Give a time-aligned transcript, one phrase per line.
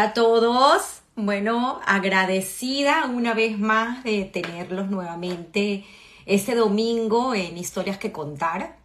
[0.00, 1.02] Hola a todos.
[1.14, 5.84] Bueno, agradecida una vez más de tenerlos nuevamente
[6.24, 8.78] este domingo en Historias que Contar.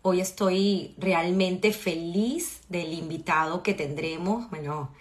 [0.00, 4.48] Hoy estoy realmente feliz del invitado que tendremos.
[4.48, 4.92] Bueno,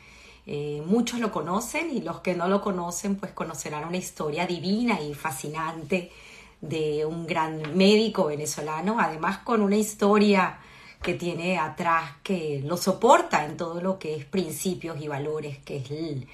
[0.46, 5.00] eh, muchos lo conocen y los que no lo conocen pues conocerán una historia divina
[5.00, 6.12] y fascinante
[6.60, 10.60] de un gran médico venezolano, además con una historia
[11.06, 15.78] que tiene atrás que lo soporta en todo lo que es principios y valores, que
[15.78, 16.28] es el,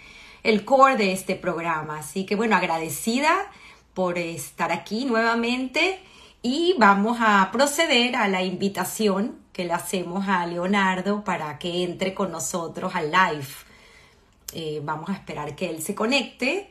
[0.43, 1.99] el core de este programa.
[1.99, 3.51] Así que bueno, agradecida
[3.93, 5.99] por estar aquí nuevamente
[6.41, 12.13] y vamos a proceder a la invitación que le hacemos a Leonardo para que entre
[12.13, 13.53] con nosotros al live.
[14.53, 16.70] Eh, vamos a esperar que él se conecte.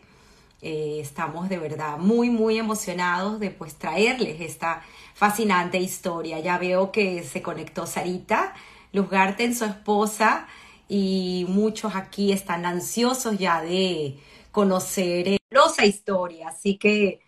[0.62, 4.82] Eh, estamos de verdad muy, muy emocionados de pues traerles esta
[5.14, 6.40] fascinante historia.
[6.40, 8.54] Ya veo que se conectó Sarita
[8.92, 10.48] Luzgarten, su esposa,
[10.88, 14.18] y muchos aquí están ansiosos ya de
[14.50, 16.48] conocer esa historia.
[16.48, 17.20] Así que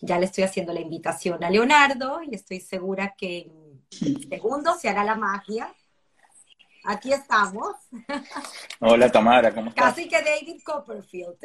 [0.00, 3.50] ya le estoy haciendo la invitación a Leonardo y estoy segura que
[4.00, 5.74] en segundos se hará la magia.
[6.86, 7.74] Aquí estamos.
[8.80, 9.86] Hola Tamara, ¿cómo estás?
[9.86, 11.36] Casi que David Copperfield.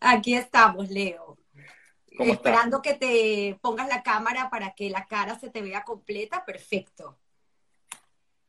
[0.00, 1.38] Aquí estamos, Leo.
[2.18, 7.18] Esperando que te pongas la cámara para que la cara se te vea completa, perfecto.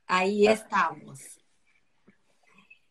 [0.07, 0.51] Ahí ah.
[0.51, 1.39] estamos.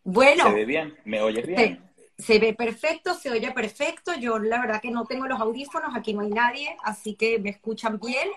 [0.05, 0.45] Bueno.
[0.45, 0.97] ¿Se ve bien?
[1.05, 1.85] ¿Me oyes bien?
[2.17, 4.15] Se ve perfecto, se oye perfecto.
[4.15, 7.51] Yo la verdad que no tengo los audífonos, aquí no hay nadie, así que me
[7.51, 8.29] escuchan bien.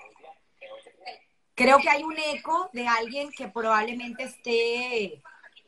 [1.56, 5.22] Creo que hay un eco de alguien que probablemente esté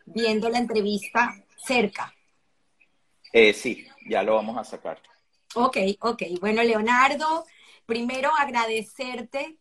[0.05, 2.13] viendo la entrevista cerca.
[3.31, 5.01] Eh, sí, ya lo vamos a sacar.
[5.55, 6.23] Ok, ok.
[6.39, 7.45] Bueno, Leonardo,
[7.85, 9.57] primero agradecerte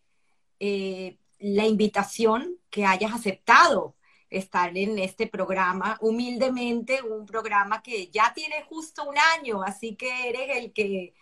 [0.61, 3.97] eh, la invitación que hayas aceptado
[4.31, 10.29] estar en este programa, humildemente, un programa que ya tiene justo un año, así que
[10.29, 11.15] eres el que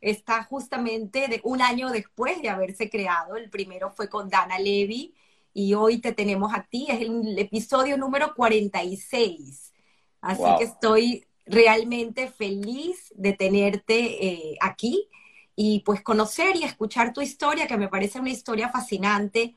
[0.00, 3.36] está justamente de un año después de haberse creado.
[3.36, 5.14] El primero fue con Dana Levy
[5.52, 9.72] y hoy te tenemos a ti, es el episodio número 46.
[10.20, 15.08] Así que estoy realmente feliz de tenerte eh, aquí
[15.54, 19.54] y pues conocer y escuchar tu historia, que me parece una historia fascinante.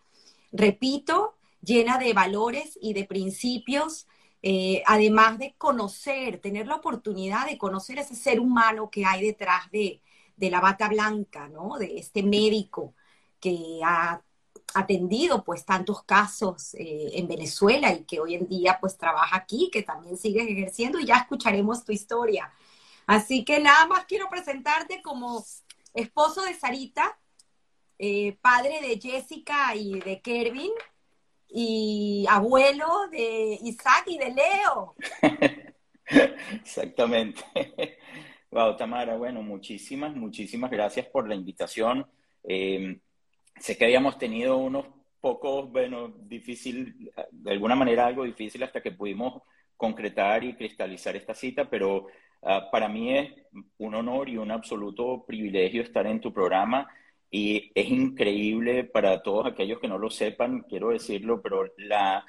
[0.51, 4.07] Repito, llena de valores y de principios,
[4.41, 9.69] eh, además de conocer, tener la oportunidad de conocer ese ser humano que hay detrás
[9.71, 10.01] de,
[10.49, 11.77] la bata blanca, ¿no?
[11.77, 12.93] De este médico
[13.39, 14.21] que ha
[14.73, 19.69] atendido pues tantos casos eh, en Venezuela y que hoy en día pues trabaja aquí,
[19.71, 22.51] que también sigues ejerciendo y ya escucharemos tu historia.
[23.07, 25.43] Así que nada más quiero presentarte como
[25.93, 27.17] esposo de Sarita,
[27.97, 30.71] eh, padre de Jessica y de Kervin,
[31.49, 34.95] y abuelo de Isaac y de Leo.
[36.53, 37.43] Exactamente.
[38.51, 42.07] Wow, Tamara, bueno, muchísimas, muchísimas gracias por la invitación.
[42.43, 42.99] Eh,
[43.59, 44.87] sé que habíamos tenido unos
[45.21, 49.43] pocos, bueno, difícil, de alguna manera algo difícil hasta que pudimos
[49.77, 52.07] concretar y cristalizar esta cita, pero
[52.41, 53.31] ah, para mí es
[53.77, 56.87] un honor y un absoluto privilegio estar en tu programa
[57.29, 62.25] y es increíble para todos aquellos que no lo sepan, quiero decirlo, pero la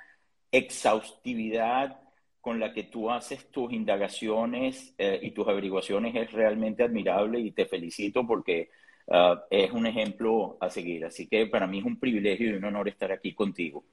[0.52, 2.00] exhaustividad
[2.40, 7.50] con la que tú haces tus indagaciones eh, y tus averiguaciones es realmente admirable y
[7.50, 8.70] te felicito porque
[9.06, 11.04] uh, es un ejemplo a seguir.
[11.04, 13.84] Así que para mí es un privilegio y un honor estar aquí contigo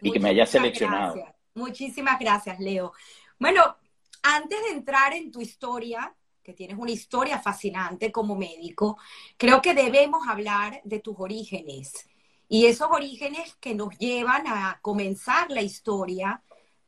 [0.00, 1.22] y que me hayas seleccionado.
[1.54, 2.92] Muchísimas gracias, Leo.
[3.38, 3.76] Bueno,
[4.22, 8.98] antes de entrar en tu historia, que tienes una historia fascinante como médico,
[9.36, 12.08] creo que debemos hablar de tus orígenes
[12.48, 16.42] y esos orígenes que nos llevan a comenzar la historia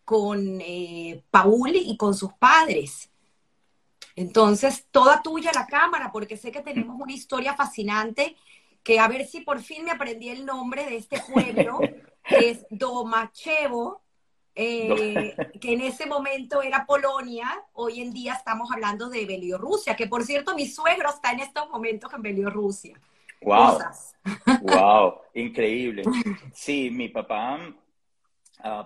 [0.05, 3.11] con eh, Paul y con sus padres.
[4.15, 8.37] Entonces, toda tuya la cámara, porque sé que tenemos una historia fascinante,
[8.83, 11.81] que a ver si por fin me aprendí el nombre de este pueblo,
[12.29, 14.03] que es Domachevo,
[14.55, 20.07] eh, que en ese momento era Polonia, hoy en día estamos hablando de Bielorrusia, que
[20.07, 23.01] por cierto mi suegro está en estos momentos en Bielorrusia.
[23.41, 23.79] Wow.
[24.61, 26.03] Wow, increíble.
[26.53, 27.59] Sí, mi papá,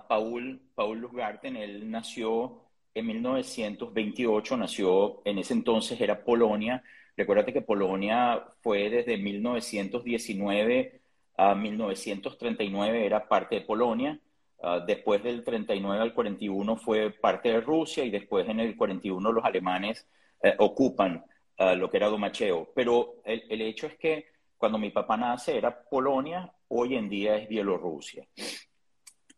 [0.09, 1.11] Paul, Paul
[1.43, 2.63] él nació
[2.95, 6.83] en 1928, nació, en ese entonces era Polonia.
[7.17, 11.01] Recuérdate que Polonia fue desde 1919
[11.37, 14.19] a 1939, era parte de Polonia.
[14.63, 19.31] Ah, después del 39 al 41 fue parte de Rusia y después en el 41
[19.31, 20.07] los alemanes
[20.43, 21.25] eh, ocupan
[21.59, 22.73] ah, lo que era Domacheo.
[22.75, 24.27] Pero el, el, hecho es que
[24.57, 28.27] cuando mi papá nace era Polonia, hoy en día es Bielorrusia.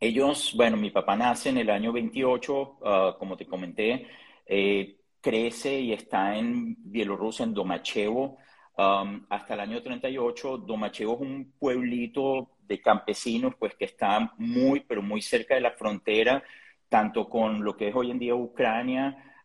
[0.00, 4.06] Ellos, bueno, mi papá nace en el año 28, ah, como te comenté,
[4.47, 8.39] eh, crece y está en Bielorrusia, en Domachevo,
[8.77, 10.59] hasta el año 38.
[10.59, 15.73] Domachevo es un pueblito de campesinos, pues que está muy, pero muy cerca de la
[15.73, 16.44] frontera,
[16.89, 19.43] tanto con lo que es hoy en día Ucrania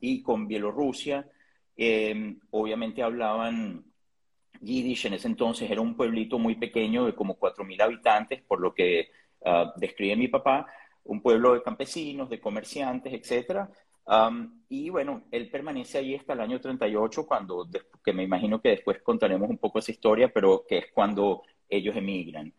[0.00, 1.28] y con Bielorrusia.
[1.76, 3.84] Em, obviamente hablaban
[4.60, 8.72] Yiddish en ese entonces, era un pueblito muy pequeño de como 4.000 habitantes, por lo
[8.74, 9.10] que
[9.44, 10.66] uh, describe mi papá,
[11.04, 13.70] un pueblo de campesinos, de comerciantes, etcétera.
[14.04, 17.68] Um, y bueno, él permanece ahí hasta el año 38, cuando,
[18.04, 21.96] que me imagino que después contaremos un poco esa historia, pero que es cuando ellos
[21.96, 22.52] emigran.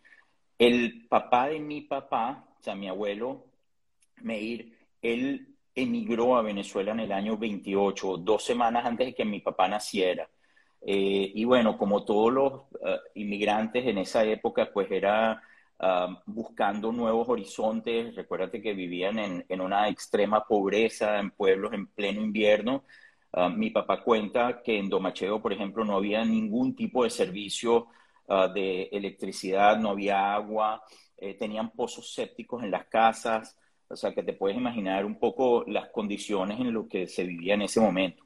[0.58, 3.46] El papá de mi papá, o sea, mi abuelo,
[4.22, 9.42] Meir, él emigró a Venezuela en el año 28, dos semanas antes de que mi
[9.42, 10.30] papá naciera.
[10.86, 15.42] Eh, y bueno, como todos los uh, inmigrantes en esa época, pues era
[15.80, 18.16] uh, buscando nuevos horizontes.
[18.16, 22.84] Recuérdate que vivían en, en, una extrema pobreza, en pueblos en pleno invierno.
[23.32, 27.88] Uh, mi papá cuenta que en Domacheo, por ejemplo, no había ningún tipo de servicio
[28.56, 30.82] de electricidad, no había agua,
[31.18, 33.58] eh, tenían pozos sépticos en las casas.
[33.88, 37.54] O sea, que te puedes imaginar un poco las condiciones en lo que se vivía
[37.54, 38.26] en ese momento.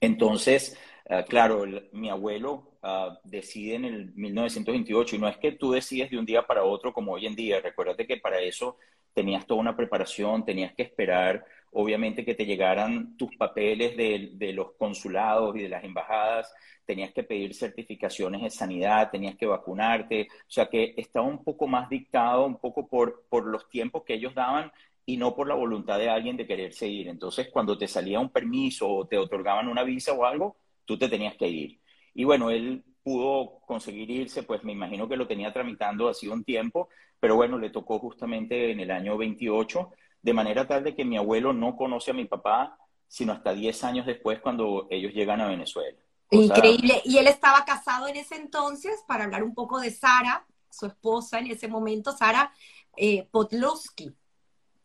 [0.00, 0.78] Entonces,
[1.10, 6.10] uh, claro, mi abuelo uh, decide en el 1928 y no es que tú decides
[6.10, 7.60] de un día para otro como hoy en día.
[7.60, 8.76] Recuérdate que para eso
[9.14, 14.52] tenías toda una preparación, tenías que esperar, obviamente, que te llegaran tus papeles de, de
[14.52, 16.52] los consulados y de las embajadas,
[16.84, 21.66] tenías que pedir certificaciones de sanidad, tenías que vacunarte, o sea que estaba un poco
[21.66, 24.70] más dictado, un poco por, por los tiempos que ellos daban
[25.06, 27.08] y no por la voluntad de alguien de querer seguir.
[27.08, 30.56] Entonces, cuando te salía un permiso o te otorgaban una visa o algo,
[30.86, 31.80] tú te tenías que ir.
[32.14, 36.42] Y bueno, él pudo conseguir irse, pues me imagino que lo tenía tramitando hace un
[36.42, 36.88] tiempo,
[37.20, 39.90] pero bueno, le tocó justamente en el año 28,
[40.22, 43.84] de manera tal de que mi abuelo no conoce a mi papá, sino hasta 10
[43.84, 45.96] años después cuando ellos llegan a Venezuela.
[46.30, 47.00] Increíble.
[47.04, 51.38] y él estaba casado en ese entonces, para hablar un poco de Sara, su esposa
[51.38, 52.52] en ese momento, Sara
[52.96, 54.12] eh, Podlowski.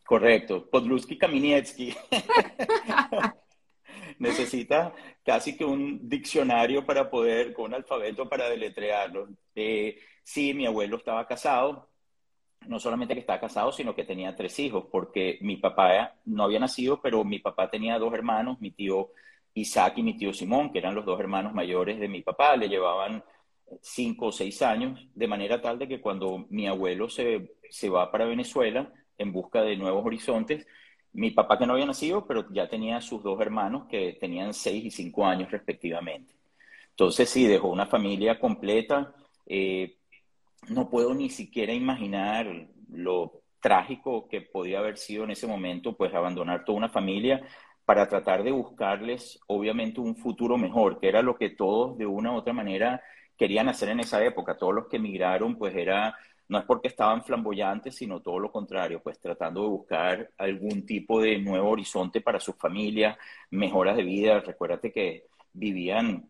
[0.05, 1.95] Correcto, Podlowski Kaminiecki.
[4.21, 4.93] Necesita
[5.25, 9.29] casi que un diccionario para poder, con un alfabeto para deletrearlo.
[9.55, 11.89] Eh, sí, mi abuelo estaba casado,
[12.67, 16.59] no solamente que estaba casado, sino que tenía tres hijos, porque mi papá no había
[16.59, 19.09] nacido, pero mi papá tenía dos hermanos, mi tío
[19.55, 22.69] Isaac y mi tío Simón, que eran los dos hermanos mayores de mi papá, le
[22.69, 23.23] llevaban
[23.81, 28.11] cinco o seis años, de manera tal de que cuando mi abuelo se, se va
[28.11, 30.67] para Venezuela en busca de nuevos horizontes,
[31.13, 34.85] mi papá que no había nacido, pero ya tenía sus dos hermanos que tenían seis
[34.85, 36.33] y cinco años respectivamente.
[36.91, 39.13] Entonces sí, dejó una familia completa.
[39.45, 39.97] Eh,
[40.69, 46.13] no puedo ni siquiera imaginar lo trágico que podía haber sido en ese momento, pues
[46.13, 47.41] abandonar toda una familia
[47.85, 52.31] para tratar de buscarles, obviamente, un futuro mejor, que era lo que todos de una
[52.31, 53.01] u otra manera
[53.37, 54.57] querían hacer en esa época.
[54.57, 56.15] Todos los que emigraron, pues era,
[56.51, 61.21] no es porque estaban flamboyantes, sino todo lo contrario, pues tratando de buscar algún tipo
[61.21, 63.17] de nuevo horizonte para sus familias,
[63.51, 64.41] mejoras de vida.
[64.41, 66.27] Recuérdate que vivían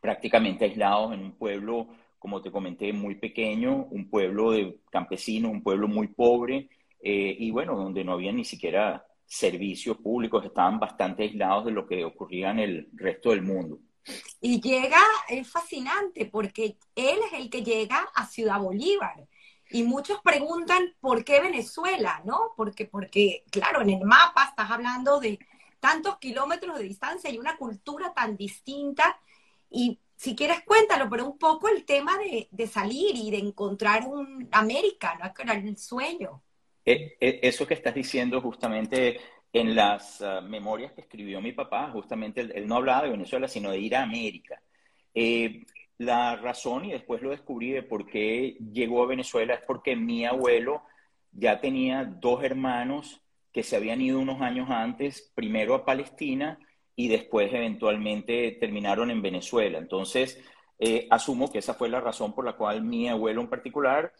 [0.00, 1.88] prácticamente aislados en un pueblo,
[2.20, 6.68] como te comenté, muy pequeño, un pueblo de campesinos, un pueblo muy pobre,
[7.02, 11.84] eh, y bueno, donde no había ni siquiera servicios públicos, estaban bastante aislados de lo
[11.84, 13.80] que ocurría en el resto del mundo.
[14.40, 19.26] Y llega, es fascinante, porque él es el que llega a Ciudad Bolívar.
[19.72, 22.52] Y muchos preguntan por qué Venezuela, ¿no?
[22.56, 25.38] Porque, porque, claro, en el mapa estás hablando de
[25.80, 29.18] tantos kilómetros de distancia y una cultura tan distinta.
[29.70, 34.06] Y si quieres, cuéntalo, pero un poco el tema de, de salir y de encontrar
[34.06, 35.32] un América, ¿no?
[35.32, 36.42] Que era el sueño.
[36.84, 39.20] Eh, eh, eso que estás diciendo justamente
[39.52, 43.48] en las uh, memorias que escribió mi papá, justamente él, él, no hablaba de Venezuela,
[43.48, 44.60] sino de ir a América.
[45.14, 45.64] Eh,
[46.04, 50.24] la razón, y después lo descubrí de por qué llegó a Venezuela, es porque mi
[50.24, 50.82] abuelo
[51.32, 53.20] ya tenía dos hermanos
[53.52, 56.58] que se habían ido unos años antes, primero a Palestina
[56.96, 59.78] y después eventualmente terminaron en Venezuela.
[59.78, 60.42] Entonces,
[60.78, 64.12] eh, asumo que esa fue la razón por la cual mi abuelo en particular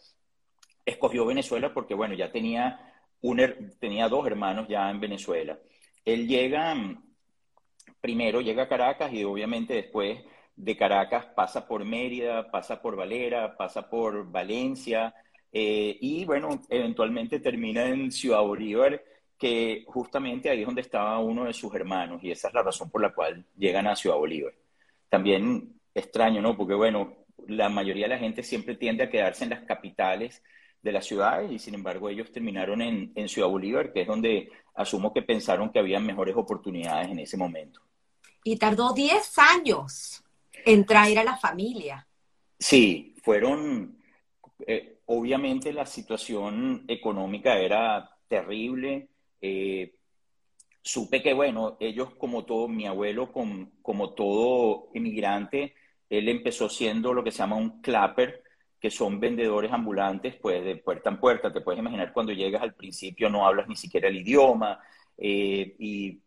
[0.85, 3.41] escogió Venezuela porque, bueno, ya tenía, un,
[3.79, 5.59] tenía dos hermanos ya en Venezuela.
[6.05, 6.75] Él llega,
[7.99, 10.19] primero llega a Caracas y obviamente después
[10.55, 15.13] de Caracas pasa por Mérida, pasa por Valera, pasa por Valencia
[15.51, 19.03] eh, y, bueno, eventualmente termina en Ciudad Bolívar,
[19.37, 22.89] que justamente ahí es donde estaba uno de sus hermanos y esa es la razón
[22.89, 24.53] por la cual llegan a Ciudad Bolívar.
[25.09, 26.57] También extraño, ¿no?
[26.57, 30.41] Porque, bueno, la mayoría de la gente siempre tiende a quedarse en las capitales
[30.81, 35.13] de las ciudades y sin embargo ellos terminaron en, Ciudad Bolívar, que es donde asumo
[35.13, 37.79] que pensaron que había mejores oportunidades en ese momento.
[38.43, 40.22] Y tardó 10 años
[40.65, 42.07] en traer a la familia.
[42.59, 43.97] Sí, fueron,
[44.65, 49.09] eh, obviamente la situación económica era terrible.
[49.41, 49.95] Eh,
[50.81, 55.75] supe que, bueno, ellos como todo, mi abuelo como todo inmigrante,
[56.09, 58.43] él empezó siendo lo que se llama un clapper,
[58.79, 61.51] que son vendedores ambulantes, pues de puerta en puerta.
[61.51, 64.79] Te puedes imaginar cuando llegas al principio no hablas ni siquiera el idioma.
[65.17, 66.21] Eh, y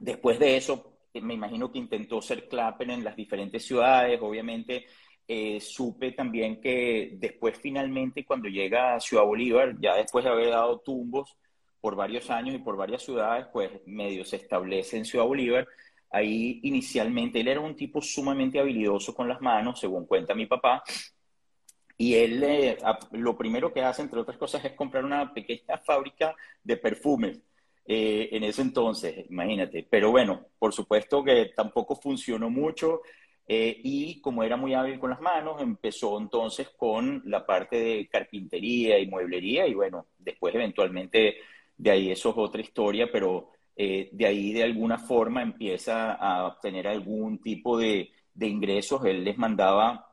[0.00, 4.20] después de eso, me imagino que intentó ser clapper en las diferentes ciudades.
[4.22, 4.86] Obviamente,
[5.28, 10.50] eh, supe también que después finalmente cuando llega a Ciudad Bolívar, ya después de haber
[10.50, 11.36] dado tumbos
[11.80, 15.66] por varios años y por varias ciudades, pues medio se establece en Ciudad Bolívar.
[16.10, 20.82] Ahí inicialmente él era un tipo sumamente habilidoso con las manos, según cuenta mi papá,
[21.98, 22.78] y él eh,
[23.12, 27.40] lo primero que hace, entre otras cosas, es comprar una pequeña fábrica de perfumes.
[27.86, 29.86] Eh, en ese entonces, imagínate.
[29.88, 33.02] Pero bueno, por supuesto que tampoco funcionó mucho
[33.46, 38.08] eh, y como era muy hábil con las manos, empezó entonces con la parte de
[38.08, 41.36] carpintería y mueblería y bueno, después eventualmente
[41.76, 46.88] de ahí eso es otra historia, pero de ahí de alguna forma empieza a obtener
[46.88, 49.04] algún tipo de, de ingresos.
[49.04, 50.06] Él les mandaba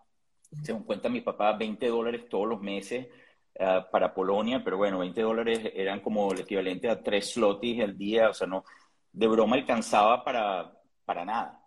[0.62, 3.08] según cuenta mi papá, 20 dólares todos los meses
[3.60, 7.98] ah, para Polonia, pero bueno, 20 dólares eran como el equivalente a tres slotis al
[7.98, 8.64] día, o sea, no,
[9.12, 10.72] de broma alcanzaba para,
[11.06, 11.60] para nada.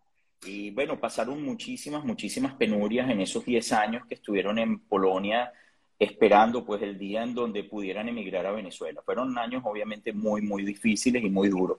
[0.44, 5.52] Y bueno, pasaron muchísimas, muchísimas penurias en esos 10 años que estuvieron en Polonia
[5.98, 9.02] esperando pues el día en donde pudieran emigrar a Venezuela.
[9.04, 11.78] Fueron años obviamente muy, muy difíciles y muy duros.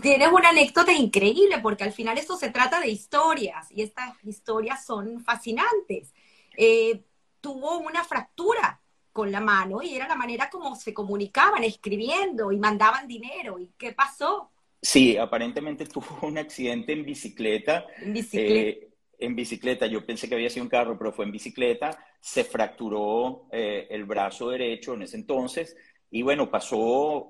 [0.00, 4.84] Tienes una anécdota increíble porque al final esto se trata de historias y estas historias
[4.84, 6.14] son fascinantes.
[6.56, 7.02] Eh,
[7.40, 8.80] tuvo una fractura
[9.12, 13.58] con la mano y era la manera como se comunicaban, escribiendo y mandaban dinero.
[13.58, 14.50] ¿Y qué pasó?
[14.80, 17.86] Sí, aparentemente tuvo un accidente en bicicleta.
[18.00, 18.54] En bicicleta.
[18.54, 18.88] Eh,
[19.20, 23.48] en bicicleta, yo pensé que había sido un carro, pero fue en bicicleta, se fracturó
[23.50, 25.76] eh, el brazo derecho en ese entonces
[26.10, 27.28] y bueno, pasó,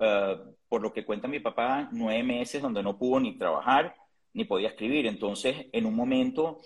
[0.68, 3.96] por lo que cuenta mi papá, nueve meses donde no pudo ni trabajar
[4.32, 5.06] ni podía escribir.
[5.06, 6.60] Entonces, en un momento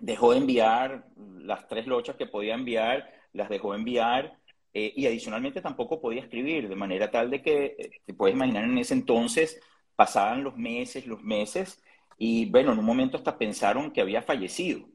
[0.00, 1.06] dejó de enviar
[1.38, 4.38] las tres lochas que podía enviar, las dejó de enviar
[4.74, 8.64] eh, y adicionalmente tampoco podía escribir, de manera tal de que, eh, te puedes imaginar,
[8.64, 9.60] en ese entonces
[9.96, 11.82] pasaban los meses, los meses,
[12.18, 14.88] y bueno, en un momento hasta pensaron que había fallecido,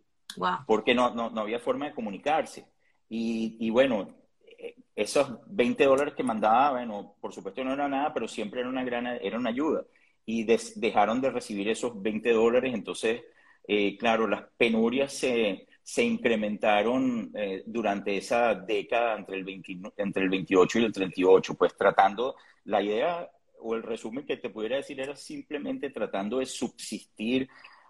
[0.66, 2.66] porque no, no, no, había forma de comunicarse.
[3.10, 4.16] Y, y, bueno,
[4.60, 8.70] eh, esos 20 dólares que mandaba, bueno, por supuesto no era nada, pero siempre era
[8.70, 9.84] una gran, era una ayuda.
[10.26, 13.22] Y dejaron de recibir esos 20 dólares, entonces
[13.68, 19.64] eh, claro, las penurias se, se incrementaron eh, durante esa década entre el,
[19.96, 24.50] entre el 28 y el 38, pues tratando, la idea o el resumen que te
[24.50, 27.48] pudiera decir era simplemente tratando de subsistir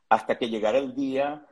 [0.09, 1.43] hasta que llegara el día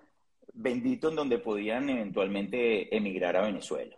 [0.54, 3.98] bendito en donde podían eventualmente emigrar a Venezuela.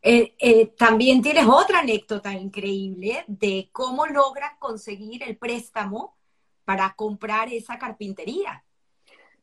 [0.00, 6.14] Eh, también tienes otra anécdota increíble de cómo logras conseguir el préstamo
[6.64, 8.62] para comprar esa carpintería.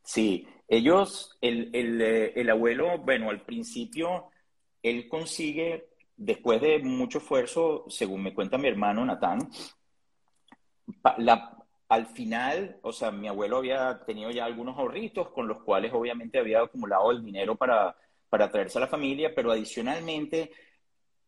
[0.02, 4.30] Sí, ellos, el, eh, el, abuelo, bueno, al principio,
[4.84, 9.50] él consigue, después de mucho esfuerzo, según me cuenta mi hermano Natán,
[11.88, 16.38] al final, o sea, mi abuelo había tenido ya algunos ahorritos con los cuales obviamente
[16.38, 17.96] había acumulado el dinero para,
[18.28, 20.52] para traerse a la familia, pero adicionalmente,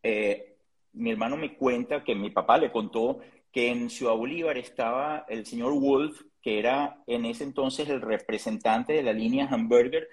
[0.05, 0.57] eh,
[0.93, 3.19] mi hermano me cuenta que mi papá le contó
[3.51, 8.93] que en Ciudad Bolívar estaba el señor Wolf, que era en ese entonces el representante
[8.93, 10.09] de la línea Hamburger,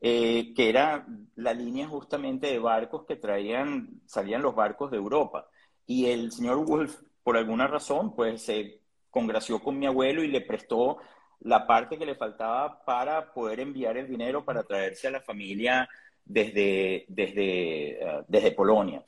[0.00, 5.48] eh, que era la línea justamente de barcos que traían, salían los barcos de Europa.
[5.86, 10.40] Y el señor Wolf, por alguna razón, pues se congració con mi abuelo y le
[10.40, 10.98] prestó
[11.40, 15.88] la parte que le faltaba para poder enviar el dinero para traerse a la familia
[16.24, 19.04] desde, desde, eh, desde Polonia.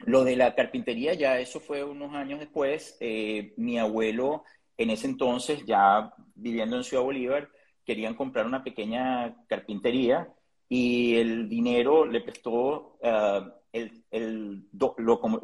[0.00, 2.96] Lo de la carpintería, ya eso fue unos años después.
[3.00, 4.44] Eh, mi abuelo
[4.78, 7.48] en ese entonces, ya viviendo en Ciudad Bolívar,
[7.84, 10.28] querían comprar una pequeña carpintería
[10.68, 13.40] y el dinero le prestó eh,
[13.72, 14.64] el, el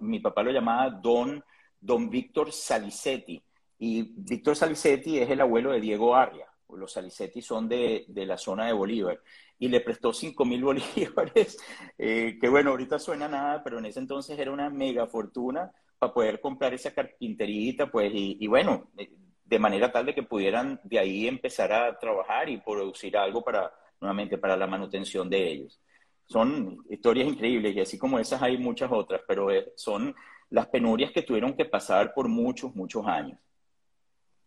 [0.01, 1.43] mi papá lo llamaba Don,
[1.81, 3.43] Don Víctor Salicetti.
[3.79, 6.47] Y Víctor Salicetti es el abuelo de Diego Arria.
[6.69, 9.21] Los Salicetti son de, de la zona de Bolívar.
[9.59, 11.57] Y le prestó 5 mil bolívares,
[11.99, 15.71] eh, que bueno, ahorita suena nada, pero en ese entonces era una mega fortuna
[16.02, 19.09] para poder comprar esa carpinterita, pues, y, y bueno, eh,
[19.44, 23.73] de manera tal de que pudieran de ahí empezar a trabajar y producir algo para,
[24.00, 25.80] nuevamente, para la manutención de ellos.
[26.26, 30.12] son historias increíbles y así como esas hay muchas otras, pero son
[30.50, 33.38] las penurias que tuvieron que pasar por muchos, muchos años.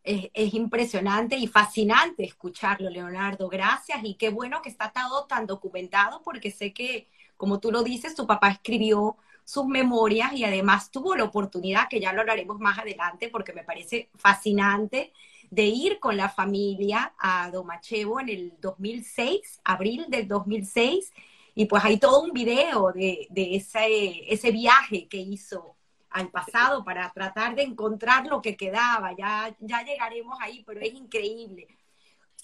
[0.03, 3.47] Es, es, impresionante y fascinante escucharlo, Leonardo.
[3.47, 7.07] Gracias y qué bueno que está todo tan documentado porque sé que,
[7.37, 12.01] como tú lo dices, tu papá escribió sus memorias y además tuvo la oportunidad, que
[12.01, 15.13] ya lo hablaremos más adelante porque me parece fascinante,
[15.51, 21.13] de ir con la familia a Domachevo en el 2006, abril del 2006,
[21.53, 25.77] y pues hay todo un video de, ese, ese viaje que hizo
[26.09, 29.15] al pasado para tratar de encontrar lo que quedaba.
[29.15, 31.67] Ya, ya llegaremos ahí, pero es increíble.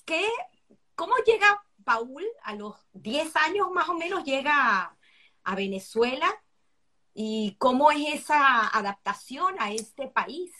[0.05, 0.25] ¿Qué,
[0.95, 4.23] ¿Cómo llega Paul a los 10 años más o menos?
[4.23, 4.95] Llega
[5.43, 6.40] a Venezuela
[7.13, 10.51] y cómo es esa adaptación a este país.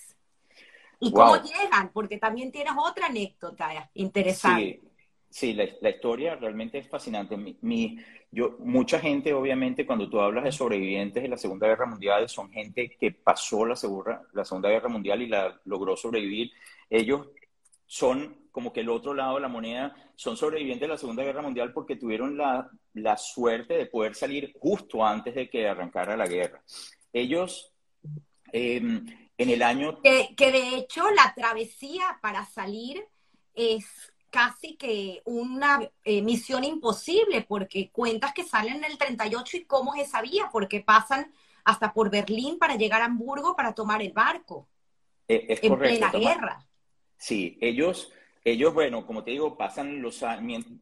[0.99, 1.91] ¿Y cómo llegan?
[1.93, 4.81] Porque también tienes otra anécdota interesante.
[5.29, 7.37] Sí, la, la, historia realmente es fascinante.
[7.37, 7.97] Mi,
[8.31, 12.51] yo, mucha gente, obviamente, cuando tú hablas de sobrevivientes de la Segunda Guerra Mundial, son
[12.51, 16.51] gente que pasó la, segura, la Segunda Guerra Mundial y la logró sobrevivir.
[16.89, 17.29] Ellos
[17.91, 21.41] son como que el otro lado de la moneda, son sobrevivientes de la Segunda Guerra
[21.41, 26.25] Mundial porque tuvieron la, la suerte de poder salir justo antes de que arrancara la
[26.25, 26.63] guerra.
[27.11, 27.73] Ellos,
[28.53, 29.05] em,
[29.37, 30.01] en el año...
[30.01, 33.05] Que, que, de hecho la travesía para salir
[33.53, 33.85] es
[34.29, 39.93] casi que una eh, misión imposible, porque cuentas que salen en el 38 y cómo
[39.95, 41.33] se sabía, porque pasan
[41.65, 44.69] hasta por Berlín para llegar a Hamburgo para tomar el barco.
[45.27, 46.65] Es, es en plena guerra.
[47.21, 48.11] Sí, ellos
[48.43, 50.23] ellos, bueno, como te digo, pasan los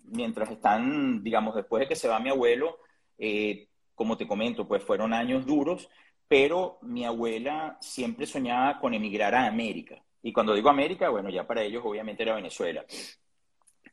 [0.06, 2.80] mientras están, digamos, después de que se va mi abuelo,
[3.18, 5.90] eh, como te comento, pues fueron años duros,
[6.28, 10.02] pero mi abuela siempre soñaba con emigrar a América.
[10.24, 12.86] Y cuando digo América, bueno, ya para ellos obviamente era Venezuela.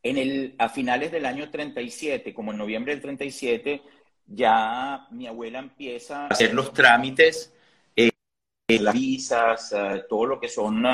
[0.02, 3.82] En el, a finales del año 37, como en noviembre del 37,
[4.26, 7.52] ya mi abuela empieza a hacer los trámites,
[7.96, 8.10] eh,
[8.68, 10.84] las visas, eh, todo lo que son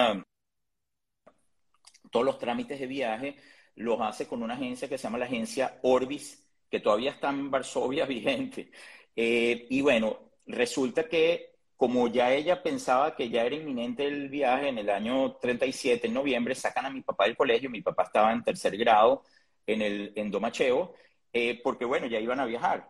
[2.12, 3.36] todos los trámites de viaje
[3.76, 7.50] los hace con una agencia que se llama la agencia Orbis, que todavía está en
[7.50, 8.70] Varsovia vigente.
[9.16, 14.68] Eh, y bueno, resulta que como ya ella pensaba que ya era inminente el viaje
[14.68, 18.32] en el año 37, en noviembre, sacan a mi papá del colegio, mi papá estaba
[18.32, 19.24] en tercer grado
[19.66, 20.94] en, el, en Domacheo,
[21.32, 22.88] eh, porque bueno, ya iban a viajar.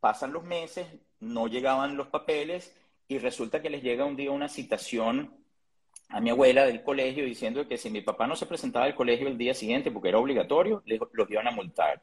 [0.00, 0.86] Pasan los meses,
[1.18, 2.74] no llegaban los papeles
[3.08, 5.36] y resulta que les llega un día una citación
[6.10, 9.28] a mi abuela del colegio diciendo que si mi papá no se presentaba al colegio
[9.28, 12.02] el día siguiente porque era obligatorio, los iban a multar.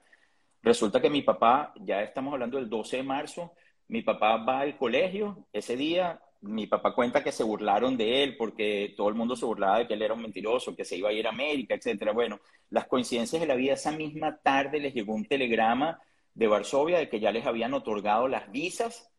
[0.64, 3.54] Resulta que mi papá, ya estamos hablando del 12 de marzo,
[3.90, 8.38] mi papá va al colegio ese día, mi papá cuenta que se burlaron de él
[8.38, 11.10] porque todo el mundo se burlaba de que él era un mentiroso, que se iba
[11.10, 12.14] a ir a América, etcétera.
[12.14, 12.40] Bueno,
[12.70, 16.00] las coincidencias de la vida, esa misma tarde les llegó un telegrama
[16.34, 19.12] de Varsovia de que ya les habían otorgado las visas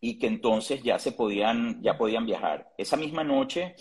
[0.00, 2.72] y que entonces ya se podían, ya podían viajar.
[2.76, 3.74] Esa misma noche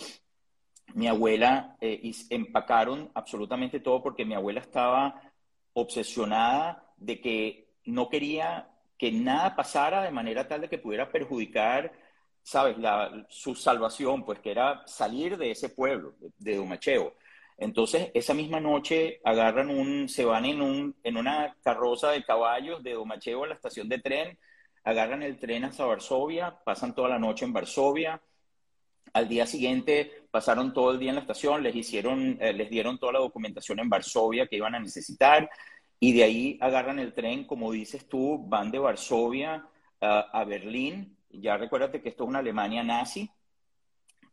[0.94, 5.22] mi abuela eh, empacaron absolutamente todo porque mi abuela estaba
[5.74, 11.92] obsesionada de que no quería que nada pasara de manera tal de que pudiera perjudicar,
[12.42, 17.16] sabes, la, su salvación, pues que era salir de ese pueblo, de, Domacheo.
[17.58, 22.84] Entonces, esa misma noche agarran un, se van en, un, en una carroza de caballos
[22.84, 24.38] de Domacheo a la estación de tren,
[24.84, 28.22] agarran el tren hasta Varsovia, pasan toda la noche en Varsovia,
[29.14, 32.98] al día siguiente pasaron todo el día en la estación, les hicieron, eh, les dieron
[32.98, 35.50] toda la documentación en Varsovia que iban a necesitar
[36.00, 39.66] y de ahí agarran el tren, como dices tú, van de Varsovia
[40.02, 41.18] a Berlín.
[41.30, 43.30] Ya recuérdate que esto es una Alemania nazi.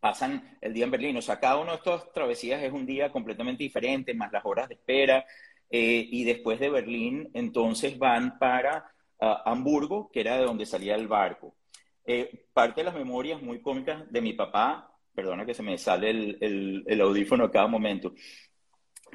[0.00, 1.16] Pasan el día en Berlín.
[1.16, 4.68] O sea, cada uno de estas travesías es un día completamente diferente, más las horas
[4.68, 5.24] de espera.
[5.70, 10.96] Eh, y después de Berlín, entonces van para ah, Hamburgo, que era de donde salía
[10.96, 11.54] el barco.
[12.12, 16.10] Eh, parte de las memorias muy cómicas de mi papá, perdona que se me sale
[16.10, 18.14] el, el, audífono a cada momento,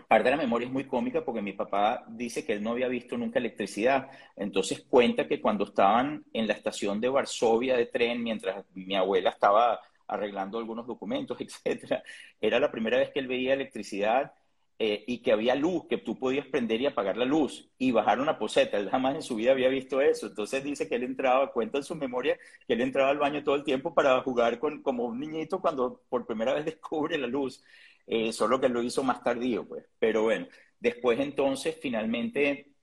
[0.07, 2.87] parte de la memoria es muy cómica porque mi papá dice que él no había
[2.87, 4.09] visto nunca electricidad.
[4.37, 9.31] Entonces cuenta que cuando estaban en la estación de Varsovia de tren, mientras mi abuela
[9.31, 12.01] estaba arreglando algunos documentos, etcétera,
[12.39, 14.31] era la primera vez que él veía electricidad
[14.77, 18.19] eh, y que había luz, que tú podías prender y apagar la luz y bajar
[18.19, 18.77] una poseta.
[18.77, 20.27] Él jamás en su vida había visto eso.
[20.27, 23.55] Entonces dice que él entraba, cuenta en su memoria, que él entraba al baño todo
[23.55, 27.63] el tiempo para jugar con, como un niñito cuando por primera vez descubre la luz.
[28.05, 29.85] Eh, solo que lo hizo más tardío, pues.
[29.97, 30.47] Pero bueno,
[30.79, 32.73] después entonces, finalmente,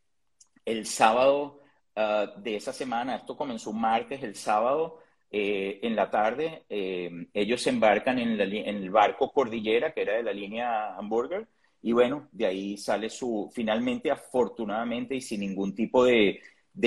[0.64, 1.60] el sábado
[1.96, 5.00] uh, de esa semana, esto comenzó martes, el sábado,
[5.30, 10.22] eh, en la tarde, ellos se embarcan en, en, el barco Cordillera, que era de
[10.22, 11.48] la línea Hamburger,
[11.82, 16.40] y bueno, de ahí sale su, finalmente, afortunadamente y sin ningún tipo de,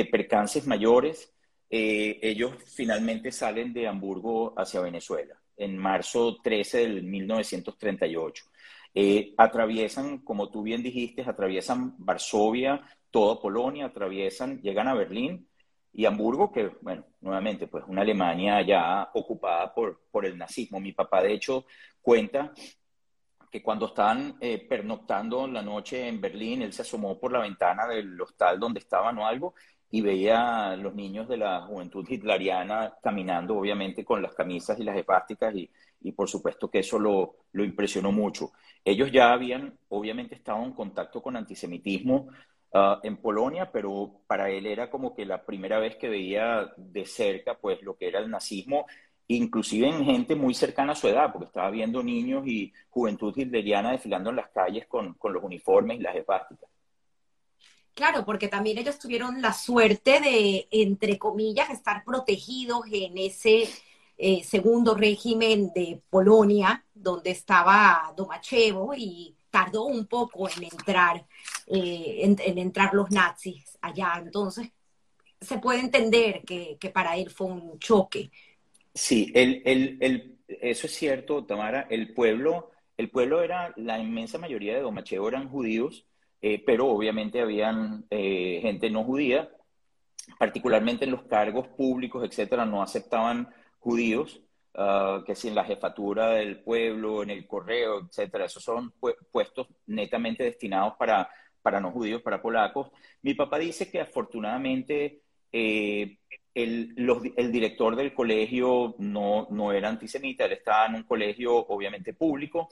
[0.10, 1.34] percances mayores,
[1.70, 8.46] eh, ellos finalmente salen de Hamburgo hacia Venezuela en marzo 13 del 1938.
[8.94, 12.82] Eh, atraviesan, como tú bien dijiste, atraviesan Varsovia,
[13.12, 15.48] toda Polonia, atraviesan, llegan a Berlín
[15.92, 20.80] y Hamburgo, que, bueno, nuevamente, pues una Alemania ya ocupada por, por el nazismo.
[20.80, 21.66] Mi papá, de hecho,
[22.02, 22.54] cuenta
[23.56, 27.88] que cuando estaban eh, pernoctando la noche en Berlín, él se asomó por la ventana
[27.88, 29.54] del hostal donde estaban o algo
[29.90, 34.84] y veía a los niños de la juventud hitleriana caminando, obviamente, con las camisas y
[34.84, 38.52] las hepásticas y, y por supuesto que eso lo, lo, impresionó mucho.
[38.84, 42.28] Ellos ya habían, obviamente, estado en contacto con antisemitismo
[42.74, 47.06] uh, en Polonia, pero para él era como que la primera vez que veía de
[47.06, 48.86] cerca, pues, lo que era el nazismo
[49.28, 53.92] inclusive en gente muy cercana a su edad, porque estaba viendo niños y juventud hitleriana
[53.92, 56.70] desfilando en las calles con, con los uniformes y las hepáticas.
[57.96, 63.70] Claro, porque también ellos tuvieron la suerte de, entre comillas, estar protegidos en ese
[64.18, 71.26] eh, segundo régimen de Polonia, donde estaba Domachevo y tardó un poco en entrar,
[71.68, 74.16] eh, en, entrar los nazis allá.
[74.22, 74.70] Entonces,
[75.40, 78.30] se puede entender que, que para él fue un choque.
[78.96, 81.88] Sí, el, el, el, eso es cierto, Tamara.
[81.90, 86.08] El pueblo, el pueblo era, la inmensa mayoría de Domachevo eran judíos,
[86.42, 89.50] eh, pero obviamente habían eh, gente no judía,
[90.40, 94.42] particularmente en los cargos públicos, etcétera, no aceptaban judíos,
[94.76, 99.12] uh, que si en la jefatura del pueblo, en el correo, etcétera, esos son pu
[99.32, 101.30] puestos netamente destinados para,
[101.62, 102.92] para no judíos, para polacos.
[103.24, 106.18] Mi papá dice que afortunadamente eh,
[106.56, 111.54] el, los, el, director del colegio no, no, era antisemita, él estaba en un colegio
[111.54, 112.70] obviamente público,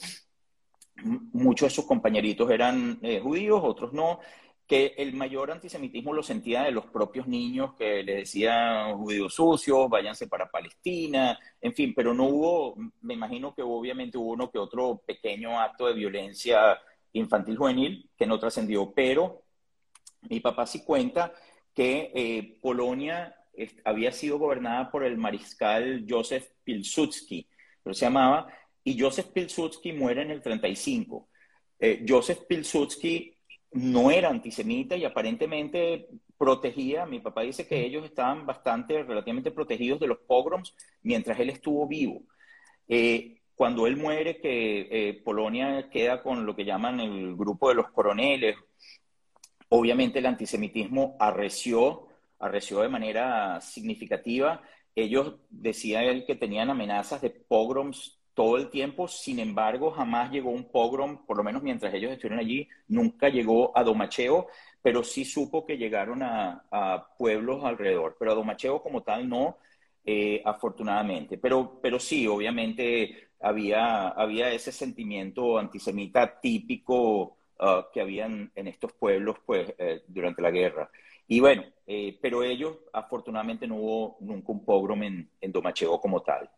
[1.03, 4.19] muchos de sus compañeritos eran eh, judíos, otros no,
[4.65, 9.89] que el mayor antisemitismo lo sentía de los propios niños que le decían judíos sucios,
[9.89, 14.59] váyanse para Palestina, en fin, pero no hubo, me imagino que obviamente hubo uno que
[14.59, 16.79] otro pequeño acto de violencia
[17.11, 19.43] infantil juvenil que no trascendió, pero
[20.21, 21.33] mi papá sí cuenta
[21.73, 23.35] que eh, Polonia
[23.83, 27.47] había sido gobernada por el mariscal Joseph Pilsudski,
[27.83, 28.47] pero se llamaba,
[28.83, 31.29] y Joseph Pilsudski muere en el 35.
[31.79, 33.37] Eh, Joseph Pilsudski
[33.71, 39.99] no era antisemita y aparentemente protegía, mi papá dice que ellos estaban bastante, relativamente protegidos
[39.99, 42.23] de los pogroms mientras él estuvo vivo.
[42.87, 47.75] Eh, cuando él muere, que eh, Polonia queda con lo que llaman el grupo de
[47.75, 48.57] los coroneles,
[49.69, 52.07] obviamente el antisemitismo arreció
[52.45, 54.61] arreció de manera significativa.
[54.95, 60.49] Ellos decía él que tenían amenazas de pogroms todo el tiempo, sin embargo, jamás llegó
[60.49, 64.47] un pogrom, por lo menos mientras ellos estuvieron allí, nunca llegó a Domacheo,
[64.81, 69.57] pero sí supo que llegaron a, a pueblos alrededor, pero a Domacheo como tal no,
[70.05, 71.37] eh, afortunadamente.
[71.37, 78.67] Pero, pero sí, obviamente había, había ese sentimiento antisemita típico uh, que había en, en,
[78.67, 80.89] estos pueblos pues, eh, durante la guerra.
[81.27, 86.21] Y bueno, eh, pero ellos, afortunadamente, no hubo nunca un pogrom en, en Domachego como
[86.21, 86.49] tal.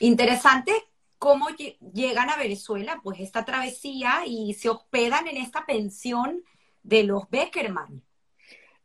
[0.00, 0.72] Interesante
[1.18, 1.48] cómo
[1.92, 6.42] llegan a Venezuela, pues esta travesía y se hospedan en esta pensión
[6.82, 8.02] de los Beckerman.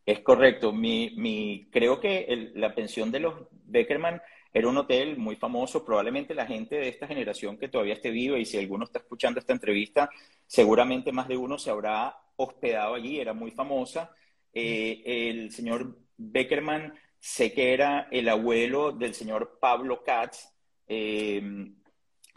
[0.06, 0.74] Es correcto.
[0.74, 4.22] Mi, mi, creo que el, la pensión de los Beckerman
[4.54, 5.86] era un hotel muy famoso.
[5.86, 9.40] Probablemente la gente de esta generación que todavía esté viva y si alguno está escuchando
[9.40, 10.10] esta entrevista,
[10.46, 13.20] seguramente más de uno se habrá hospedado allí.
[13.20, 14.12] Era muy famosa.
[14.56, 20.50] Eh, el señor Beckerman, sé que era el abuelo del señor Pablo Katz.
[20.88, 21.44] Eh,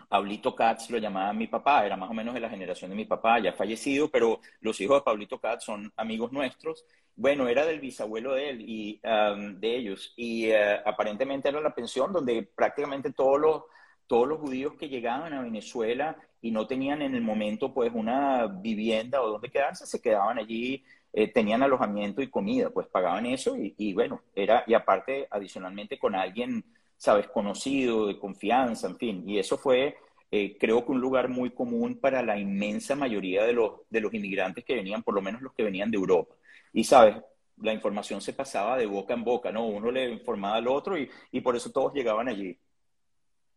[0.09, 3.05] Pablito Katz lo llamaba mi papá, era más o menos de la generación de mi
[3.05, 6.85] papá, ya fallecido, pero los hijos de Pablito Katz son amigos nuestros.
[7.15, 10.15] Bueno, era del bisabuelo de él y de ellos.
[10.17, 10.55] Y uh,
[10.85, 13.63] aparentemente era la pensión donde prácticamente todos los,
[14.07, 18.47] todos los judíos que llegaban a Venezuela y no tenían en el momento pues una
[18.47, 23.57] vivienda o donde quedarse, se quedaban allí eh, tenían alojamiento y comida, pues pagaban eso
[23.57, 26.65] y, y, bueno, era, y aparte adicionalmente con alguien,
[26.97, 29.97] sabes, conocido, de confianza, en fin, y eso fue,
[30.31, 34.13] eh, creo que un lugar muy común para la inmensa mayoría de los, de los
[34.13, 36.35] inmigrantes que venían, por lo menos los que venían de Europa.
[36.73, 37.17] Y sabes,
[37.61, 39.67] la información se pasaba de boca en boca, ¿no?
[39.67, 42.57] Uno le informaba al otro y, y por eso todos llegaban allí.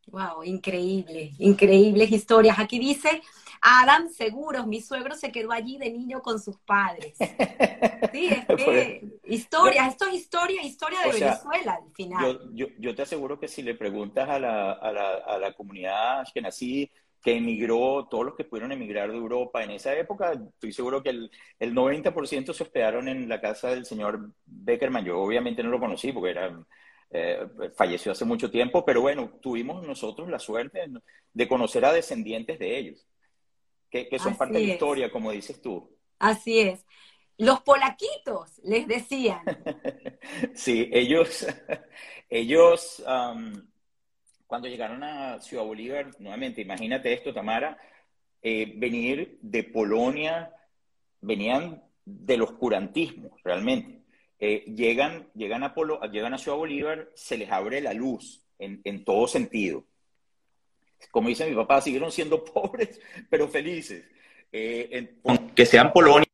[0.07, 2.57] Wow, increíble, increíbles historias.
[2.59, 3.21] Aquí dice
[3.61, 7.15] Adam Seguros, mi suegro se quedó allí de niño con sus padres.
[8.11, 12.21] Sí, es que historia, esto es historia, historia de Venezuela al final.
[12.21, 15.53] Yo, yo, yo, te aseguro que si le preguntas a la, a la, a la
[15.53, 20.33] comunidad que nací que emigró, todos los que pudieron emigrar de Europa en esa época,
[20.33, 25.05] estoy seguro que el, el 90% se hospedaron en la casa del señor Beckerman.
[25.05, 26.65] Yo obviamente no lo conocí porque era,
[27.11, 27.45] eh,
[27.75, 30.79] falleció hace mucho tiempo, pero bueno, tuvimos nosotros la suerte
[31.33, 33.07] de conocer a descendientes de ellos,
[33.91, 35.95] que, que son parte de la historia, como dices tú.
[36.17, 36.85] Así es.
[37.37, 39.41] Los polaquitos, les decían.
[40.53, 41.47] sí, ellos,
[42.29, 43.03] ellos,
[44.47, 47.77] cuando llegaron a Ciudad Bolívar, nuevamente, imagínate esto, Tamara,
[48.41, 50.53] eh, venir de Polonia,
[51.19, 54.03] venían del oscurantismo, realmente.
[54.39, 58.81] Eh, llegan, llegan, a Polo, llegan a Ciudad Bolívar, se les abre la luz en,
[58.83, 59.85] en todo sentido.
[61.09, 64.05] Como dice mi papá, siguieron siendo pobres, pero felices.
[64.51, 65.17] Eh,
[65.55, 66.27] que sean Polonia.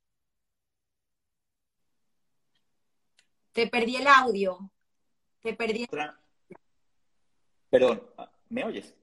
[3.51, 4.69] Te perdí el audio.
[5.41, 5.87] Te perdí.
[7.69, 8.03] Perdón,
[8.49, 8.93] ¿me oyes?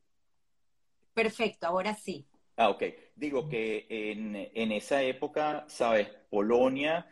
[1.12, 2.26] Perfecto, ahora sí.
[2.56, 2.82] Ah, ok.
[3.16, 6.08] Digo que en, esa época, ¿sabes?
[6.30, 7.06] Polonia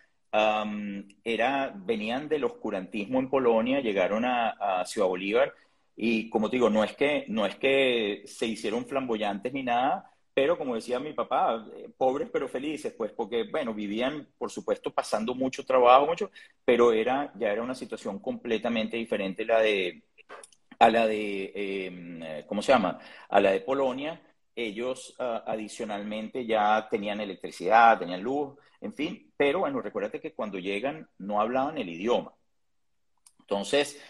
[1.24, 5.54] era, venían del oscurantismo en Polonia, llegaron a, Ciudad Bolívar
[5.96, 10.10] y como te digo, no es que, no es que se hicieron flamboyantes ni nada,
[10.34, 14.90] pero como decía mi papá, eh, pobres pero felices, pues porque, bueno, vivían, por supuesto,
[14.92, 16.30] pasando mucho trabajo, mucho,
[16.64, 20.04] pero era, ya era una situación completamente diferente la de,
[20.78, 21.52] a la de,
[21.86, 22.98] em, ¿cómo se llama?
[23.28, 24.20] A la de Polonia.
[24.54, 30.58] Ellos ah, adicionalmente ya tenían electricidad, tenían luz, en fin, pero bueno, recuérdate que cuando
[30.58, 32.34] llegan no hablaban el idioma.
[33.40, 34.00] Entonces,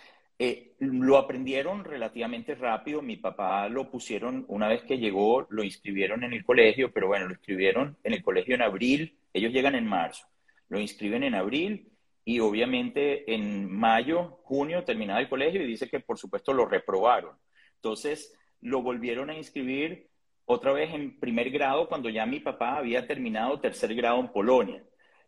[0.44, 3.00] eh, lo aprendieron relativamente rápido.
[3.00, 7.26] Mi papá lo pusieron, una vez que llegó, lo inscribieron en el colegio, pero bueno,
[7.26, 9.16] lo inscribieron en el colegio en abril.
[9.32, 10.26] Ellos llegan en marzo.
[10.68, 11.92] Lo inscriben en abril
[12.24, 17.36] y obviamente en mayo, junio terminaba el colegio y dice que por supuesto lo reprobaron.
[17.76, 20.08] Entonces lo volvieron a inscribir
[20.44, 24.82] otra vez en primer grado cuando ya mi papá había terminado tercer grado en Polonia.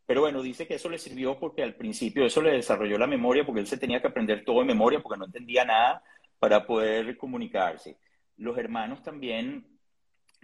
[0.06, 3.44] Pero bueno, dice que eso le sirvió porque al principio eso le desarrolló la memoria
[3.44, 6.02] porque él se tenía que aprender todo de memoria porque no entendía nada
[6.38, 7.96] para poder comunicarse.
[8.36, 9.66] Los hermanos también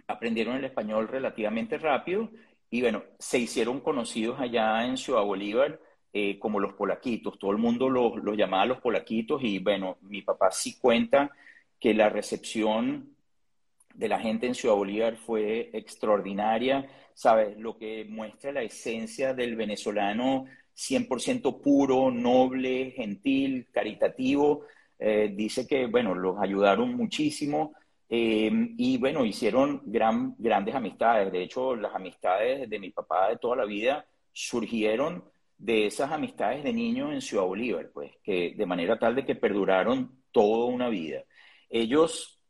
[0.07, 2.29] aprendieron el español relativamente rápido
[2.69, 5.79] y bueno, se hicieron conocidos allá en Ciudad Bolívar
[6.13, 7.37] eh, como los polaquitos.
[7.37, 11.31] Todo el mundo los, llamaba los polaquitos y bueno, mi papá sí cuenta
[11.79, 13.15] que la recepción
[13.93, 17.57] de la gente en Ciudad Bolívar fue extraordinaria, ¿sabes?
[17.57, 24.65] Lo que muestra la esencia del venezolano 100% puro, noble, gentil, caritativo.
[24.97, 27.73] Eh, dice que, bueno, los ayudaron muchísimo
[28.09, 31.31] eh, y, bueno, hicieron gran, grandes amistades.
[31.31, 35.23] De hecho, las amistades de mi papá de toda la vida surgieron
[35.57, 39.35] de esas amistades de niños en Ciudad Bolívar, pues, que de manera tal de que
[39.35, 41.23] perduraron toda una vida.
[41.69, 42.40] Ellos,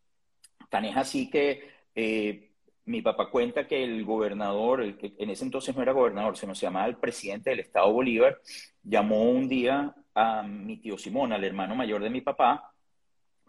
[0.72, 2.50] tan es así que eh,
[2.86, 6.60] mi papá cuenta que el gobernador, que en ese entonces no era gobernador, se nos
[6.60, 8.40] llamaba el presidente del Estado Bolívar,
[8.82, 12.74] llamó un día a mi tío Simón, al hermano mayor de mi papá,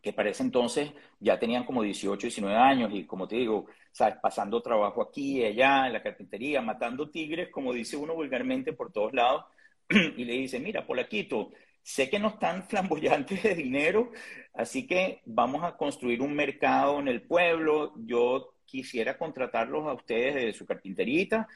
[0.02, 4.16] que para ese entonces ya tenían como 18, 19 años y como te digo, ¿sabes?
[4.20, 8.92] pasando trabajo aquí y allá en la carpintería, matando tigres, como dice uno vulgarmente por
[8.92, 9.44] todos lados,
[9.88, 11.52] y le dice, mira, Polaquito,
[11.83, 14.11] sé que no están flamboyantes de dinero,
[14.55, 20.35] así que vamos a construir un mercado en el pueblo, yo quisiera contratarlos a ustedes
[20.35, 21.47] de su carpinterita.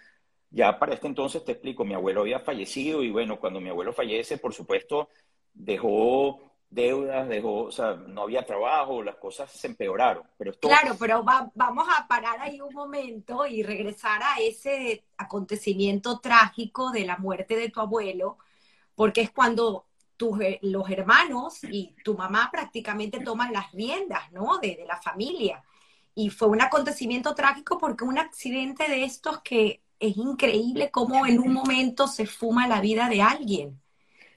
[0.50, 3.92] Ya para este entonces te explico, mi abuelo había fallecido y bueno, cuando mi abuelo
[3.92, 5.08] fallece, por supuesto,
[5.52, 10.24] dejó deudas, dejó, o sea, no había trabajo, las cosas se empeoraron.
[10.36, 16.90] Pero Claro, pero vamos a parar ahí un momento y regresar a ese acontecimiento trágico
[16.90, 18.38] de la muerte de tu abuelo,
[18.94, 24.58] porque es cuando tus, los hermanos y tu mamá prácticamente toman las riendas, ¿no?
[24.58, 25.62] De, de la familia.
[26.14, 31.40] Y fue un acontecimiento trágico porque un accidente de estos que es increíble cómo en
[31.40, 33.80] un momento se fuma la vida de alguien.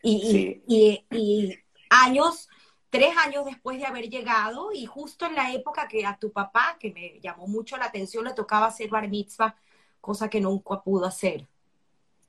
[0.01, 1.55] y, y
[1.89, 2.47] años,
[2.89, 6.77] tres años después de haber llegado y justo en la época que a tu papá,
[6.79, 9.55] que me llamó mucho la atención, le tocaba hacer bar mitzvah,
[10.01, 11.47] cosa que nunca pudo hacer.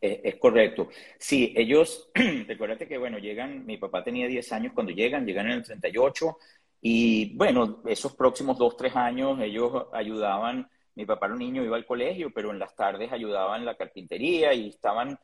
[0.00, 0.88] Es, correcto.
[1.18, 2.10] Sí, ellos,
[2.46, 6.38] recuérdate que, bueno, llegan, mi papá tenía 10 años cuando llegan, llegan en el 38,
[6.80, 11.76] y bueno, esos próximos dos, tres años ellos ayudaban, mi papá era un niño, iba
[11.76, 15.18] al colegio, pero en las tardes ayudaban la carpintería y estaban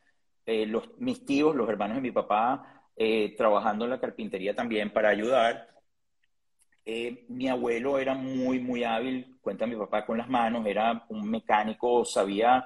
[0.44, 4.92] eh, los, mis tíos, los hermanos de mi papá, eh, trabajando en la carpintería también
[4.92, 5.68] para ayudar.
[6.84, 11.28] Eh, mi abuelo era muy, muy hábil, cuenta mi papá con las manos, era un
[11.28, 12.64] mecánico, sabía,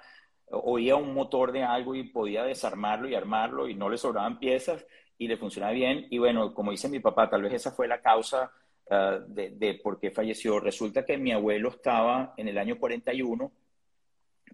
[0.51, 4.85] oía un motor de algo y podía desarmarlo y armarlo y no le sobraban piezas
[5.19, 6.07] y le funcionaba bien.
[6.11, 8.51] Y bueno, como dice mi papá, tal vez esa fue la causa
[8.87, 10.59] uh, de, de, por qué falleció.
[10.61, 13.53] Resulta que mi abuelo estaba en el año 41,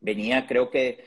[0.00, 1.04] venía creo que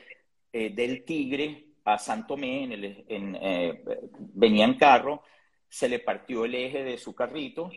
[0.52, 3.84] eh, del Tigre a Santo Tomé, en el, en, eh,
[4.18, 5.22] venía en carro,
[5.68, 7.70] se le partió el eje de su carrito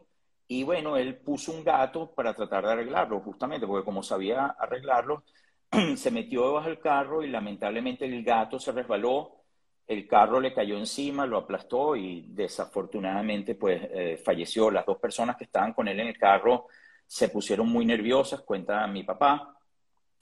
[0.47, 5.23] y bueno, él puso un gato para tratar de arreglarlo, justamente porque como sabía arreglarlo,
[5.97, 9.43] se metió debajo del carro y lamentablemente el gato se resbaló,
[9.87, 14.71] el carro le cayó encima, lo aplastó y desafortunadamente pues eh, falleció.
[14.71, 16.67] Las dos personas que estaban con él en el carro
[17.05, 19.57] se pusieron muy nerviosas, cuenta mi papá.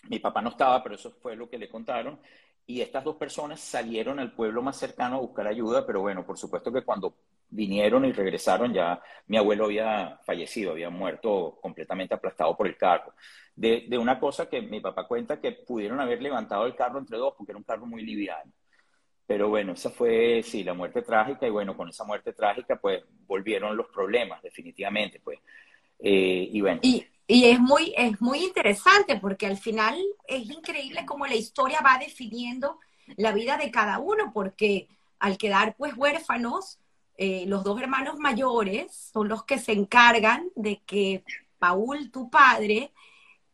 [0.09, 2.19] Mi papá no estaba, pero eso fue lo que le contaron.
[2.65, 6.37] Y estas dos personas salieron al pueblo más cercano a buscar ayuda, pero bueno, por
[6.37, 7.13] supuesto que cuando
[7.51, 13.13] vinieron y regresaron ya mi abuelo había fallecido, había muerto completamente aplastado por el carro.
[13.55, 17.17] De, de, una cosa que mi papá cuenta que pudieron haber levantado el carro entre
[17.17, 18.51] dos porque era un carro muy liviano.
[19.27, 23.03] Pero bueno, esa fue, sí, la muerte trágica y bueno, con esa muerte trágica pues
[23.27, 25.39] volvieron los problemas definitivamente, pues.
[25.99, 26.79] Eh, y bueno.
[26.81, 31.79] Y, y es muy, es muy interesante porque al final es increíble cómo la historia
[31.81, 32.79] va definiendo
[33.17, 34.87] la vida de cada uno porque
[35.19, 36.79] al quedar pues huérfanos,
[37.17, 41.23] eh, los dos hermanos mayores son los que se encargan de que
[41.59, 42.91] Paul, tu padre,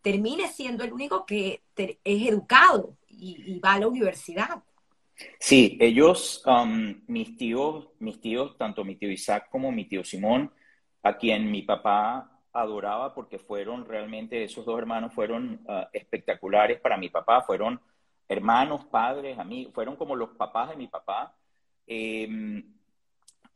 [0.02, 4.64] termine siendo el único que es educado y, va a la universidad.
[5.40, 10.52] Sí, ellos, um, mis tíos, mis tíos, tanto mi tío Isaac como mi tío Simón,
[11.04, 16.98] a quien mi papá adoraba porque fueron realmente, esos dos hermanos fueron uh, espectaculares para
[16.98, 17.82] mi papá, fueron
[18.28, 21.36] hermanos, padres, amigos, fueron como los papás de mi papá.
[21.86, 22.28] Eh,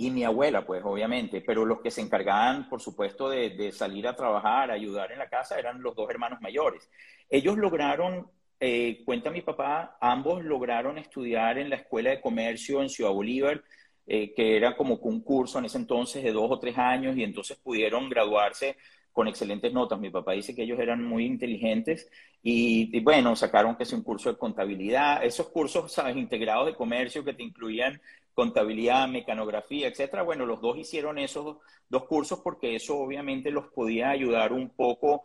[0.01, 4.15] y mi abuela, pues obviamente, pero los que se encargaban, por supuesto, de, salir a
[4.15, 6.89] trabajar, ayudar en la casa, eran los dos hermanos mayores.
[7.29, 8.27] Ellos lograron,
[8.59, 13.63] eh, cuenta mi papá, ambos lograron estudiar en la Escuela de Comercio en Ciudad Bolívar,
[14.07, 17.23] eh, que era como un curso en ese entonces de dos o tres años, y
[17.23, 18.77] entonces pudieron graduarse
[19.11, 19.99] con excelentes notas.
[19.99, 22.09] Mi papá dice que ellos eran muy inteligentes
[22.41, 27.23] y, bueno, sacaron que es un curso de contabilidad, esos cursos, sabes, integrados de comercio
[27.23, 28.01] que te incluían
[28.33, 30.23] contabilidad, mecanografía, etcétera.
[30.23, 31.57] Bueno, los dos hicieron esos
[31.89, 35.23] dos cursos porque eso obviamente los podía ayudar un poco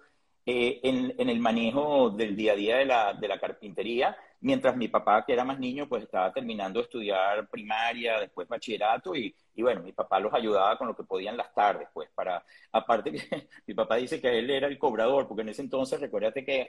[0.48, 4.86] eh, en, el manejo del día a día de la, de la carpintería, mientras mi
[4.86, 9.62] papá, que era más niño, pues estaba terminando de estudiar primaria, después bachillerato, y, y
[9.62, 13.48] bueno, mi papá los ayudaba con lo que podían las tardes, pues para, aparte que
[13.66, 16.68] mi papá dice que él era el cobrador, porque en ese entonces, recuérdate que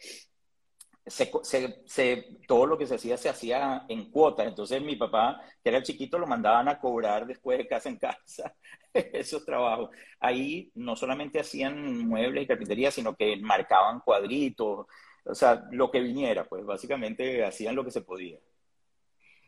[1.08, 1.32] se,
[1.86, 4.48] se, todo lo que se hacía se hacía en cuotas.
[4.48, 8.54] Entonces mi papá, que era chiquito, lo mandaban a cobrar después de casa en casa
[8.94, 9.90] esos trabajos.
[10.20, 14.88] Ahí no solamente hacían muebles y carpintería, sino que marcaban cuadritos,
[15.24, 18.40] o sea, lo que viniera, pues básicamente hacían lo que se podía.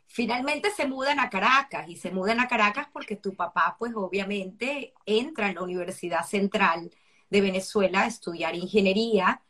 [0.08, 4.93] Finalmente se mudan a Caracas y se mudan a Caracas porque tu papá, pues obviamente,
[5.06, 6.89] entra en la Universidad Central
[7.30, 9.41] de Venezuela a estudiar ingeniería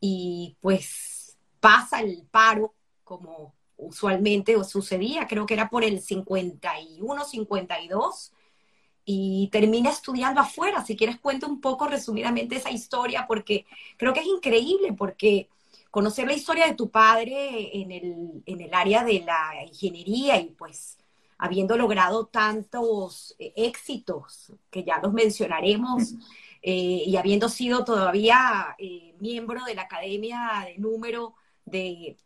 [0.00, 1.15] y pues
[1.60, 8.32] pasa el paro, como usualmente sucedía, creo que era por el 51, 52,
[9.04, 10.84] y termina estudiando afuera.
[10.84, 13.66] Si quieres, cuento un poco resumidamente esa historia, porque
[13.96, 15.48] creo que es increíble, porque
[15.90, 20.50] conocer la historia de tu padre en el, en el área de la ingeniería y
[20.50, 20.98] pues
[21.38, 26.14] habiendo logrado tantos eh, éxitos, que ya los mencionaremos,
[26.62, 31.34] eh, y habiendo sido todavía eh, miembro de la Academia de Número
[31.66, 32.16] de,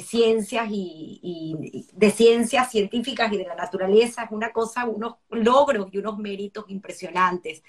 [0.00, 5.98] ciencias y, de ciencias científicas y de la naturaleza es una cosa, unos logros y
[5.98, 7.62] unos méritos impresionantes.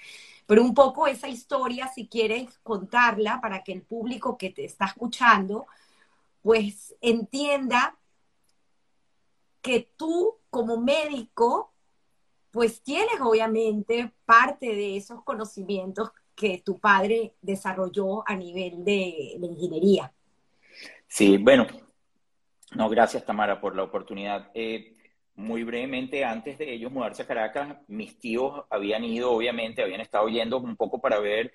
[0.46, 4.86] Pero un poco esa historia, si quieres contarla para que el público que te está
[4.86, 5.66] escuchando,
[6.42, 7.96] pues entienda
[9.62, 11.72] que tú como médico,
[12.50, 19.46] pues tienes obviamente parte de esos conocimientos que tu padre desarrolló a nivel de la
[19.46, 20.12] ingeniería.
[21.10, 21.66] Sí, bueno,
[22.76, 24.50] no, gracias Tamara por la oportunidad.
[24.54, 24.96] Eh,
[25.34, 30.28] muy brevemente, antes de ellos mudarse a Caracas, mis tíos habían ido, obviamente, habían estado
[30.28, 31.52] yendo un poco para ver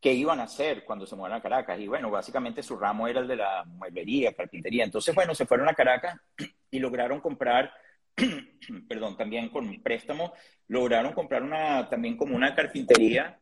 [0.00, 1.78] qué iban a hacer cuando se mudaran a Caracas.
[1.78, 4.84] Y bueno, básicamente su ramo era el de la mueblería, carpintería.
[4.84, 6.18] Entonces, bueno, se fueron a Caracas
[6.68, 7.72] y lograron comprar,
[8.88, 10.34] perdón, también con un préstamo,
[10.66, 13.40] lograron comprar una, también como una carpintería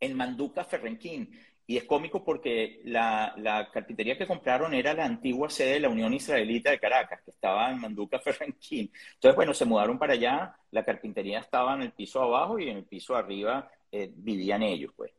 [0.00, 1.30] en Manduca Ferrenquín.
[1.66, 6.12] Y es cómico porque la, carpintería que compraron era la antigua sede de la Unión
[6.12, 8.90] Israelita de Caracas, que estaba en Manduca Ferranquín.
[9.14, 12.78] Entonces, bueno, se mudaron para allá, la carpintería estaba en el piso abajo y en
[12.78, 15.12] el piso arriba eh, vivían ellos, pues.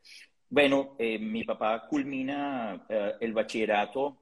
[0.50, 4.22] Bueno, eh, mi papá culmina eh, el bachillerato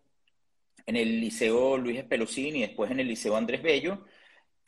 [0.85, 4.05] en el Liceo Luis Espelosín y después en el Liceo Andrés Bello.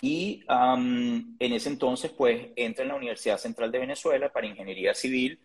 [0.01, 5.39] y en ese entonces, pues, entra en la Universidad Central de Venezuela para Ingeniería Civil,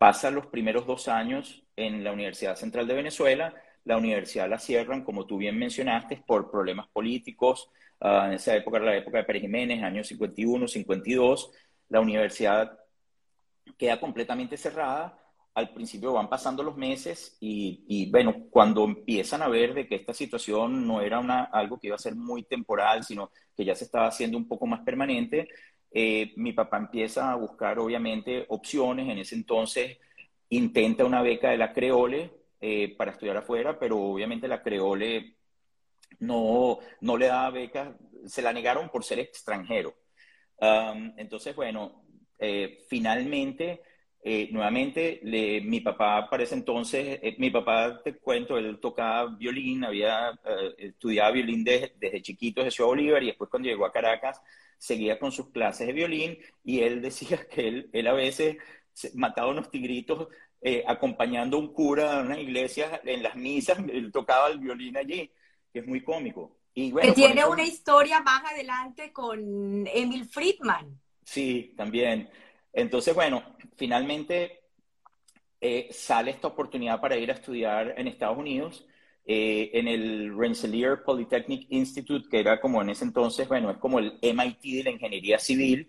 [0.00, 3.52] pasa los primeros dos años en la Universidad Central de Venezuela,
[3.84, 7.68] la universidad la cierran, como tú bien mencionaste, por problemas políticos,
[8.00, 11.50] ah, en esa época era la época de Pérez Jiménez, años 51, 52,
[11.90, 12.78] la universidad
[13.76, 15.18] queda completamente cerrada,
[15.52, 20.14] al principio van pasando los meses y, bueno, cuando empiezan a ver de que esta
[20.14, 23.84] situación no era una, algo que iba a ser muy temporal, sino que ya se
[23.84, 25.48] estaba haciendo un poco más permanente,
[25.92, 29.08] eh, mi papá empieza a buscar obviamente opciones.
[29.08, 29.98] En ese entonces
[30.50, 32.30] intenta una beca de la Creole
[32.60, 35.36] eh, para estudiar afuera, pero obviamente la Creole
[36.20, 37.88] no, no le daba becas,
[38.26, 39.94] se la negaron por ser extranjero.
[41.16, 42.04] entonces, bueno,
[42.38, 43.82] eh, finalmente
[44.50, 45.20] nuevamente,
[45.64, 50.38] mi papá para ese entonces, mi papá, te cuento, él tocaba violín, había
[50.76, 54.42] estudiado violín desde chiquito de Ciudad Bolívar y después cuando llegó a Caracas
[54.80, 58.56] seguía con sus clases de violín y él decía que él, él a veces
[59.14, 60.28] mataba unos tigritos
[60.86, 65.30] acompañando a un cura a una iglesia en las misas, él tocaba el violín allí,
[65.72, 66.56] que es muy cómico.
[66.74, 71.00] Y bueno, que tiene una historia más adelante con Emil Friedman.
[71.24, 72.30] Sí, también.
[72.72, 73.42] Entonces, bueno,
[73.76, 74.60] finalmente
[75.60, 78.86] eh, sale esta oportunidad para ir a estudiar en Estados Unidos,
[79.32, 84.00] eh, en el Rensselaer Polytechnic Institute, que era como en ese entonces, bueno, es como
[84.00, 85.88] el MIT de la ingeniería civil.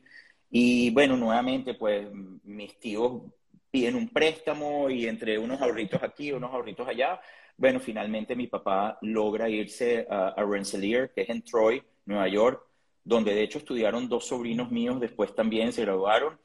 [0.52, 2.08] Y bueno, nuevamente, pues
[2.44, 3.24] mis tíos
[3.72, 7.20] piden un préstamo y entre unos ahorritos aquí, unos ahorritos allá,
[7.58, 12.64] bueno, finalmente mi papá logra irse a, a Rensselaer, que es en Troy, Nueva York,
[13.04, 16.40] donde de hecho estudiaron dos sobrinos míos, después también se graduaron,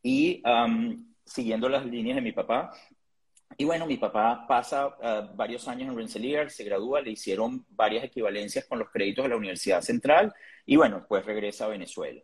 [0.00, 0.44] y
[1.24, 2.70] siguiendo las líneas de mi papá.
[3.58, 8.04] Y bueno, mi papá pasa ah, varios años en Rensselaer, se gradúa, le hicieron varias
[8.04, 10.34] equivalencias con los créditos de la Universidad Central,
[10.64, 12.20] y bueno, después regresa a Venezuela.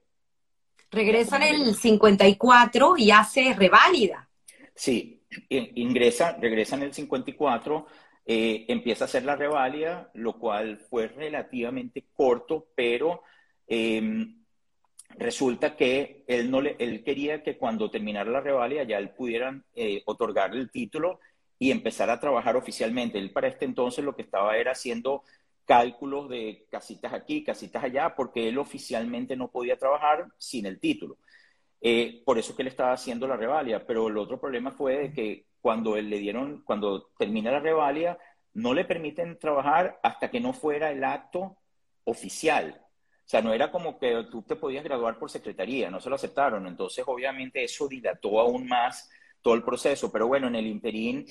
[0.91, 4.29] Regresa en el 54 y hace reválida.
[4.75, 7.87] Sí, ingresa, regresa en el 54,
[8.27, 13.23] eh, empieza a hacer la reválida, lo cual fue relativamente corto, pero
[13.75, 14.42] Em,
[15.19, 19.65] resulta que él, no le, él quería que cuando terminara la revalida ya él pudieran
[19.75, 21.21] eh, otorgarle el título
[21.59, 23.19] y empezar a trabajar oficialmente.
[23.19, 25.23] Él para este entonces lo que estaba era haciendo
[25.65, 31.19] cálculos de casitas aquí, casitas allá, porque él oficialmente no podía trabajar sin el título.
[31.81, 33.85] Eh, por eso que él estaba haciendo la revalida.
[33.87, 38.19] Pero el otro problema fue que cuando él le dieron, cuando termina la revalida,
[38.55, 41.57] no le permiten trabajar hasta que no fuera el acto
[42.05, 42.82] oficial.
[43.33, 46.67] Sea, no era como que tú te podías graduar por secretaría, no se lo aceptaron.
[46.67, 49.09] Entonces, obviamente, eso dilató aún más
[49.41, 50.13] todo el proceso.
[50.13, 51.25] Pero bueno, en el interín,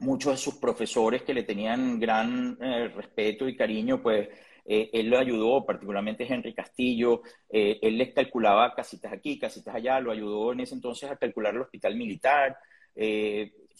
[0.00, 4.28] muchos de sus profesores que le tenían gran eh, respeto y cariño, pues
[4.66, 10.00] eh, él lo ayudó, particularmente Henry Castillo, eh, él les calculaba casitas aquí, casitas allá,
[10.00, 12.58] lo ayudó en ese entonces a calcular el hospital militar,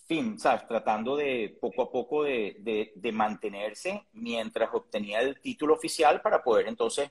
[0.08, 0.66] fin, ¿sabes?
[0.66, 7.10] Tratando de poco a poco de, mantenerse mientras obtenía el título oficial para poder entonces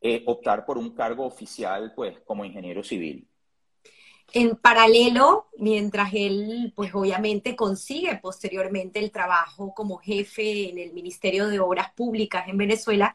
[0.00, 3.28] eh, optar por un cargo oficial, pues, como ingeniero civil.
[4.32, 11.48] En paralelo, mientras él, pues obviamente consigue posteriormente el trabajo como jefe en el Ministerio
[11.48, 13.14] de Obras Públicas en Venezuela,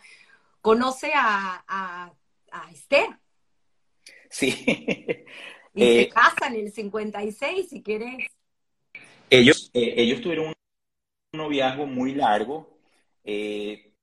[0.61, 2.13] conoce a,
[2.71, 3.09] Esther.
[4.29, 4.53] Sí.
[5.75, 8.29] Y se eh, casa en el 56, si quieres
[9.39, 10.53] ellos, eh, ellos tuvieron un
[11.33, 12.77] noviazgo muy largo.
[13.23, 13.93] Eh,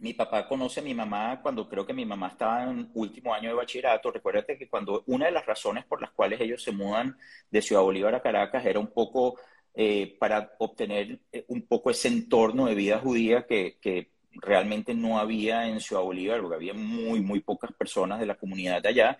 [0.00, 3.48] mi papá conoce a mi mamá cuando creo que mi mamá estaba en último año
[3.50, 4.10] de bachillerato.
[4.10, 7.16] Recuérdate que cuando una de las razones por las cuales ellos se mudan
[7.50, 9.38] de Ciudad Bolívar a Caracas era un poco
[9.74, 15.68] eh, para obtener un poco ese entorno de vida judía que, que, realmente no había
[15.68, 19.18] en Ciudad Bolívar, porque había muy, muy pocas personas de la comunidad de allá.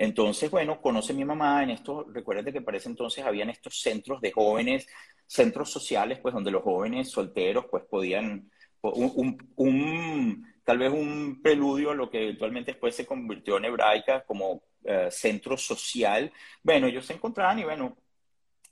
[0.00, 4.22] Entonces, bueno, conoce mi mamá en esto, recuérdate que para ese entonces habían estos centros
[4.22, 4.86] de jóvenes,
[5.26, 11.94] centros sociales, pues donde los jóvenes solteros pues podían, un, tal vez un preludio a
[11.94, 16.32] lo que eventualmente después se convirtió en hebraica como eh, centro social.
[16.62, 17.98] Bueno, ellos se encontraban y bueno,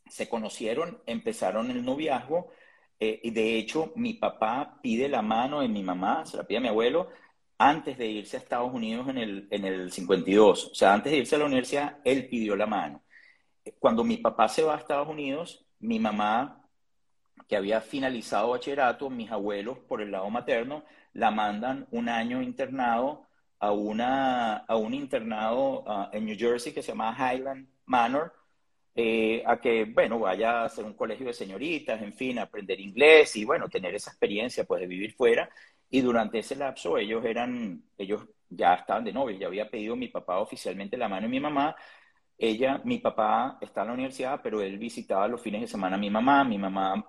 [0.08, 2.52] se conocieron, empezaron el noviazgo
[2.98, 6.56] eh, y de hecho mi papá pide la mano de mi mamá, se la pide
[6.56, 7.10] a mi abuelo,
[7.58, 10.68] antes de irse a Estados Unidos en el, en el 52.
[10.68, 13.02] O sea, antes de irse a la universidad, él pidió la mano.
[13.78, 16.64] Cuando mi papá se va a Estados Unidos, mi mamá,
[17.48, 23.26] que había finalizado bachillerato, mis abuelos por el lado materno, la mandan un año internado
[23.58, 28.32] a, una, a un internado ah, en New Jersey que se llama Highland Manor,
[28.94, 33.36] eh, a que, bueno, vaya a hacer un colegio de señoritas, en fin, aprender inglés
[33.36, 35.48] y, bueno, tener esa experiencia, pues, de vivir fuera.
[35.90, 40.08] Y durante ese lapso ellos eran, ellos ya estaban de novios, ya había pedido mi
[40.08, 41.74] papá oficialmente la mano de mi mamá.
[42.36, 45.98] Ella, mi papá está en la universidad, pero él visitaba los fines de semana a
[45.98, 47.04] mi mamá, mi mamá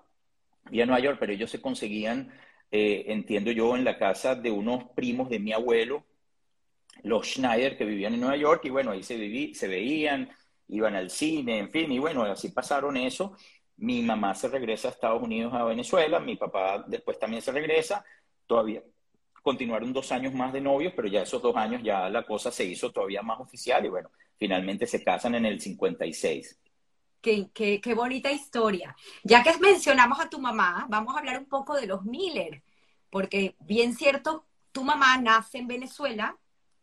[0.65, 2.32] vivía en Nueva York, pero ellos se conseguían,
[2.71, 6.05] eh, entiendo yo, en la casa de unos primos de mi abuelo,
[7.03, 10.30] los Schneider, que vivían en Nueva York, y bueno, ahí se, viví, se veían,
[10.67, 13.36] iban al cine, en fin, y bueno, así pasaron eso.
[13.77, 18.03] Mi mamá se regresa a Estados Unidos, a Venezuela, mi papá después también se regresa,
[18.50, 18.84] todavía
[19.41, 22.66] continuaron dos años más de novios, pero ya esos dos años ya la cosa se
[22.66, 26.60] hizo todavía más oficial y bueno, finalmente se casan en el 56.
[27.22, 28.95] Qué, qué, qué bonita historia.
[29.24, 32.64] Ya que mencionamos a tu mamá, vamos a hablar un poco de los Miller,
[33.10, 36.38] porque bien cierto, tu mamá nace en Venezuela,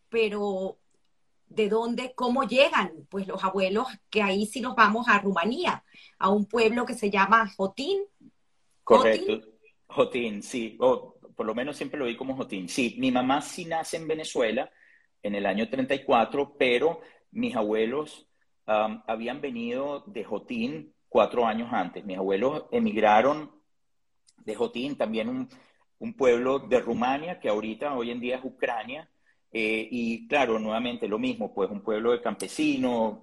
[0.09, 0.79] pero
[1.49, 3.07] ¿de dónde, cómo llegan?
[3.09, 5.85] Pues los abuelos, que ahí sí nos vamos a Rumanía,
[6.19, 8.03] a un pueblo que se llama Jotín.
[8.85, 9.41] Correcto,
[9.87, 10.79] Jotín, sí
[11.37, 12.69] por lo menos siempre lo vi como Jotín.
[12.69, 14.71] Sí, mi mamá sí nace en Venezuela
[15.23, 18.27] en el año 34, pero mis abuelos
[18.67, 22.05] um, habían venido de Jotín cuatro años antes.
[22.05, 23.53] Mis abuelos emigraron
[24.39, 25.49] de Jotín, también un,
[25.99, 29.09] un pueblo de Rumania, que ahorita, hoy en día es Ucrania.
[29.53, 33.19] Eh, y claro, nuevamente lo mismo, pues un pueblo de campesinos,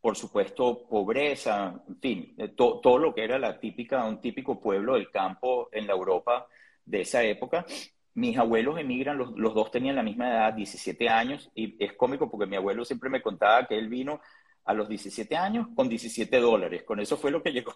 [0.00, 4.94] por supuesto, pobreza, en fin, eh, todo lo que era la típica, un típico pueblo
[4.94, 6.46] del campo en la Europa
[6.84, 7.66] de esa época.
[8.14, 12.46] Mis abuelos emigran, los, dos tenían la misma edad, 17 años, y es cómico porque
[12.46, 14.20] mi abuelo siempre me contaba que él vino
[14.64, 16.84] a los 17 años con 17 dólares.
[16.84, 17.74] Con eso fue lo que llegó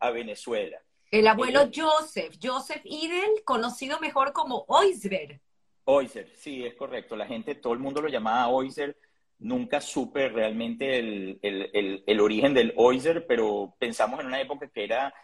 [0.00, 0.78] a Venezuela.
[1.10, 5.40] El abuelo eh, Joseph, Joseph Idel, conocido mejor como Oisber.
[5.84, 7.16] Oiser, sí, es correcto.
[7.16, 8.96] La gente, todo el mundo lo llamaba Oiser.
[9.38, 14.84] Nunca supe realmente el, el, el origen del Oiser, pero pensamos en una época que
[14.84, 15.14] era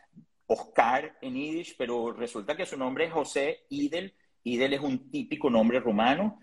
[0.47, 4.15] Oscar en Yiddish, pero resulta que su nombre es José Idel.
[4.43, 6.41] Idel es un típico nombre rumano.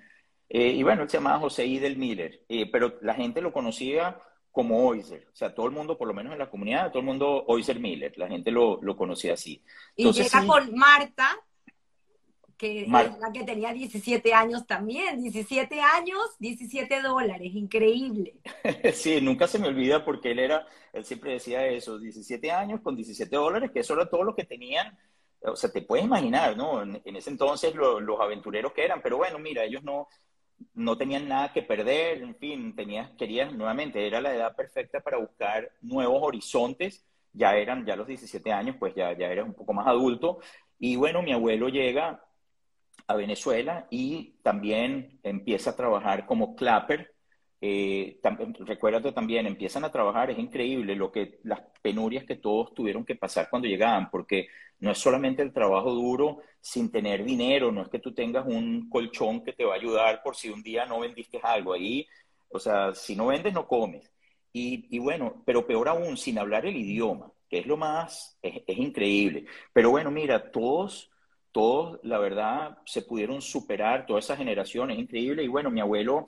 [0.49, 4.19] Eh, y bueno, él se llamaba José Idel Miller, eh, pero la gente lo conocía
[4.51, 5.27] como Oiser.
[5.31, 7.79] O sea, todo el mundo, por lo menos en la comunidad, todo el mundo Oiser
[7.79, 8.17] Miller.
[8.17, 9.63] La gente lo, conocía así.
[9.95, 11.37] y llega con Marta,
[12.61, 18.35] que la que tenía 17 años también, 17 años, 17 dólares, increíble.
[18.93, 22.95] sí, nunca se me olvida porque él era, él siempre decía eso, 17 años con
[22.95, 24.95] 17 dólares, que eso era todo lo que tenían.
[25.41, 26.83] O sea, te puedes imaginar, ¿no?
[26.83, 30.07] En, ese entonces los aventureros que eran, pero bueno, mira, ellos no,
[30.75, 35.17] no tenían nada que perder, en fin, tenías, querían, nuevamente, era la edad perfecta para
[35.17, 37.03] buscar nuevos horizontes,
[37.33, 40.41] ya eran, ya los 17 años, pues ya, ya eras un poco más adulto,
[40.77, 42.23] y bueno, mi abuelo llega
[43.11, 47.13] a Venezuela y también empieza a trabajar como clapper.
[47.63, 48.19] Eh,
[48.59, 53.15] recuérdate también, empiezan a trabajar, es increíble lo que las penurias que todos tuvieron que
[53.15, 54.47] pasar cuando llegaban, porque
[54.79, 58.89] no es solamente el trabajo duro sin tener dinero, no es que tú tengas un
[58.89, 62.07] colchón que te va a ayudar por si un día no vendiste algo ahí,
[62.49, 64.11] o sea, si no vendes no comes.
[64.53, 69.45] Y, bueno, pero peor aún, sin hablar el idioma, que es lo más, es increíble.
[69.71, 71.10] Pero bueno, mira, todos
[71.51, 75.43] todos, la verdad, se pudieron superar, toda esa generación, es increíble.
[75.43, 76.25] Y bueno, mi abuelo,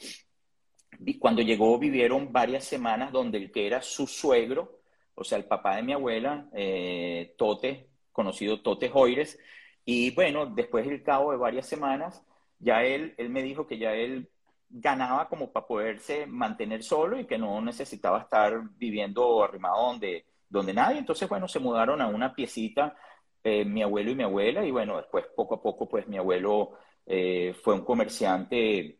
[1.19, 4.79] cuando llegó, vivieron varias semanas donde el que era su suegro,
[5.15, 9.39] o sea, el papá de mi abuela, eh, Tote, conocido Tote Joires,
[9.85, 12.23] y bueno, después del cabo de varias semanas,
[12.59, 14.29] ya él, él me dijo que ya él
[14.69, 20.73] ganaba como para poderse mantener solo y que no necesitaba estar viviendo arrimado donde, donde
[20.73, 20.97] nadie.
[20.97, 22.95] Entonces, bueno, se mudaron a una piecita
[23.43, 26.77] eh, mi abuelo y mi abuela, y bueno, después poco a poco, pues mi abuelo
[27.05, 28.99] eh, fue un comerciante,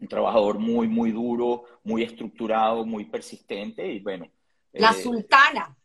[0.00, 4.28] un trabajador muy, muy duro, muy estructurado, muy persistente, y bueno.
[4.72, 5.76] La eh, sultana.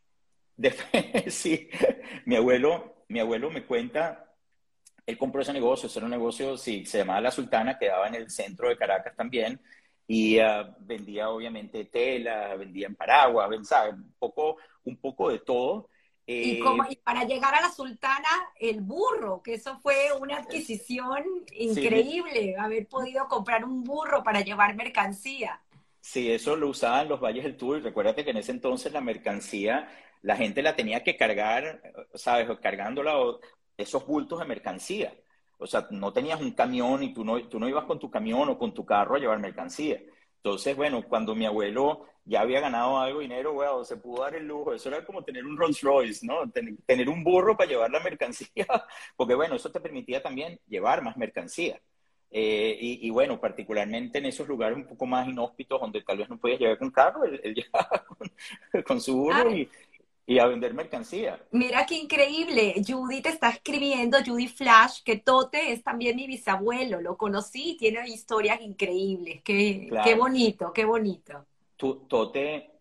[1.27, 1.69] sí,
[2.25, 4.31] mi abuelo, mi abuelo me cuenta,
[5.05, 8.15] él compró ese negocio, ese era un negocio, sí, se llamaba La Sultana, quedaba en
[8.15, 9.59] el centro de Caracas también,
[10.07, 15.89] y ah, vendía obviamente tela, vendía en paraguas, Un poco, un poco de todo,
[16.39, 18.27] y, como, eh, para llegar a la sultana,
[18.59, 21.23] el burro, que eso fue una adquisición
[21.53, 25.61] increíble, haber podido comprar un burro para llevar mercancía.
[25.99, 27.81] Sí, eso lo usaban los valles del Tour.
[27.81, 29.89] Recuérdate que en ese entonces la mercancía,
[30.21, 31.81] la gente la tenía que cargar,
[32.15, 32.47] ¿sabes?
[32.59, 33.13] Cargándola,
[33.77, 35.13] esos bultos de mercancía.
[35.59, 38.49] O sea, no tenías un camión y tú no, tú no ibas con tu camión
[38.49, 40.01] o con tu carro a llevar mercancía.
[40.37, 44.35] Entonces, bueno, cuando mi abuelo ya había ganado algo de dinero, bueno, se pudo dar
[44.35, 44.73] el lujo.
[44.73, 46.49] Eso era como tener un Rolls Royce, ¿no?
[46.85, 48.65] tener un burro para llevar la mercancía,
[49.15, 51.79] porque bueno, eso te permitía también llevar más mercancía.
[52.33, 56.37] Eh, y, bueno, particularmente en esos lugares un poco más inhóspitos donde tal vez no
[56.37, 58.05] podías llevar con carro, él, llevaba
[58.85, 59.69] con, su burro y,
[60.25, 61.45] y a vender mercancía.
[61.51, 62.75] Mira qué increíble.
[62.87, 67.01] Judy te está escribiendo, Judy Flash, que Tote es también mi bisabuelo.
[67.01, 69.41] Lo conocí, tiene historias increíbles.
[69.43, 71.45] Qué, qué bonito, qué bonito.
[72.07, 72.71] Tote,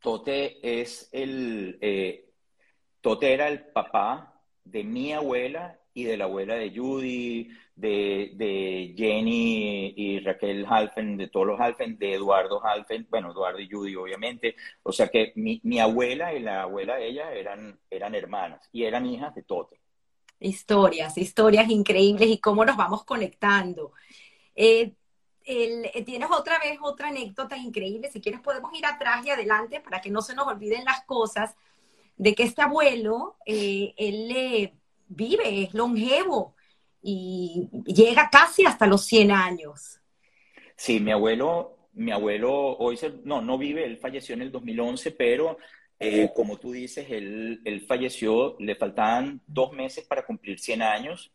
[0.00, 1.78] Tote es el.
[1.80, 2.30] Eh,
[3.00, 9.94] Tote era el papá de mi abuela y de la abuela de Judy, de, Jenny
[9.96, 14.56] y Raquel Halfen, de todos los Halfen, de Eduardo Halfen, bueno, Eduardo y Judy obviamente,
[14.82, 19.06] o sea que mi, abuela y la abuela de ella eran, eran hermanas y eran
[19.06, 19.80] hijas de Tote.
[20.38, 23.92] Historias, historias increíbles y cómo nos vamos conectando.
[24.54, 24.92] Eh,
[25.48, 30.00] eh, tienes otra vez otra anécdota increíble, si quieres podemos ir atrás y adelante para
[30.00, 31.54] que no se nos olviden las cosas,
[32.16, 34.72] de que este abuelo, eh, él
[35.06, 36.56] vive, es longevo,
[37.00, 40.00] y llega casi hasta los 100 años.
[40.74, 45.58] Sí, mi abuelo, mi abuelo hoy no, no vive, él falleció en el 2011, pero
[46.00, 51.30] eh, como tú dices, él, él, falleció, le faltaban dos meses para cumplir 100 años.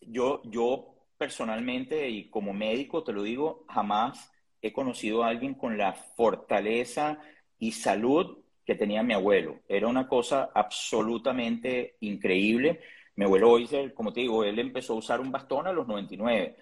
[0.00, 5.76] yo, yo personalmente y como médico, te lo digo, jamás he conocido a alguien con
[5.76, 7.18] la fortaleza
[7.58, 9.60] y salud que tenía mi abuelo.
[9.68, 12.80] Era una cosa absolutamente increíble.
[13.16, 16.56] Mi abuelo hoy, como te digo, él empezó a usar un bastón a los 99.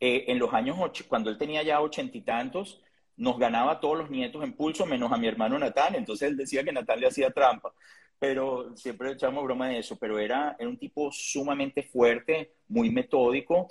[0.00, 0.76] Eh, en los años,
[1.08, 2.82] cuando él tenía ya ochenta y tantos,
[3.16, 5.94] nos ganaba a todos los nietos en pulso, menos a mi hermano Natán.
[5.94, 7.74] Entonces él decía que Natán le hacía trampa.
[8.18, 9.98] Pero siempre echamos broma de eso.
[9.98, 13.68] Pero era, era un tipo sumamente fuerte, muy metódico.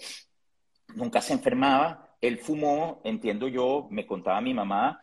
[0.95, 2.15] Nunca se enfermaba.
[2.21, 5.01] Él fumó, entiendo yo, me contaba mi mamá,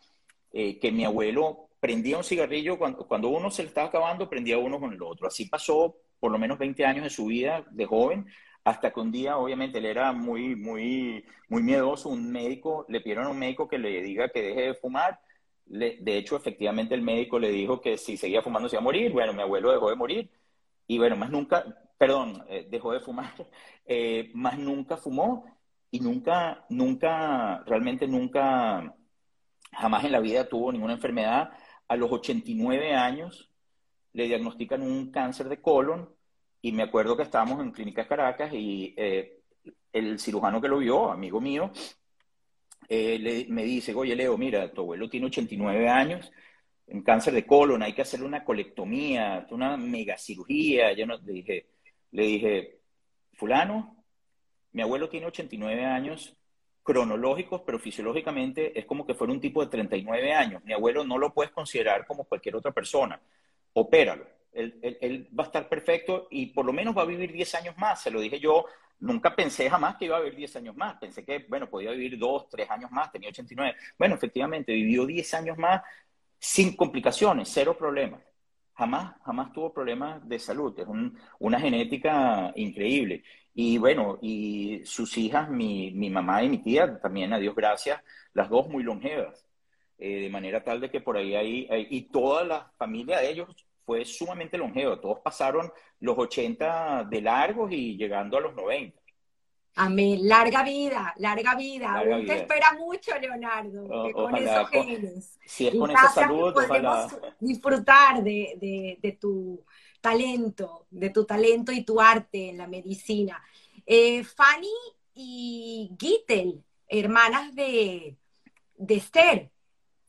[0.51, 4.57] eh, que mi abuelo prendía un cigarrillo cuando, cuando uno se le estaba acabando, prendía
[4.57, 5.27] uno con el otro.
[5.27, 8.27] Así pasó por lo menos 20 años de su vida de joven,
[8.63, 13.25] hasta que un día, obviamente, él era muy, muy, muy miedoso, un médico, le pidieron
[13.25, 15.19] a un médico que le diga que deje de fumar.
[15.65, 19.11] de hecho, efectivamente, el médico le dijo que si seguía fumando se iba a morir.
[19.11, 20.29] Bueno, mi abuelo dejó de morir
[20.87, 21.65] y bueno, más nunca,
[21.97, 23.33] perdón, eh, dejó de fumar,
[23.85, 25.45] eh, más nunca fumó
[25.91, 28.95] y nunca, nunca, realmente nunca,
[29.71, 31.51] jamás en la vida tuvo ninguna enfermedad.
[31.87, 33.49] A los 89 años,
[34.13, 36.09] le diagnostican un cáncer de colon
[36.61, 39.41] y me acuerdo que estábamos en Clínicas Caracas y eh,
[39.93, 41.71] el cirujano que lo vio, amigo mío,
[42.89, 46.31] eh, me dice, oye Leo, mira, tu abuelo tiene 89 años,
[46.87, 50.93] un cáncer de colon, hay que hacerle una colectomía, una megacirugía.
[50.93, 51.67] Yo no, le, dije,
[52.11, 52.79] le dije,
[53.33, 53.96] fulano,
[54.71, 56.35] mi abuelo tiene 89 años
[56.83, 60.63] cronológicos, pero fisiológicamente es como que fuera un tipo de 39 años.
[60.63, 63.19] Mi abuelo no lo puedes considerar como cualquier otra persona
[63.79, 64.25] opéralo.
[64.53, 68.01] Él, va a estar perfecto y por lo menos va a vivir 10 años más.
[68.01, 68.65] Se lo dije yo,
[68.99, 70.95] nunca pensé jamás que iba a vivir 10 años más.
[70.97, 73.75] Pensé que, bueno, podía vivir 2, 3 años más, tenía 89.
[73.99, 75.83] Bueno, efectivamente, vivió 10 años más
[76.39, 78.21] sin complicaciones, cero problemas.
[78.73, 80.77] Jamás, jamás tuvo problemas de salud.
[80.79, 80.87] Es
[81.39, 83.23] una genética increíble.
[83.59, 87.99] Y bueno, y sus hijas, mi, mi mamá y mi tía, también, a Dios gracias,
[88.33, 89.47] las dos muy longevas.
[89.97, 93.49] Eh, de manera tal de que por ahí hay, y toda la familia de ellos
[93.83, 94.99] fue sumamente longevo.
[94.99, 99.01] Todos pasaron los 80 de largos y llegando a los 90.
[99.73, 100.19] Amén.
[100.21, 101.97] Larga vida, larga vida.
[101.97, 105.39] Aún te espera mucho, Leonardo, con esos genes.
[105.47, 109.65] Si es con esa salud, podemos disfrutar de, de, tu
[110.01, 113.43] talento, de tu talento y tu arte en la medicina.
[113.85, 114.73] Eh, Fanny
[115.13, 118.17] y Gittel, hermanas de,
[118.77, 119.49] de Esther.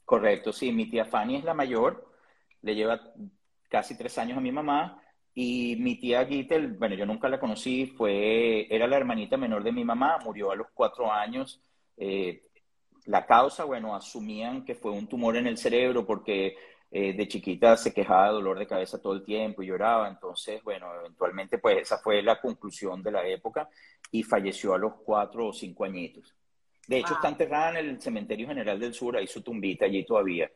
[0.05, 0.73] Correcto, sí.
[0.73, 2.11] Mi tía Fanny es la mayor,
[2.63, 3.13] le lleva
[3.69, 5.03] casi tres años a mi mamá.
[5.35, 9.71] Y mi tía Gittel, bueno, yo nunca la conocí, fue, era la hermanita menor de
[9.71, 11.61] mi mamá, murió a los cuatro años.
[11.97, 12.43] Eh,
[13.05, 16.57] la causa, bueno, asumían que fue un tumor en el cerebro porque
[16.91, 20.09] eh, de chiquita se quejaba de dolor de cabeza todo el tiempo y lloraba.
[20.09, 23.69] Entonces, bueno, eventualmente, pues esa fue la conclusión de la época
[24.11, 26.35] y falleció a los cuatro o cinco añitos.
[26.87, 30.51] De hecho, está enterrada en el Cementerio General del Sur, ahí su tumbita allí todavía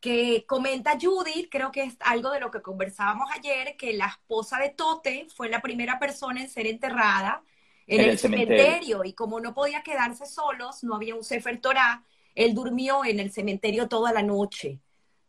[0.00, 4.58] que comenta Judith, creo que es algo de lo que conversábamos ayer, que la esposa
[4.58, 7.42] de Tote fue la primera persona en ser enterrada
[7.86, 9.04] en, el, cementerio.
[9.04, 12.02] y como no podía quedarse solos, no había un Sefer Torah,
[12.34, 14.78] él durmió en el cementerio toda la noche.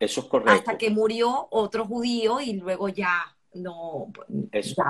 [0.02, 0.52] Eso es correcto.
[0.52, 4.12] Hasta que murió otro judío y luego ya no.
[4.52, 4.84] Eso,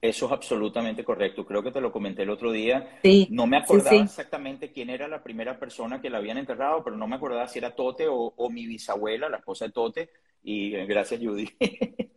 [0.00, 1.44] eso es absolutamente correcto.
[1.44, 2.98] Creo que te lo comenté el otro día.
[3.28, 7.06] no me acordaba exactamente quién era la primera persona que la habían enterrado, pero no
[7.06, 10.10] me acordaba si era Tote o, mi bisabuela, la esposa de Tote.
[10.42, 11.46] Y eh, gracias, Judy.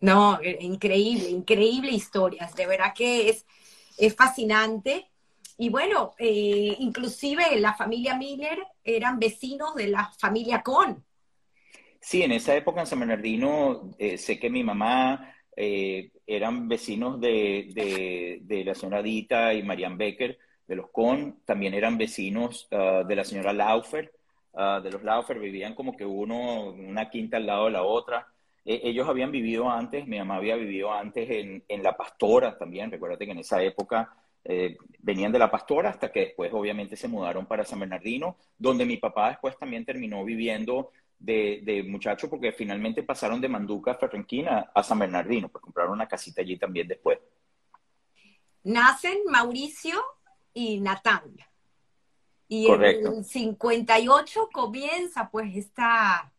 [0.00, 2.56] no, eh, increíble, increíble historias.
[2.56, 3.44] De verdad que es,
[3.98, 5.10] es fascinante.
[5.58, 11.04] Y bueno, eh, inclusive la familia Miller eran vecinos de la familia Cohn.
[12.02, 17.20] Sí, en esa época en San Bernardino eh, sé que mi mamá eh, eran vecinos
[17.20, 23.04] de, de, la señora Dita y Marianne Becker de los Con, también eran vecinos ah,
[23.06, 24.12] de la señora Laufer,
[24.54, 28.26] ah, de los Laufer, vivían como que uno, una quinta al lado de la otra.
[28.64, 32.90] E, ellos habían vivido antes, mi mamá había vivido antes en, en La Pastora también,
[32.90, 37.08] recuérdate que en esa época eh, venían de La Pastora hasta que después obviamente se
[37.08, 40.90] mudaron para San Bernardino, donde mi papá después también terminó viviendo
[41.22, 46.08] de, de muchacho porque finalmente pasaron de Manduca, Ferrenquina a San Bernardino, pues compraron una
[46.08, 47.18] casita allí también después.
[48.64, 50.02] Nacen Mauricio
[50.52, 51.36] y Natán.
[52.48, 56.32] Y en el 58 comienza pues esta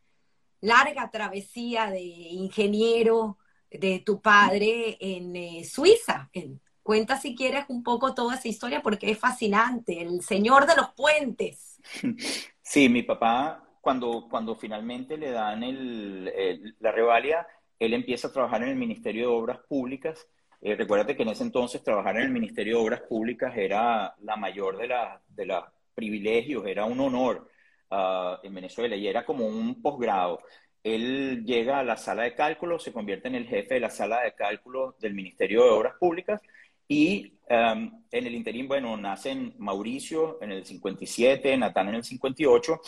[0.62, 3.38] larga travesía de ingeniero
[3.72, 8.82] de tu padre en eh, Suiza, en Cuenta si quieres un poco toda esa historia
[8.82, 11.80] porque es fascinante, el señor de los puentes.
[12.66, 15.60] Sí, mi papá, cuando, cuando finalmente le dan
[16.80, 17.46] la revalia,
[17.78, 20.26] él empieza a trabajar en el Ministerio de Obras Públicas.
[20.62, 24.38] Eh, recuérdate que en ese entonces trabajar en el Ministerio de Obras Públicas era la
[24.38, 24.88] mayor de,
[25.28, 27.50] de los privilegios, era un honor
[27.92, 30.40] uh, en Venezuela y era como un posgrado.
[30.82, 34.22] Él llega a la sala de cálculo, se convierte en el jefe de la sala
[34.22, 36.42] de cálculo del Ministerio de Obras Públicas
[36.88, 42.80] y um, en el interín, bueno, nacen Mauricio en el 57, Natán en el 58,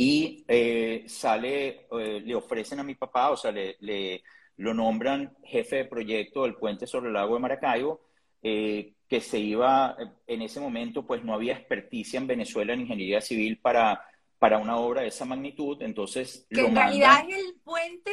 [0.00, 4.22] y eh, sale, eh, le ofrecen a mi papá, o sea, le,
[4.56, 8.00] lo nombran jefe de proyecto del puente sobre el lago de Maracaibo,
[8.40, 13.20] eh, que se iba, en ese momento, pues no había experticia en Venezuela en ingeniería
[13.20, 14.00] civil para,
[14.38, 16.46] para una obra de esa magnitud, entonces...
[16.48, 18.12] Que en realidad es el puente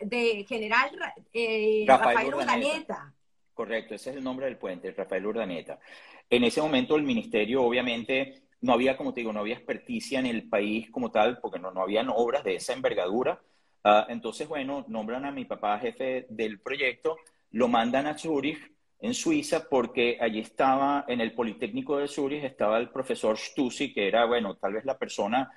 [0.00, 3.14] de general Rafael, Rafael Urdaneta.
[3.54, 5.78] Correcto, ese es el nombre del puente, Rafael Urdaneta.
[6.28, 10.26] En ese momento el ministerio, obviamente, no había, como te digo, no había experticia en
[10.26, 13.40] el país como tal, porque no, no habían obras de esa envergadura.
[13.84, 17.16] Ah, entonces, bueno, nombran a mi papá jefe del proyecto,
[17.50, 22.78] lo mandan a Zurich, en Suiza, porque allí estaba, en el Politécnico de Zurich, estaba
[22.78, 25.50] el profesor Stussy, que era, bueno, tal vez la persona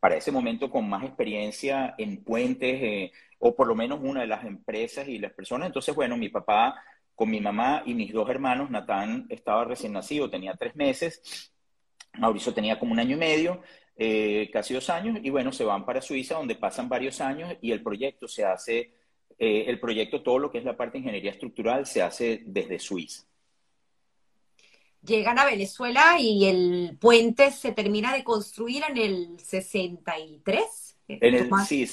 [0.00, 4.26] para ese momento con más experiencia en puentes, eh, o por lo menos una de
[4.28, 5.66] las empresas y las personas.
[5.66, 6.74] Entonces, bueno, mi papá
[7.14, 8.70] con mi mamá y mis dos hermanos.
[8.70, 11.52] Natán estaba recién nacido, tenía tres meses.
[12.18, 13.62] Mauricio tenía como un año y medio,
[13.96, 17.72] eh, casi dos años, y bueno, se van para Suiza, donde pasan varios años y
[17.72, 18.92] el proyecto se hace,
[19.38, 22.78] eh, el proyecto, todo lo que es la parte de ingeniería estructural, se hace desde
[22.78, 23.24] Suiza.
[25.02, 30.96] Llegan a Venezuela y el puente se termina de construir en el 63.
[31.08, 31.86] En el, sí,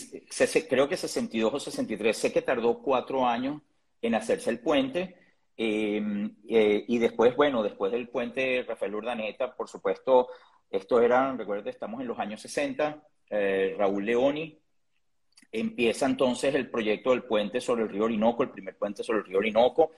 [0.70, 2.18] creo que 62 o 63.
[2.18, 3.62] Sé que tardó cuatro años
[4.02, 5.18] en hacerse el puente.
[5.58, 10.30] Em, eh, y después, bueno, después del puente Rafael Urdaneta, por supuesto,
[10.70, 14.62] esto era, recuerden, estamos en los años 60, eh, Raúl Leoni
[15.52, 19.26] empieza entonces el proyecto del puente sobre el río Orinoco, el primer puente sobre el
[19.26, 19.92] río Orinoco,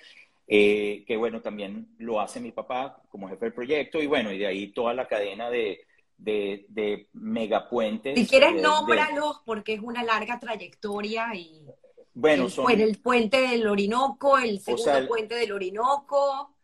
[0.48, 4.40] eh, que bueno, también lo hace mi papá como jefe del proyecto, y bueno, y
[4.40, 5.86] de ahí toda la cadena de,
[6.18, 8.18] de, de megapuentes.
[8.18, 11.66] Si quieres, nómbralos, porque es una larga trayectoria y...
[12.14, 12.72] Bueno, el, son...
[12.72, 16.56] el puente del Orinoco, el segundo puente del Orinoco.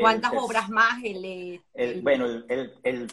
[0.00, 1.02] ¿Cuántas obras más?
[1.04, 1.60] El,
[2.00, 3.06] bueno, el,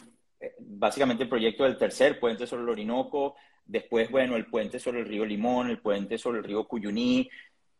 [0.58, 5.06] básicamente el proyecto del tercer puente sobre el Orinoco, después, bueno, el puente sobre el
[5.06, 7.28] río Limón, el puente sobre el río Cuyuní,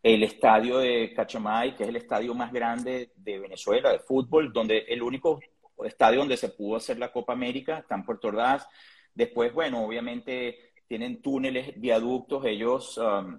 [0.03, 4.79] el estadio de Cachamay, que es el estadio más grande de Venezuela de fútbol, donde
[4.89, 5.41] el único
[5.85, 8.69] estadio donde se pudo hacer la Copa América está en Puerto Ordaz.
[9.15, 13.39] Después, bueno, obviamente tienen túneles, viaductos, ellos um,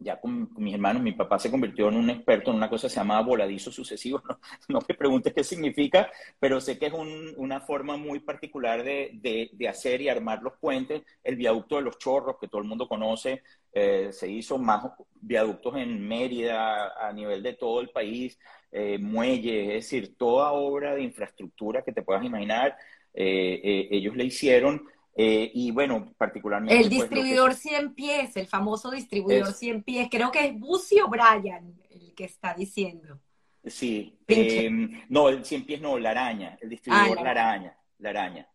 [0.00, 2.94] ya con, mis hermanos, mi papá se convirtió en un experto en una cosa que
[2.94, 4.22] se llama voladizo sucesivo.
[4.68, 6.92] No, me preguntes qué significa, pero sé que es
[7.36, 11.02] una forma muy particular de, de, hacer y armar los puentes.
[11.22, 13.42] El viaducto de los chorros, que todo el mundo conoce,
[13.72, 14.84] eh, se hizo más
[15.20, 18.38] viaductos en Mérida, a nivel de todo el país,
[18.72, 22.76] eh, muelles, es decir, toda obra de infraestructura que te puedas imaginar,
[23.14, 24.86] eh, ellos le hicieron.
[25.18, 26.74] Eh, y bueno, particularmente...
[26.76, 31.74] El pues, distribuidor 100 pies, el famoso distribuidor 100 pies, creo que es Bucio Bryan
[31.90, 33.18] el que está diciendo.
[33.64, 38.10] Sí, em, no, el 100 pies no, la araña, el distribuidor ah, la, araña, la
[38.10, 38.48] araña.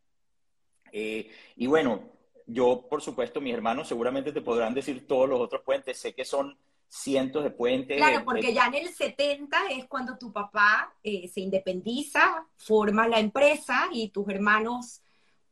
[0.91, 2.03] Eh, y bueno,
[2.45, 6.26] yo, por supuesto, mis hermanos seguramente te podrán decir todos los otros puentes, sé que
[6.26, 6.57] son
[6.88, 7.97] cientos de puentes.
[7.97, 13.20] Claro, porque ya en el 70 es cuando tu papá eh, se independiza, forma la
[13.20, 15.01] empresa y tus hermanos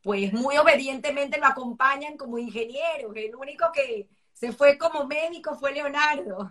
[0.02, 3.12] pues muy obedientemente lo acompañan como ingeniero.
[3.14, 6.50] El único que se fue como médico fue Leonardo.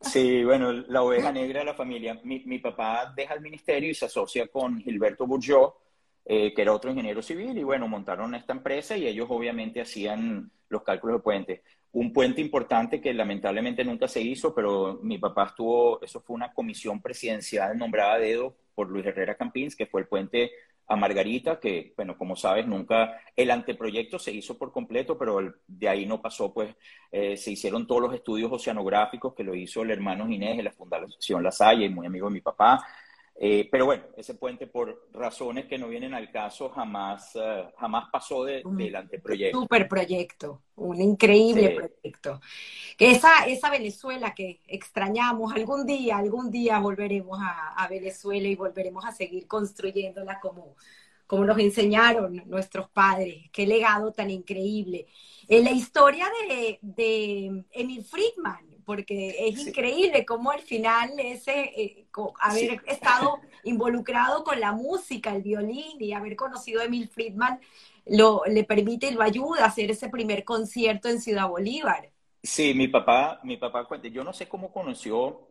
[0.00, 2.20] Sí, bueno, la oveja negra de la familia.
[2.24, 5.74] Mi, papá deja el ministerio y se asocia con Gilberto Bourgeot,
[6.24, 10.82] que era otro ingeniero civil, y bueno, montaron esta empresa y ellos obviamente hacían los
[10.82, 11.62] cálculos de puente.
[11.92, 16.52] Un puente importante que lamentablemente nunca se hizo, pero mi papá estuvo, eso fue una
[16.52, 20.50] comisión presidencial nombrada a dedo por Luis Herrera Campins, que fue el puente
[20.88, 25.88] a Margarita, que, bueno, como sabes, nunca el anteproyecto se hizo por completo, pero de
[25.88, 26.74] ahí no pasó, pues
[27.12, 30.72] eh, se hicieron todos los estudios oceanográficos que lo hizo el hermano Inés de la
[30.72, 32.84] Fundación La Salle, muy amigo de mi papá.
[33.40, 38.08] Eh, pero bueno, ese puente por razones que no vienen al caso jamás, eh, jamás
[38.10, 39.58] pasó de, del anteproyecto.
[39.58, 42.40] Un super proyecto, un increíble proyecto.
[42.98, 49.04] Esa, esa Venezuela que extrañamos, algún día, algún día volveremos a, a Venezuela y volveremos
[49.04, 50.74] a seguir construyéndola como,
[51.28, 53.48] como nos enseñaron nuestros padres.
[53.52, 55.06] Qué legado tan increíble.
[55.46, 62.06] En la historia de, de Emil Friedman, porque es increíble cómo al final ese, eh,
[62.40, 67.60] haber estado involucrado con la música, el violín y haber conocido a Emil Friedman
[68.06, 72.08] lo, le permite y lo ayuda a hacer ese primer concierto en Ciudad Bolívar.
[72.42, 75.50] Sí, mi papá, mi papá cuenta, yo no sé cómo conoció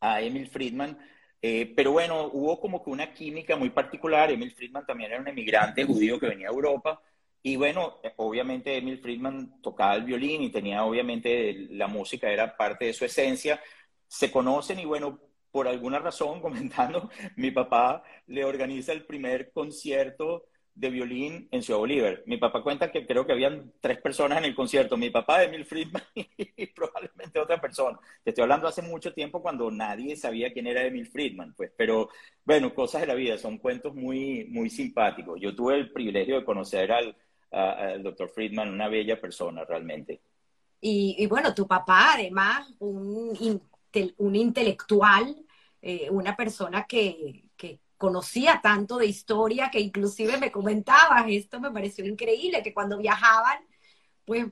[0.00, 0.96] a Emil Friedman,
[1.42, 4.30] eh, pero bueno, hubo como que una química muy particular.
[4.30, 6.98] Emil Friedman también era un emigrante judío que venía a Europa
[7.46, 12.86] y bueno, obviamente Emil Friedman tocaba el violín y tenía obviamente la música era parte
[12.86, 13.60] de su esencia.
[14.08, 15.20] Se conocen y bueno,
[15.50, 21.80] por alguna razón, comentando, mi papá le organiza el primer concierto de violín en Ciudad
[21.80, 22.22] Bolívar.
[22.24, 25.66] Mi papá cuenta que creo que habían tres personas en el concierto, mi papá, Emil
[25.66, 27.98] Friedman y probablemente otra persona.
[28.22, 32.08] Te estoy hablando hace mucho tiempo cuando nadie sabía quién era Emil Friedman, pues, pero
[32.42, 35.38] bueno, cosas de la vida, son cuentos muy, muy simpáticos.
[35.42, 37.14] Yo tuve el privilegio de conocer al,
[37.54, 40.20] al doctor Friedman, una bella persona realmente.
[40.80, 43.62] Y, bueno, tu papá además, un,
[44.18, 45.34] un intelectual,
[45.80, 51.70] eh, una persona que, que, conocía tanto de historia que inclusive me comentabas, esto me
[51.70, 53.64] pareció increíble, que cuando viajaban,
[54.26, 54.46] pues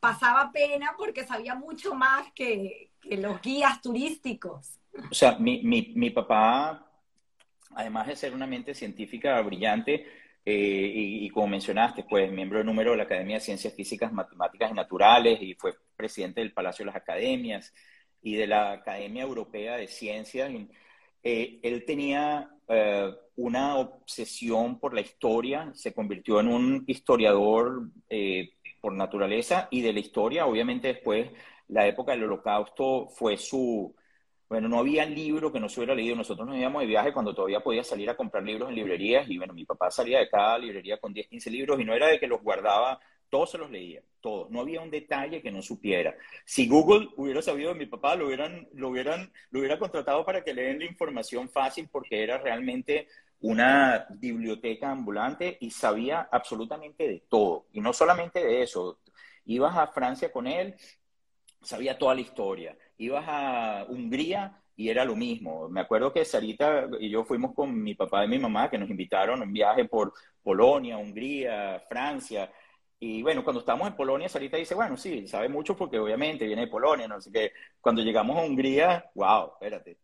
[0.00, 4.78] pasaba pena porque sabía mucho más que, que los guías turísticos.
[5.10, 6.90] O sea, mi, mi, mi papá,
[7.74, 10.06] además de ser una mente científica brillante,
[10.50, 14.70] eh, y, como mencionaste, pues miembro de número de la Academia de Ciencias Físicas, Matemáticas
[14.70, 17.74] y Naturales y fue presidente del Palacio de las Academias
[18.22, 20.50] y de la Academia Europea de Ciencias.
[21.22, 27.90] Eh, él tenía eh, una obsesión por la historia, se convirtió en un historiador
[28.80, 31.28] por naturaleza y de la historia, obviamente después
[31.68, 33.94] la época del holocausto fue su,
[34.48, 36.16] bueno, no había libro que no se hubiera leído.
[36.16, 39.36] Nosotros nos íbamos de viaje cuando todavía podía salir a comprar libros en librerías y
[39.36, 42.18] bueno, mi papá salía de cada librería con 10, 15 libros y no era de
[42.18, 44.50] que los guardaba, todos se los leía, todos.
[44.50, 46.16] No había un detalle que no supiera.
[46.46, 50.42] Si Google hubiera sabido de mi papá, lo hubieran, lo hubieran, lo hubiera contratado para
[50.42, 53.06] que le den la información fácil porque era realmente
[53.40, 57.66] una biblioteca ambulante y sabía absolutamente de todo.
[57.72, 59.00] Y no solamente de eso.
[59.44, 60.74] Ibas a Francia con él,
[61.62, 65.68] sabía toda la historia ibas a Hungría y era lo mismo.
[65.68, 68.90] Me acuerdo que Sarita y yo fuimos con mi papá y mi mamá que nos
[68.90, 72.52] invitaron a un viaje por Polonia, Hungría, Francia.
[73.00, 76.62] Y bueno, cuando estábamos en Polonia, Sarita dice, bueno, sí, sabe mucho porque obviamente viene
[76.62, 77.52] de Polonia, no sé qué.
[77.80, 79.98] Cuando llegamos a Hungría, wow, espérate.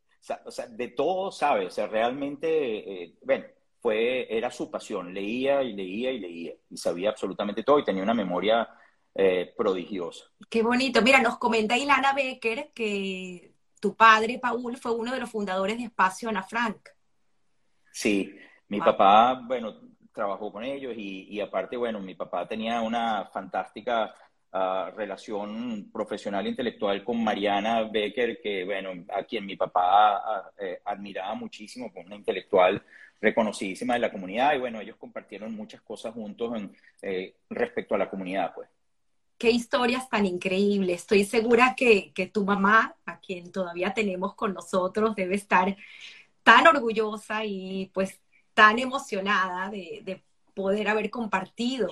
[0.45, 3.45] O sea, de todo sabe, o sea, realmente, eh, bueno,
[3.79, 8.03] fue, era su pasión, leía y leía y leía, y sabía absolutamente todo y tenía
[8.03, 8.67] una memoria
[9.15, 10.31] eh, prodigioso.
[10.51, 11.01] Qué bonito.
[11.03, 15.85] Mira, nos comenta Ilana Becker que tu padre, Paul, fue uno de los fundadores de
[15.85, 16.89] Espacio Ana Frank.
[17.93, 18.35] Sí,
[18.69, 19.79] mi papá, bueno,
[20.13, 24.15] trabajó con ellos y, aparte, bueno, mi papá tenía una fantástica
[24.53, 30.51] ah, relación profesional e intelectual con Mariana Becker, que, bueno, a quien mi papá ah,
[30.59, 32.83] eh, admiraba muchísimo, como una intelectual
[33.21, 37.99] reconocidísima de la comunidad y, bueno, ellos compartieron muchas cosas juntos en, eh, respecto a
[37.99, 38.69] la comunidad, pues
[39.39, 41.03] qué historias tan increíbles.
[41.03, 45.77] Estoy segura que, tu mamá, a quien todavía tenemos con nosotros, debe estar
[46.43, 48.21] tan orgullosa y pues
[48.55, 50.23] tan emocionada de,
[50.55, 51.89] poder haber compartido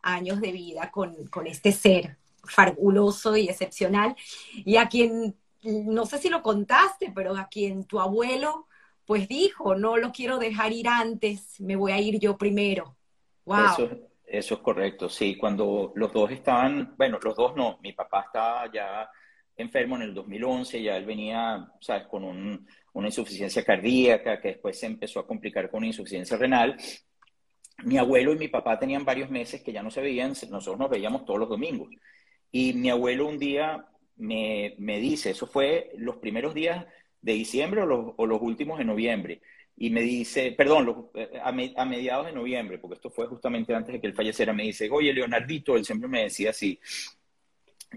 [0.00, 1.16] años de vida con,
[1.46, 4.14] este ser fabuloso y excepcional.
[4.64, 8.68] Y a quien, no sé si lo contaste, pero a quien tu abuelo
[9.04, 12.96] pues dijo, no lo quiero dejar ir antes, me voy a ir yo primero.
[13.44, 13.72] Wow.
[13.72, 15.36] Eso es correcto, sí.
[15.36, 19.08] Cuando los dos estaban, bueno, los dos no, mi papá estaba ya
[19.56, 24.86] enfermo en el 2011, ya él venía, ¿sabes?, con una insuficiencia cardíaca que después se
[24.86, 26.76] empezó a complicar con insuficiencia renal.
[27.84, 30.90] Mi abuelo y mi papá tenían varios meses que ya no se veían, nosotros nos
[30.90, 31.90] veíamos todos los domingos.
[32.50, 36.86] Y mi abuelo un día me, me dice, eso fue los primeros días
[37.20, 39.40] de diciembre o los, o los últimos de noviembre,
[39.76, 44.00] y me dice, perdón, eh, a, mediados de noviembre, porque esto fue justamente antes de
[44.00, 46.78] que él falleciera, me dice, oye, Leonardito, él siempre me decía así,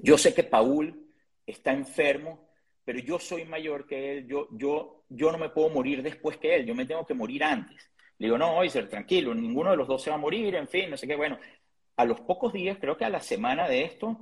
[0.02, 1.08] yo sé que Paul
[1.46, 2.50] está enfermo,
[2.84, 6.56] pero yo soy mayor que él, yo, yo, yo no me puedo morir después que
[6.56, 7.92] él, yo me tengo que morir antes.
[8.18, 10.90] Le digo, no, ser tranquilo, ninguno de los dos se va a morir, en fin,
[10.90, 11.16] no sé qué.
[11.16, 11.38] Bueno,
[11.96, 14.18] a los pocos días, creo que a la semana de esto,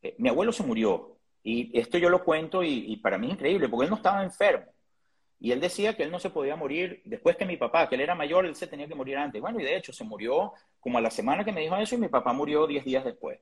[0.00, 1.18] eh, mi abuelo se murió.
[1.42, 4.22] Y esto yo lo cuento y, y para mí es increíble, porque él no estaba
[4.22, 4.66] enfermo.
[5.38, 8.00] Y él decía que él no se podía morir después que mi papá, que él
[8.00, 9.40] era mayor, él se tenía que morir antes.
[9.40, 11.98] Bueno, y de hecho se murió como a la semana que me dijo eso y
[11.98, 13.38] mi papá murió 10 días después.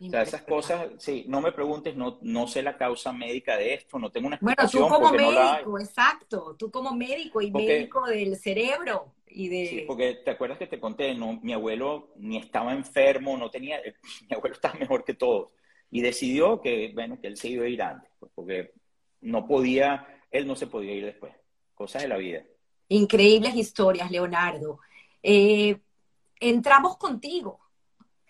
[0.00, 3.74] O sea, esas cosas, sí, no me preguntes, no, no sé la causa médica de
[3.74, 4.82] esto, no tengo una explicación.
[4.82, 9.66] Bueno, tú como médico, exacto, tú como médico y médico del cerebro y de...
[9.66, 13.80] Sí, porque te acuerdas que te conté, no, mi abuelo ni estaba enfermo, no tenía,
[14.28, 15.52] mi abuelo estaba mejor que todos
[15.90, 18.72] y decidió que, bueno, que él se iba a ir antes, pues, porque
[19.20, 21.32] no podía, él no se podía ir después.
[21.74, 22.42] Cosas de la vida.
[22.88, 24.80] Increíbles historias, Leonardo.
[25.22, 25.80] Eh,
[26.40, 27.60] entramos contigo,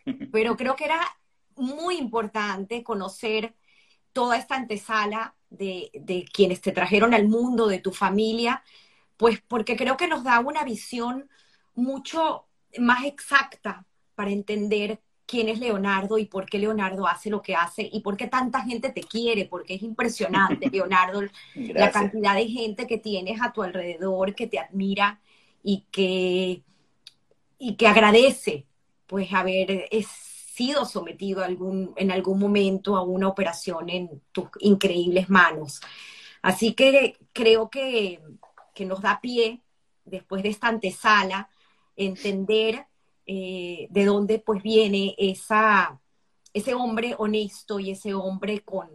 [0.31, 1.01] pero creo que era
[1.57, 3.55] muy importante conocer
[4.13, 8.63] toda esta antesala de, de, quienes te trajeron al mundo, de tu familia,
[9.17, 11.31] pues porque creo que nos da una visión
[11.75, 12.47] mucho
[12.79, 17.89] más exacta para entender quién es Leonardo y por qué Leonardo hace lo que hace
[17.91, 21.23] y por qué tanta gente te quiere, porque es impresionante, Leonardo,
[21.55, 25.21] la cantidad de gente que tienes a tu alrededor, que te admira
[25.63, 26.63] y que,
[27.59, 28.67] y que agradece
[29.07, 29.89] pues haber
[30.55, 35.81] sido sometido algún, en algún momento a una operación en tus increíbles manos.
[36.43, 38.21] Así que creo que,
[38.75, 39.63] que nos da pie,
[40.05, 41.49] después de esta antesala,
[41.97, 42.87] entender
[43.27, 46.01] eh, de dónde pues viene esa,
[46.53, 48.89] ese hombre honesto y ese hombre con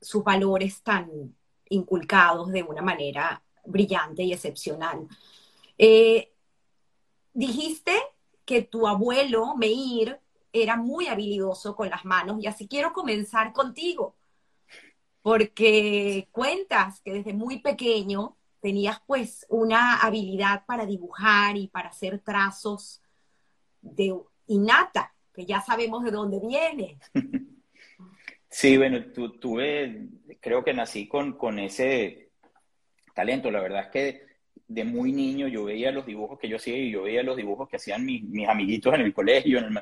[0.00, 1.34] sus valores tan
[1.70, 5.06] inculcados de una manera brillante y excepcional.
[5.76, 6.32] Eh,
[7.32, 7.94] dijiste
[8.44, 10.20] que tu abuelo, Meir,
[10.52, 14.16] era muy habilidoso con las manos y así quiero comenzar contigo,
[15.22, 22.20] porque cuentas que desde muy pequeño tenías pues una habilidad para dibujar y para hacer
[22.20, 23.02] trazos
[23.80, 24.14] de
[24.46, 26.98] innata, que ya sabemos de dónde viene.
[28.50, 30.08] Sí, bueno, tuve,
[30.40, 32.30] creo que nací con, con ese
[33.14, 33.50] talento.
[33.50, 34.22] La verdad es que
[34.66, 37.68] de muy niño yo veía los dibujos que yo hacía y yo veía los dibujos
[37.68, 39.78] que hacían mis, mis amiguitos en el colegio, en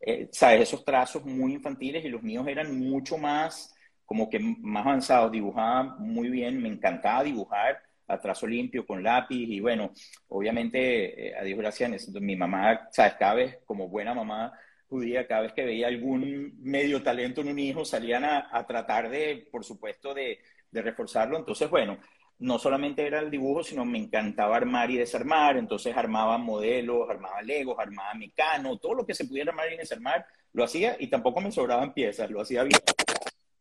[0.00, 0.62] eh, ¿sabes?
[0.62, 3.74] Esos trazos muy infantiles y los míos eran mucho más,
[4.04, 5.32] como que más avanzados.
[5.32, 9.92] Dibujaba muy bien, me encantaba dibujar a trazo limpio, con lápiz, y bueno,
[10.28, 14.52] obviamente, eh, a Dios gracias, mi mamá, sabes, cada vez, como buena mamá
[14.90, 19.48] judía, cada vez que veía algún medio talento en un hijo, salían a, tratar de,
[19.50, 20.40] por supuesto, de,
[20.70, 21.38] de, reforzarlo.
[21.38, 21.98] Entonces, bueno,
[22.40, 27.40] no solamente era el dibujo, sino me encantaba armar y desarmar, entonces armaba modelos, armaba
[27.40, 31.40] legos, armaba mecano, todo lo que se pudiera armar y desarmar, lo hacía, y tampoco
[31.40, 32.80] me sobraban piezas, lo hacía bien.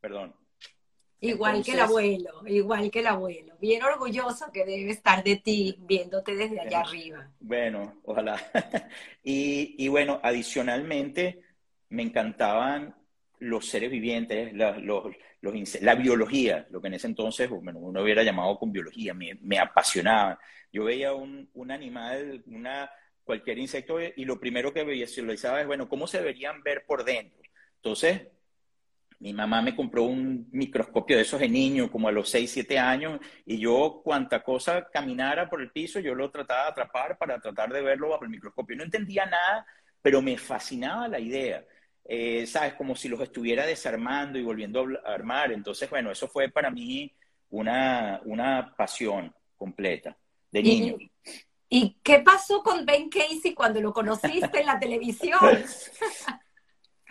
[0.01, 0.33] Perdón.
[1.21, 3.55] Igual que el abuelo, igual que el abuelo.
[3.59, 7.29] Bien orgulloso que debe estar de ti, viéndote desde allá arriba.
[7.39, 8.39] Bueno, ojalá.
[9.23, 11.41] y, bueno, adicionalmente,
[11.89, 12.95] me encantaban
[13.39, 14.77] los seres vivientes, la,
[15.81, 19.59] la biología, lo que en ese entonces bueno, uno hubiera llamado con biología, me, me
[19.59, 20.39] apasionaba.
[20.71, 22.89] Yo veía un, un, animal, una,
[23.25, 27.39] cualquier insecto, y lo primero que lo es, bueno, ¿cómo se deberían ver por dentro?
[27.75, 28.27] Entonces,
[29.19, 32.79] mi mamá me compró un microscopio de esos de niño, como a los 6, 7
[32.79, 37.39] años, y yo, cuanta cosa caminara por el piso, yo lo trataba de atrapar para
[37.39, 38.77] tratar de verlo bajo el microscopio.
[38.77, 39.65] No entendía nada,
[40.01, 41.65] pero me fascinaba la idea.
[42.05, 42.73] Eh, ¿Sabes?
[42.73, 45.51] Como si los estuviera desarmando y volviendo a armar.
[45.51, 47.13] Entonces, bueno, eso fue para mí
[47.49, 50.17] una, una pasión completa
[50.49, 50.95] de niño.
[51.67, 55.39] ¿Y qué pasó con Ben Casey cuando lo conociste en la televisión?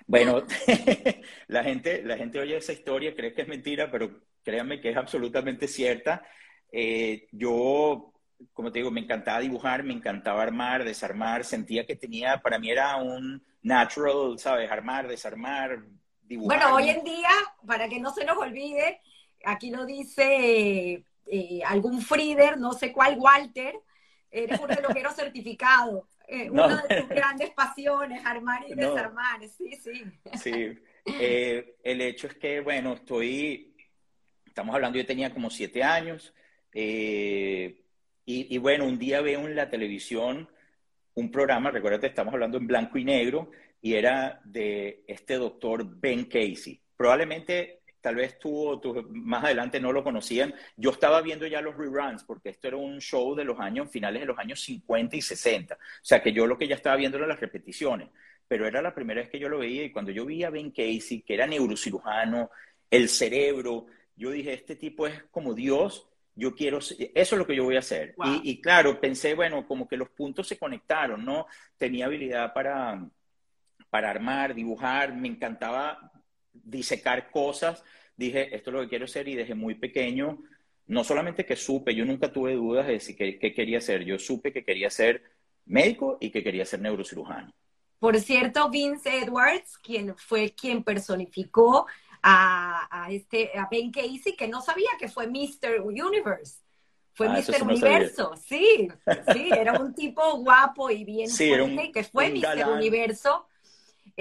[0.08, 0.42] Bueno,
[1.48, 4.96] la gente, la gente oye esa historia, cree que es mentira, pero créanme que es
[4.96, 6.26] absolutamente cierta.
[6.72, 8.14] Eh, yo,
[8.54, 12.70] como te digo, me encantaba dibujar, me encantaba armar, desarmar, sentía que tenía, para mí
[12.70, 14.70] era un natural, ¿sabes?
[14.70, 15.84] Armar, desarmar,
[16.22, 16.58] dibujar.
[16.58, 17.30] Bueno, hoy en día,
[17.66, 19.02] para que no se nos olvide,
[19.44, 23.74] aquí lo dice eh, algún Frieder, no sé cuál, Walter,
[24.30, 26.08] eres un relojero certificado.
[26.30, 30.04] Eh, una de tus grandes pasiones, armar y desarmar, sí, sí.
[30.34, 33.74] Sí, eh, el hecho es que, bueno, estoy,
[34.44, 36.34] estamos hablando, yo tenía como siete años,
[36.74, 37.82] eh,
[38.26, 40.50] y, y, bueno, un día veo en la televisión
[41.14, 43.50] un programa, recuérdate, estamos hablando en blanco y negro,
[43.80, 46.80] y era de este doctor Ben Casey.
[46.94, 51.60] Probablemente tal vez tú o tú más adelante no lo conocían, yo estaba viendo ya
[51.60, 55.16] los reruns, porque esto era un show de los años, finales de los años 50
[55.16, 55.74] y 60.
[55.74, 58.08] O sea, que yo lo que ya estaba viendo eran las repeticiones,
[58.46, 60.70] pero era la primera vez que yo lo veía y cuando yo vi a Ben
[60.70, 62.50] Casey, que era neurocirujano,
[62.90, 63.86] el cerebro,
[64.16, 67.76] yo dije, este tipo es como Dios, yo quiero, eso es lo que yo voy
[67.76, 68.14] a hacer.
[68.24, 71.46] Y, y, claro, pensé, bueno, como que los puntos se conectaron, ¿no?
[71.76, 73.04] Tenía habilidad para,
[73.90, 76.12] para armar, dibujar, me encantaba
[76.64, 77.84] disecar cosas.
[78.16, 80.38] Dije, esto es lo que quiero hacer y desde muy pequeño,
[80.86, 84.52] no solamente que supe, yo nunca tuve dudas de decir qué, quería ser, yo supe
[84.52, 85.22] que quería ser
[85.66, 87.52] médico y que quería ser neurocirujano.
[87.98, 91.86] Por cierto, Vince Edwards, quien fue quien personificó
[92.22, 95.80] a, a, este, a Ben Casey, que no sabía que fue Mr.
[95.82, 96.60] Universe.
[97.18, 97.64] Fue ah, Mr.
[97.64, 98.88] Universo, sí,
[99.32, 102.68] sí, era un tipo guapo y bien sí, fuerte, que fue Mr.
[102.68, 103.47] Universo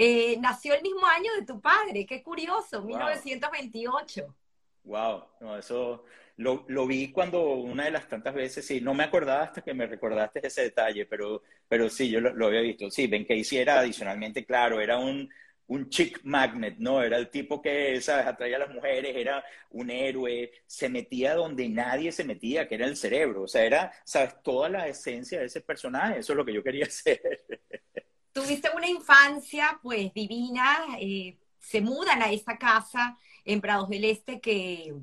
[0.00, 4.32] eh, nació el mismo año de tu padre, qué curioso, 1928.
[4.84, 6.04] Wow, no, eso
[6.36, 9.74] lo, lo, vi cuando una de las tantas veces, sí, no me acordaba hasta que
[9.74, 12.88] me recordaste ese detalle, pero, pero sí, yo lo, había visto.
[12.92, 15.28] Sí, Ben Casey era adicionalmente, claro, era un,
[15.66, 17.02] un chick magnet, ¿no?
[17.02, 21.68] Era el tipo que, ¿sabes?, atraía a las mujeres, era un héroe, se metía donde
[21.68, 23.42] nadie se metía, que era el cerebro.
[23.42, 26.62] O sea, era, ¿sabes?, toda la esencia de ese personaje, eso es lo que yo
[26.62, 27.20] quería hacer
[28.32, 34.40] tuviste una infancia pues divina, eh, se mudan a esta casa en Prados del Este
[34.40, 34.94] que,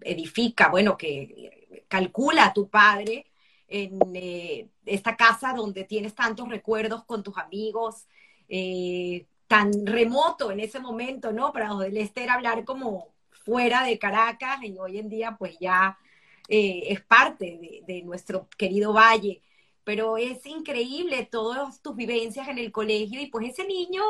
[0.00, 3.26] edifica, bueno, que calcula a tu padre
[3.66, 8.06] en eh, esta casa donde tienes tantos recuerdos con tus amigos,
[8.48, 11.52] eh, tan remoto en ese momento, ¿no?
[11.52, 15.98] Prados del Este era hablar como fuera de Caracas y hoy en día pues ya
[16.46, 19.42] es parte de nuestro querido valle
[19.84, 24.02] pero es increíble todas tus vivencias en el colegio y pues ese niño,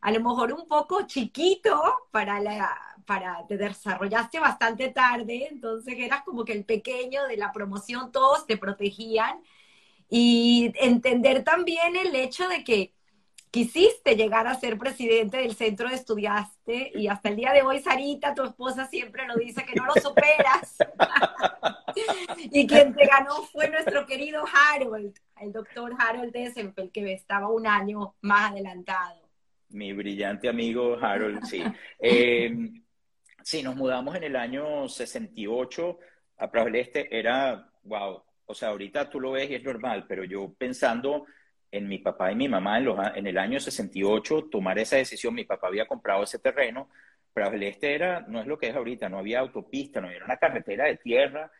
[0.00, 6.22] a lo mejor un poco chiquito para la para te desarrollaste bastante tarde, entonces eras
[6.24, 9.42] como que el pequeño de la promoción, todos te protegían.
[10.10, 12.94] Y entender también el hecho de que
[13.50, 17.80] quisiste llegar a ser presidente del centro de estudiaste y hasta el día de hoy
[17.80, 20.76] Sarita, tu esposa, siempre lo dice que no lo superas.
[22.36, 27.66] y quien te ganó fue nuestro querido Harold, el doctor Harold Desempel, que estaba un
[27.66, 29.28] año más adelantado.
[29.70, 31.62] Mi brillante amigo Harold, sí.
[31.98, 32.70] Eh,
[33.42, 35.98] sí, nos mudamos en el año 68
[36.38, 37.18] a del Este.
[37.18, 41.26] Era, wow, o sea, ahorita tú lo ves y es normal, pero yo pensando
[41.70, 45.34] en mi papá y mi mamá en, los, en el año 68 tomar esa decisión.
[45.34, 46.88] Mi papá había comprado ese terreno,
[47.32, 50.24] pero el este era, no es lo que es ahorita, no había autopista, no era
[50.24, 51.50] una carretera de tierra.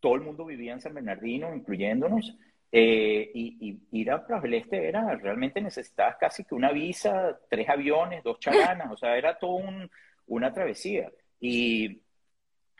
[0.00, 2.36] Todo el mundo vivía en San Bernardino, incluyéndonos.
[2.70, 7.68] Eh, y, ir a Prajo del Este era, realmente necesitabas casi que una visa, tres
[7.68, 9.62] aviones, dos chalanas, o sea, era todo
[10.26, 11.10] una travesía.
[11.40, 12.02] Y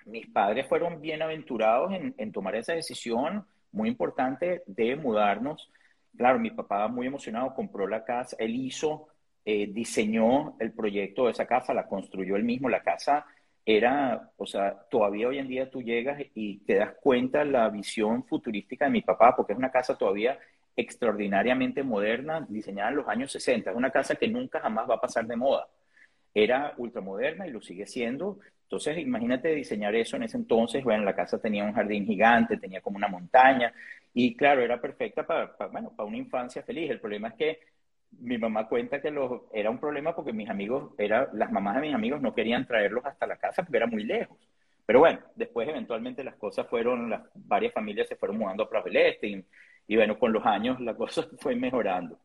[0.04, 5.70] mis padres fueron bienaventurados en, en tomar esa decisión muy importante de mudarnos
[6.18, 9.08] claro, mi papá muy emocionado compró la casa, él hizo,
[9.44, 13.24] eh, diseñó el proyecto de esa casa, la construyó él mismo, la casa
[13.64, 18.24] era, o sea, todavía hoy en día tú llegas y te das cuenta la visión
[18.24, 20.38] futurística de mi papá, porque es una casa todavía
[20.74, 25.00] extraordinariamente moderna, diseñada en los años 60, es una casa que nunca jamás va a
[25.00, 25.68] pasar de moda.
[26.32, 28.38] Era ultramoderna y lo sigue siendo.
[28.62, 30.84] Entonces, imagínate diseñar eso en ese entonces.
[30.84, 33.72] Bueno, la casa tenía un jardín gigante, tenía como una montaña,
[34.14, 36.90] y claro, era perfecta para, bueno, para una infancia feliz.
[36.90, 37.61] El problema es que
[38.20, 41.82] mi mamá cuenta que los, era un problema porque mis amigos, era, las mamás de
[41.82, 44.36] mis amigos no querían traerlos hasta la casa porque era muy lejos.
[44.86, 48.89] Pero bueno, después eventualmente las cosas fueron, las varias familias se fueron mudando a Prajo
[48.89, 49.44] Este
[49.86, 52.18] y, bueno, con los años la cosa fue mejorando.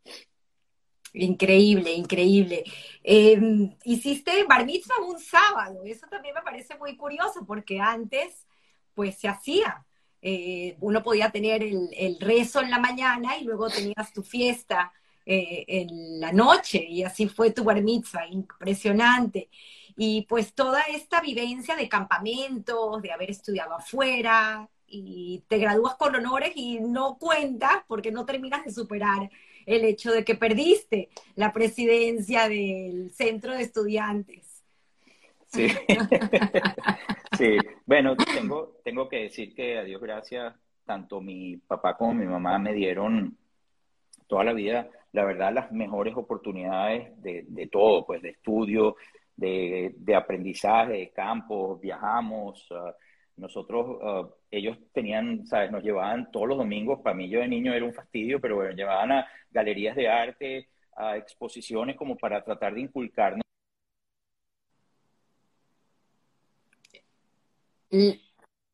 [1.14, 2.64] Increíble, increíble.
[3.04, 8.48] Em, hiciste bar mitzvah un sábado, eso también me parece muy curioso porque antes
[8.96, 9.86] pues se hacía
[10.26, 14.94] eh, uno podía tener el, rezo en la mañana y luego tenías tu fiesta
[15.26, 19.50] eh, en la noche y así fue tu bar mitzvah, impresionante.
[19.98, 26.16] Y pues toda esta vivencia de campamentos, de haber estudiado afuera y te gradúas con
[26.16, 29.30] honores y no cuentas porque no terminas de superar
[29.66, 34.43] el hecho de que perdiste la presidencia del centro de estudiantes.
[35.54, 35.68] Sí.
[37.38, 37.58] Sí,
[37.88, 40.54] bueno, tengo, tengo que decir que a Dios gracias,
[40.86, 43.36] tanto mi papá como mi mamá me dieron
[44.28, 48.98] toda la vida, la verdad, las mejores oportunidades de, de todo, pues de estudio,
[49.36, 52.68] de, de, aprendizaje, de campo, viajamos.
[52.72, 52.94] Ah,
[53.38, 55.72] nosotros, ah, ellos tenían, ¿sabes?
[55.72, 58.74] Nos llevaban todos los domingos, para mí yo de niño era un fastidio, pero bueno,
[58.76, 63.43] llevaban a galerías de arte, a exposiciones como para tratar de inculcarnos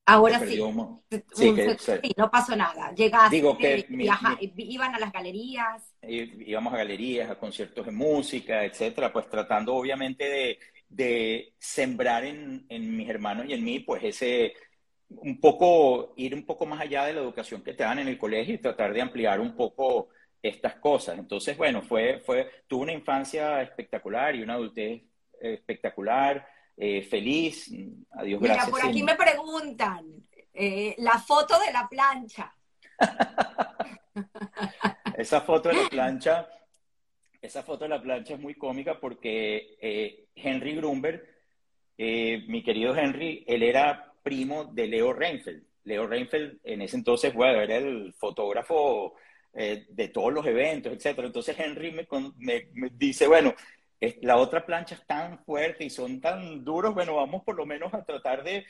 [0.09, 0.59] Ahora sí.
[1.33, 1.53] sí,
[2.17, 2.91] no pasó nada.
[2.95, 3.85] Llegaste, digo que
[4.57, 5.83] iban a las galerías.
[6.01, 12.65] Íbamos a galerías, a conciertos de música, etcétera, pues tratando obviamente de, de sembrar en,
[12.69, 14.53] en, mis hermanos y en mí, pues ese,
[15.09, 18.17] un poco, ir un poco más allá de la educación que te dan en el
[18.17, 20.09] colegio y tratar de ampliar un poco
[20.41, 21.19] estas cosas.
[21.19, 25.03] Entonces, bueno, fue, fue, tuve una infancia espectacular y una adultez
[25.39, 26.47] espectacular
[26.81, 27.69] eh, feliz.
[28.11, 32.55] Adiós, Mira, por aquí me preguntan, eh, la foto de la plancha.
[35.17, 36.47] esa foto de la plancha,
[37.41, 41.21] esa foto de la plancha es muy cómica porque eh, Henry Grunberg,
[41.97, 45.67] mi querido Henry, él era primo de Leo Reinfeldt.
[45.83, 49.15] Leo Reinfeldt en ese entonces, bueno, era el fotógrafo
[49.51, 51.27] de todos los eventos, etcétera.
[51.27, 52.07] Entonces Henry me,
[52.37, 53.53] me, dice, bueno,
[54.21, 57.93] la otra plancha es tan fuerte y son tan duros, bueno, vamos por lo menos
[57.93, 58.65] a tratar de,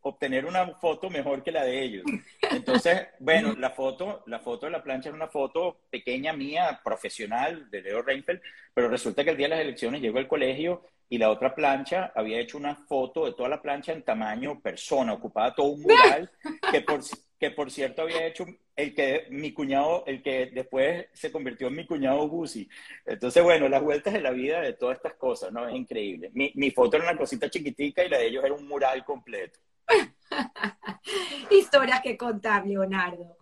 [0.00, 2.04] obtener una foto mejor que la de ellos.
[2.52, 7.68] Entonces, bueno, la foto, la foto de la plancha es una foto pequeña mía, profesional,
[7.70, 8.40] de Leo Reinfeldt,
[8.72, 12.12] pero resulta que el día de las elecciones llegó al colegio y la otra plancha
[12.14, 16.30] había hecho una foto de toda la plancha en tamaño persona, ocupada todo un mural,
[16.70, 17.00] que por,
[17.38, 21.76] que por cierto había hecho el que mi cuñado, el que después se convirtió en
[21.76, 22.68] mi cuñado Gucci.
[23.04, 25.68] Entonces, bueno, las vueltas de la vida de todas estas cosas, ¿no?
[25.68, 26.30] Es increíble.
[26.34, 29.58] Mi, mi foto era una cosita chiquitica y la de ellos era un mural completo.
[31.50, 33.36] Historias que contar, Leonardo.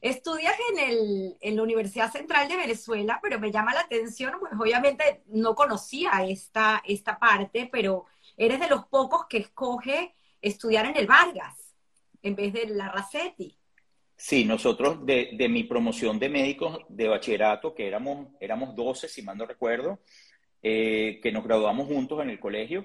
[0.00, 4.52] Estudias en, el, en la Universidad Central de Venezuela, pero me llama la atención, pues
[4.58, 8.06] obviamente no conocía esta, esta parte, pero
[8.36, 11.67] eres de los pocos que escoge estudiar en el Vargas
[12.28, 13.56] en vez de la Racetti.
[14.16, 19.22] Sí, nosotros de, de, mi promoción de médicos de bachillerato, que éramos, éramos 12, si
[19.22, 20.00] mal no recuerdo,
[20.62, 22.84] eh, que nos graduamos juntos en el colegio,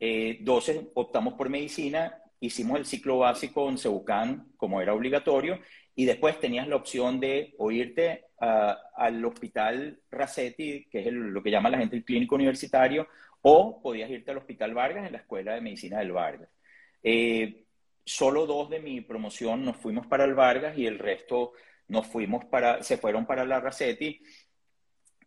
[0.00, 5.60] eh, 12 optamos por medicina, hicimos el ciclo básico en Cebucán, como era obligatorio,
[5.94, 11.50] y después tenías la opción de o irte al hospital Racetti, que es lo que
[11.50, 13.06] llama la gente el clínico universitario,
[13.42, 16.48] o podías irte al hospital Vargas en la Escuela de Medicina del Vargas.
[17.02, 17.61] Eh,
[18.04, 21.52] solo dos de mi promoción nos fuimos para el Vargas y el resto
[21.88, 24.20] nos fuimos para, se fueron para la Racetti.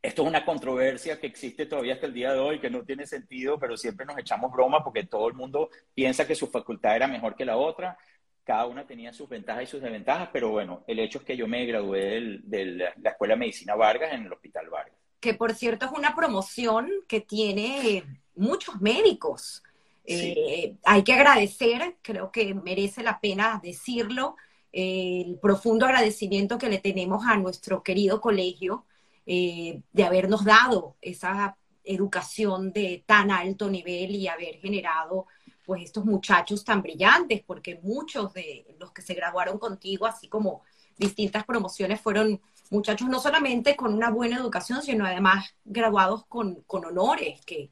[0.02, 3.08] Esto es una controversia que existe todavía hasta el día de hoy, que no tiene
[3.08, 7.08] sentido, pero siempre nos echamos broma porque todo el mundo piensa que su facultad era
[7.08, 7.98] mejor que la otra
[8.46, 11.48] cada una tenía sus ventajas y sus desventajas, pero bueno, el hecho es que yo
[11.48, 14.96] me gradué de la Escuela de Medicina Vargas en el Hospital Vargas.
[15.20, 18.04] Que por cierto es una promoción que tiene
[18.36, 19.64] muchos médicos.
[20.08, 24.36] Eh, hay que agradecer, creo que merece la pena decirlo,
[24.72, 28.86] el profundo agradecimiento que le tenemos a nuestro querido colegio
[29.26, 35.28] eh, de habernos dado esa educación de tan alto nivel y haber generado
[35.66, 40.62] pues estos muchachos tan brillantes, porque muchos de los que se graduaron contigo, así como
[40.98, 46.86] distintas promociones, fueron muchachos no solamente con una buena educación, sino además graduados con, con
[46.86, 47.72] honores, que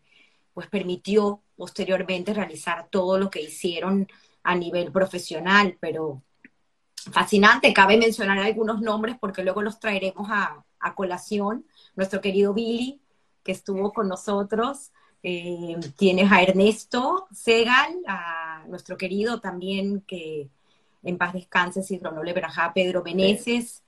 [0.54, 4.08] pues permitió posteriormente realizar todo lo que hicieron
[4.44, 6.22] a nivel profesional, pero
[7.12, 7.74] fascinante.
[7.74, 11.66] Cabe mencionar algunos nombres porque luego los traeremos a, a colación.
[11.96, 13.02] Nuestro querido Billy,
[13.44, 20.50] que estuvo con nosotros, eh, tienes a Ernesto Segal, a nuestro querido también, que
[21.02, 22.34] en paz descanse, si no le
[22.74, 23.84] Pedro Meneses.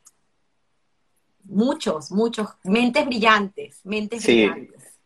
[1.44, 4.50] Muchos, muchos, mentes brillantes, mentes sí.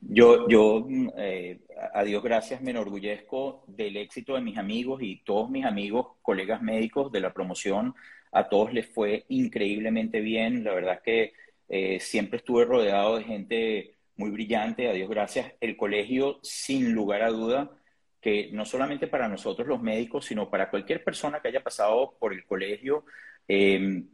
[0.01, 1.59] Yo, yo eh,
[1.93, 6.61] a Dios gracias, me enorgullezco del éxito de mis amigos y todos mis amigos, colegas
[6.61, 7.93] médicos de la promoción.
[8.31, 10.63] A todos les fue increíblemente bien.
[10.63, 11.33] La verdad es que
[11.67, 15.53] eh, siempre estuve rodeado de gente muy brillante, a Dios gracias.
[15.59, 17.71] El colegio, sin lugar a duda,
[18.21, 22.33] que no solamente para nosotros los médicos, sino para cualquier persona que haya pasado por
[22.33, 23.05] el colegio,
[23.47, 24.07] em,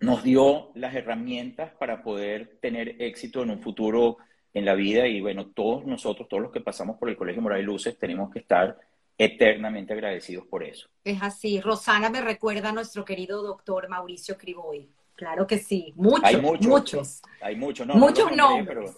[0.00, 4.18] nos dio las herramientas para poder tener éxito en un futuro
[4.52, 7.60] en la vida y bueno, todos nosotros, todos los que pasamos por el Colegio Moral
[7.60, 8.78] y Luces, tenemos que estar
[9.18, 10.88] eternamente agradecidos por eso.
[11.04, 11.60] Es así.
[11.60, 14.88] Rosana me recuerda a nuestro querido doctor Mauricio Criboy.
[15.14, 15.92] Claro que sí.
[15.96, 17.22] Muchos, hay muchos.
[17.40, 18.94] Hay muchos, muchos nombres.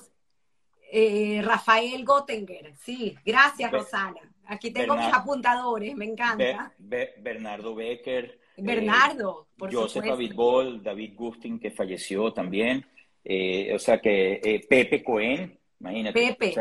[0.91, 4.21] Eh, Rafael Gottenger, sí, gracias Rosana.
[4.47, 6.73] Aquí tengo mis apuntadores, me encanta.
[6.79, 8.41] Bernardo Becker.
[8.57, 12.87] Eh, Bernardo, por Joseph David Ball, David Gustin, que falleció también.
[13.31, 16.35] Eh, o sea que Pepe Cohen, imagínate.
[16.35, 16.55] Pepe.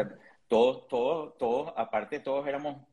[0.49, 2.85] todos, todos, todos, aparte todos éramos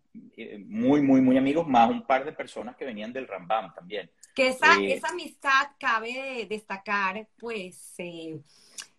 [0.66, 4.09] muy, muy, muy amigos, más un par de personas que venían del Rambam también.
[4.32, 7.96] Que esa, esa amistad cabe destacar, pues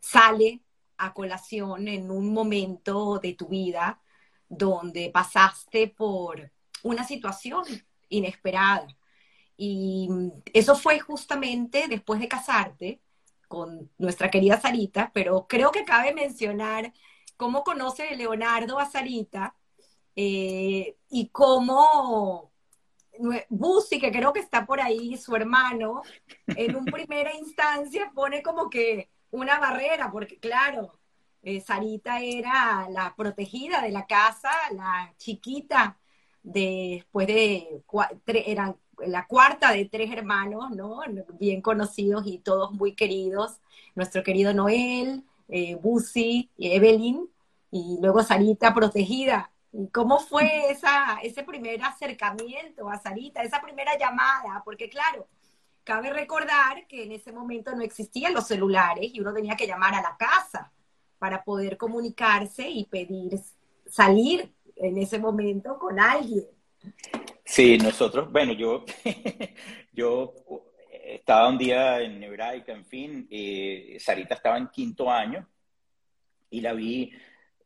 [0.02, 0.60] sale
[0.98, 4.02] a colación en un momento de tu vida
[4.48, 6.52] donde pasaste por
[6.84, 7.64] una situación
[8.10, 8.88] inesperada.
[9.58, 10.10] Y
[10.54, 13.00] eso fue justamente después de casarte
[13.48, 16.94] con nuestra querida Sarita, pero creo que cabe mencionar
[17.38, 19.56] cómo conoce Leonardo a Sarita
[20.16, 22.52] eh, y cómo
[23.50, 26.02] Busi, que creo que está por ahí, su hermano,
[26.48, 31.00] en una primera instancia pone como que una barrera, porque claro,
[31.42, 36.00] eh, Sarita era la protegida de la casa, la chiquita,
[36.44, 37.84] después de,
[38.28, 41.02] eran la cuarta de tres hermanos, ¿no?
[41.40, 43.60] Bien conocidos y todos muy queridos.
[43.96, 47.30] Nuestro querido Noel, eh, Busi Evelyn,
[47.72, 49.52] y luego Sarita protegida.
[49.92, 54.62] ¿Cómo fue esa, ese primer acercamiento a Sarita, esa primera llamada?
[54.64, 55.28] Porque claro,
[55.84, 59.94] cabe recordar que en ese momento no existían los celulares y uno tenía que llamar
[59.94, 60.72] a la casa
[61.20, 63.40] para poder comunicarse y pedir
[63.86, 66.46] salir en ese momento con alguien.
[67.46, 68.84] Sí, nosotros, bueno, yo,
[69.94, 70.34] yo
[71.04, 75.48] estaba un día en Hebraica, en fin, eh, Sarita estaba en quinto año
[76.50, 77.12] y la vi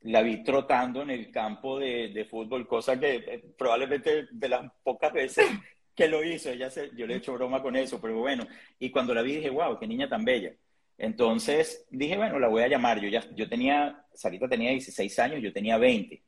[0.02, 5.12] la vi trotando en el campo de, fútbol, cosa que eh, probablemente de las pocas
[5.12, 5.46] veces
[5.96, 8.48] que lo hizo, ella se, yo le he hecho broma con eso, pero bueno,
[8.80, 10.54] y cuando la vi dije, wow, qué niña tan bella.
[10.98, 13.00] Entonces dije, bueno, la voy a llamar.
[13.00, 16.22] Yo ya, yo tenía, Sarita tenía 16 años, yo tenía 20.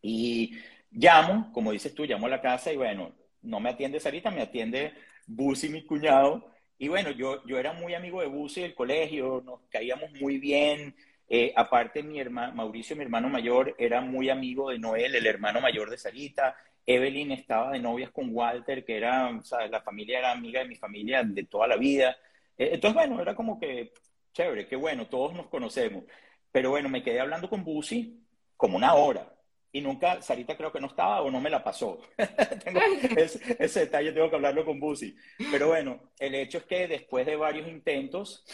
[0.00, 0.56] Y
[0.90, 3.12] llamo, como dices tú, llamo a la casa y bueno,
[3.42, 4.94] no me atiende Sarita, me atiende
[5.26, 6.50] Busi, mi cuñado.
[6.78, 10.94] Y bueno, yo, yo era muy amigo de Busi del colegio, nos caíamos muy bien,
[11.28, 15.60] eh, aparte, mi hermano, Mauricio, mi hermano mayor, era muy amigo de Noel, el hermano
[15.60, 16.56] mayor de Sarita.
[16.86, 20.68] Evelyn estaba de novias con Walter, que era, o sea, la familia era amiga de
[20.68, 22.16] mi familia de toda la vida.
[22.56, 23.92] Eh, entonces, bueno, era como que
[24.32, 26.04] chévere, qué bueno, todos nos conocemos.
[26.50, 28.24] Pero bueno, me quedé hablando con Busi
[28.56, 29.30] como una hora.
[29.70, 32.00] Y nunca, Sarita creo que no estaba o no me la pasó.
[32.18, 35.14] ese, detalle tengo que hablarlo con Busi.
[35.50, 38.44] Pero bueno, el hecho es que después de varios intentos,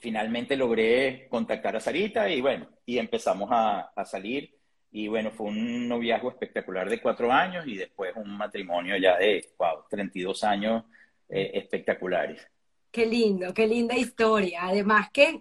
[0.00, 4.56] finalmente logré contactar a Sarita y bueno, y empezamos a, salir.
[4.90, 9.52] Y bueno, fue un noviazgo espectacular de cuatro años y después un matrimonio ya de,
[9.58, 10.84] wow, 32 años
[11.28, 12.46] eh, espectaculares.
[12.90, 14.66] Qué lindo, qué linda historia.
[14.66, 15.40] Además que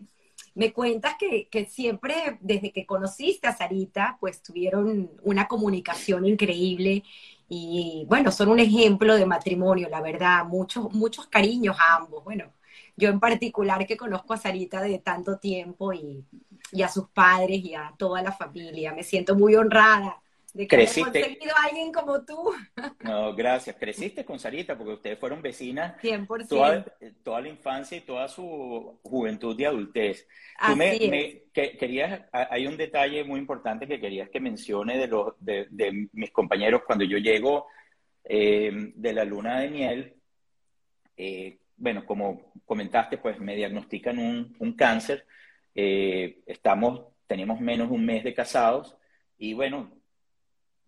[0.53, 7.03] me cuentas que, siempre, desde que conociste a Sarita, pues tuvieron una comunicación increíble
[7.47, 12.23] y bueno, son un ejemplo de matrimonio, la verdad, muchos, muchos cariños a ambos.
[12.23, 12.53] Bueno,
[12.97, 16.25] yo en particular que conozco a Sarita de tanto tiempo y,
[16.83, 20.21] a sus padres y a toda la familia, me siento muy honrada
[20.53, 22.53] de que conseguido a alguien como tú.
[23.03, 23.75] No, gracias.
[23.77, 26.47] Creciste con Sarita porque ustedes fueron vecinas 100%.
[26.47, 26.85] Toda,
[27.23, 30.27] toda la infancia y toda su juventud y adultez.
[30.65, 36.09] Tú me, querías, hay un detalle muy importante que querías que mencione de, los, de,
[36.13, 37.67] mis compañeros cuando yo llego
[38.23, 40.15] eh, de la luna de miel.
[41.17, 45.25] Eh, bueno, como comentaste, pues me diagnostican un, cáncer.
[45.73, 48.95] Eh, estamos, tenemos menos de un mes de casados
[49.37, 50.00] y bueno,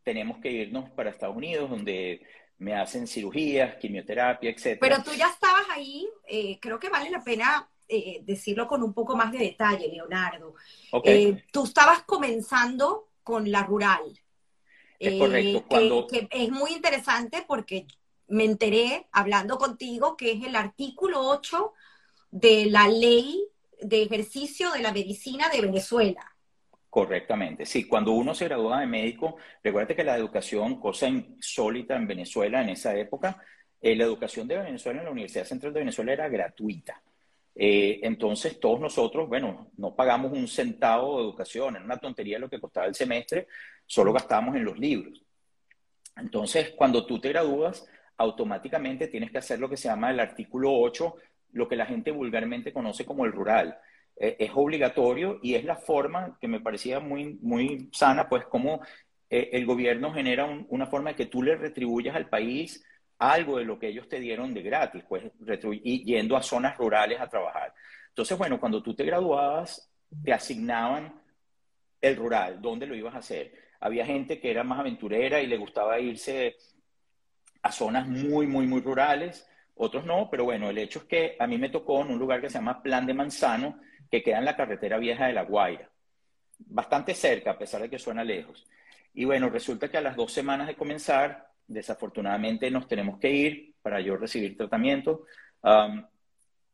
[0.03, 2.21] tenemos que irnos para Estados Unidos, donde
[2.57, 4.77] me hacen cirugías, quimioterapia, etc.
[4.79, 8.93] Pero tú ya estabas ahí, eh, creo que vale la pena eh, decirlo con un
[8.93, 10.55] poco más de detalle, Leonardo.
[11.51, 14.01] tú estabas comenzando con la rural.
[14.99, 15.65] Es correcto.
[15.67, 16.07] Cuando...
[16.07, 17.87] que, es muy interesante porque
[18.27, 21.73] me enteré hablando contigo que es el artículo 8
[22.31, 23.45] de la ley
[23.81, 26.32] de ejercicio de la medicina de Venezuela.
[26.93, 27.85] Correctamente, sí.
[27.87, 32.69] Cuando uno se gradúa de médico, recuerde que la educación, cosa insólita en Venezuela en
[32.69, 33.41] esa época,
[33.81, 37.01] eh, la educación de Venezuela en la Universidad Central de Venezuela era gratuita.
[37.55, 42.47] Eh, entonces todos nosotros, bueno, no pagamos un centavo de educación, era una tontería lo
[42.47, 43.47] que costaba el semestre,
[43.87, 45.19] solo gastábamos en los libros.
[46.15, 47.87] Entonces, cuando tú te gradúas,
[48.17, 51.15] automáticamente tienes que hacer lo que se llama el artículo 8,
[51.53, 53.79] lo que la gente vulgarmente conoce como el rural.
[54.15, 58.81] Eh, es obligatorio y es la forma que me parecía muy, muy sana, pues como
[59.29, 62.85] eh, el gobierno genera una forma de que tú le retribuyas al país
[63.17, 65.23] algo de lo que ellos te dieron de gratis, pues
[65.71, 67.73] y yendo a zonas rurales a trabajar.
[68.09, 69.89] Entonces, bueno, cuando tú te graduabas,
[70.23, 71.21] te asignaban
[72.01, 73.53] el rural, dónde lo ibas a hacer.
[73.79, 76.55] Había gente que era más aventurera y le gustaba irse
[77.61, 81.47] a zonas muy, muy, muy rurales, otros no, pero bueno, el hecho es que a
[81.47, 83.79] mí me tocó en un lugar que se llama Plan de Manzano,
[84.13, 85.89] que queda en la carretera vieja de La Guaira,
[86.59, 88.63] bastante cerca, a pesar de que suena lejos.
[89.15, 93.73] Y bueno, resulta que a las dos semanas de comenzar, desafortunadamente nos tenemos que ir
[93.81, 95.25] para yo recibir tratamiento.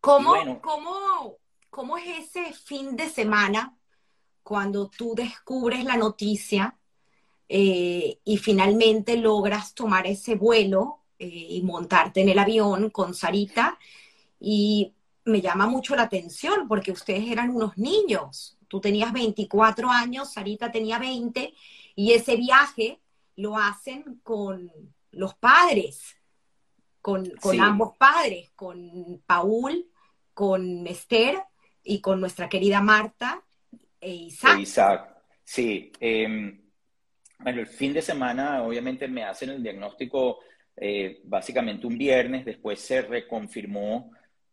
[0.02, 1.38] ¿Cómo, ¿cómo,
[1.70, 3.74] ¿Cómo es ese fin de semana
[4.44, 6.78] cuando tú descubres la noticia
[7.48, 13.80] eh, y finalmente logras tomar ese vuelo eh, y montarte en el avión con Sarita
[14.42, 14.94] y
[15.30, 18.58] me llama mucho la atención porque ustedes eran unos niños.
[18.68, 21.54] Tú tenías 24 años, Sarita tenía 20
[21.96, 23.00] y ese viaje
[23.36, 24.72] lo hacen con
[25.12, 26.18] los padres,
[27.02, 29.86] con, ambos padres, con Paul,
[30.34, 31.42] con Esther
[31.84, 33.44] y con nuestra querida Marta
[34.00, 34.58] e Isaac.
[34.58, 35.16] E Isaac.
[35.44, 36.62] Sí, em,
[37.40, 40.40] bueno, el fin de semana obviamente me hacen el diagnóstico
[40.82, 44.12] eh, básicamente un viernes, después se reconfirmó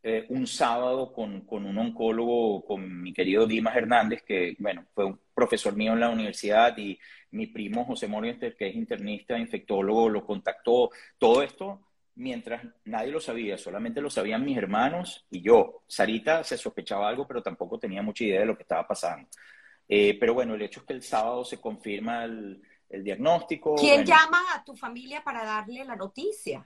[0.09, 5.05] eh, un sábado con, con, un oncólogo, con mi querido Dimas Hernández, que, bueno, fue
[5.05, 6.97] un profesor mío en la universidad y
[7.33, 10.91] mi primo José Morienter, que es internista, infectólogo, lo contactó.
[11.19, 11.81] Todo esto
[12.15, 15.83] mientras nadie lo sabía, solamente lo sabían mis hermanos y yo.
[15.89, 19.29] Sarita se sospechaba algo, pero tampoco tenía mucha idea de lo que estaba pasando.
[19.89, 23.75] Eh, pero bueno, el hecho es que el sábado se confirma el, diagnóstico.
[23.75, 26.65] ¿Quién llama a tu familia para darle la noticia?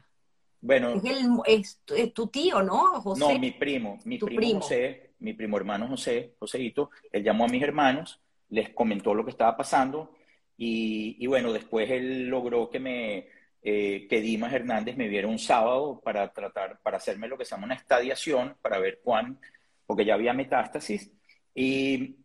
[0.60, 1.00] Bueno.
[1.46, 1.80] Es,
[2.14, 3.00] tu tío, ¿no?
[3.00, 3.20] José.
[3.20, 7.62] No, mi primo, mi primo, José, mi primo hermano José, Joséito, él llamó a mis
[7.62, 8.20] hermanos,
[8.50, 10.14] les comentó lo que estaba pasando
[10.56, 13.28] y, bueno, después él logró que me,
[13.62, 17.52] eh, que Dimas Hernández me viera un sábado para tratar, para hacerme lo que se
[17.52, 19.40] llama una estadiación, para ver cuán,
[19.86, 21.10] porque ya había metástasis
[21.54, 22.16] y...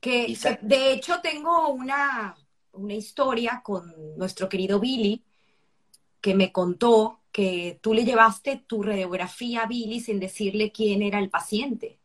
[0.00, 2.34] Que, de hecho tengo una,
[2.72, 5.22] una historia con nuestro querido Billy,
[6.20, 11.18] que me contó que tú le llevaste tu radiografía a Billy sin decirle quién era
[11.18, 11.98] el paciente.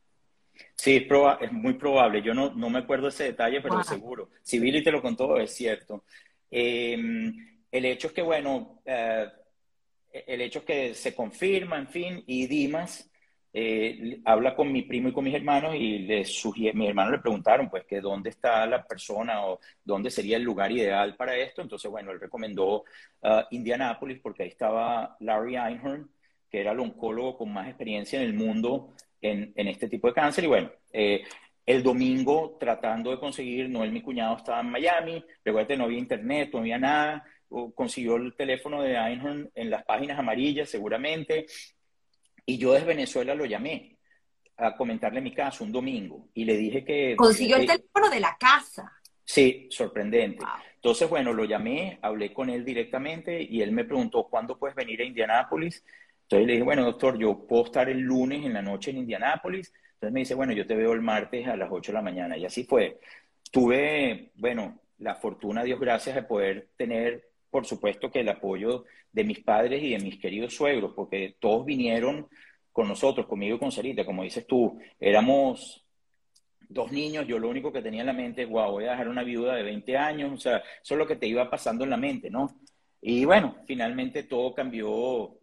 [0.76, 1.08] Sí,
[1.42, 2.22] es, muy probable.
[2.22, 4.30] Yo no, no, me acuerdo ese detalle, pero seguro.
[4.42, 6.04] Si Billy te lo contó, es cierto.
[6.50, 9.28] Em, el hecho es que, bueno, eh,
[10.12, 13.10] el hecho es que se confirma, en fin, y Dimas
[13.54, 17.20] eh, habla con mi primo y con mis hermanos y les sugiere, mis hermanos le
[17.20, 21.62] preguntaron pues que dónde está la persona o dónde sería el lugar ideal para esto.
[21.62, 22.84] Entonces, bueno, él recomendó
[23.22, 26.10] uh, Indianápolis porque ahí estaba Larry Einhorn,
[26.50, 30.14] que era el oncólogo con más experiencia en el mundo en, en este tipo de
[30.14, 30.44] cáncer.
[30.44, 31.24] Y bueno, eh,
[31.66, 36.50] el domingo tratando de conseguir, Noel, mi cuñado, estaba en Miami, recuerda no había internet,
[36.54, 37.26] no había nada,
[37.76, 41.46] consiguió el teléfono de Einhorn en las páginas amarillas seguramente,
[42.50, 43.98] y yo desde Venezuela lo llamé
[44.56, 47.16] a comentarle mi caso un domingo y le dije que...
[47.18, 48.92] Consiguió el teléfono de la casa.
[49.24, 50.46] Sí, sorprendente.
[50.76, 55.02] Entonces, bueno, lo llamé, hablé con él directamente y él me preguntó, ¿cuándo puedes venir
[55.02, 55.84] a Indianápolis?
[56.24, 59.74] Entonces le dije, bueno, doctor, yo puedo estar el lunes en la noche en Indianápolis.
[59.96, 62.38] Entonces me dice, bueno, yo te veo el martes a las 8 de la mañana.
[62.38, 63.00] Y así fue.
[63.52, 69.24] Tuve, bueno, la fortuna, Dios gracias, de poder tener por supuesto que el apoyo de
[69.24, 72.28] mis padres y de mis queridos suegros, porque todos vinieron
[72.72, 75.84] con nosotros, conmigo y con Sarita, como dices tú, éramos
[76.70, 79.08] dos niños, yo lo único que tenía en la mente es, wow, voy a dejar
[79.08, 81.90] una viuda de 20 años, o sea, eso es lo que te iba pasando en
[81.90, 82.60] la mente, ¿no?
[83.02, 85.40] Y bueno, finalmente todo cambió.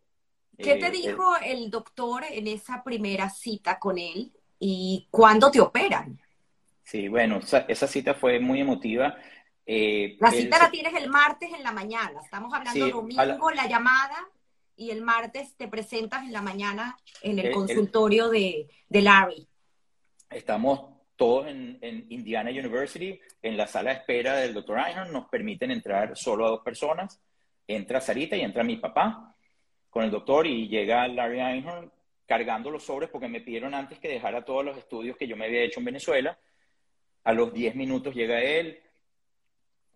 [0.58, 5.60] ¿Qué te eh, dijo el doctor en esa primera cita con él y cuándo te
[5.60, 6.20] operan?
[6.84, 9.16] Sí, bueno, esa cita fue muy emotiva.
[9.66, 12.20] Eh, la cita la tienes el martes en la mañana.
[12.22, 13.66] Estamos hablando domingo, la...
[13.66, 14.16] llamada,
[14.76, 19.46] y el martes te presentas en la mañana en el, consultorio de, Larry.
[20.30, 21.78] Estamos todos en,
[22.08, 24.78] Indiana University, en la sala de espera del Dr.
[24.78, 25.12] Einhorn.
[25.12, 27.20] Nos permiten entrar solo a dos personas.
[27.66, 29.34] Entra Sarita y entra mi papá
[29.88, 31.90] con el doctor y llega Larry Einhorn
[32.26, 35.46] cargando los sobres porque me pidieron antes que dejara todos los estudios que yo me
[35.46, 36.38] había hecho en Venezuela.
[37.22, 38.82] A los 10 minutos llega él,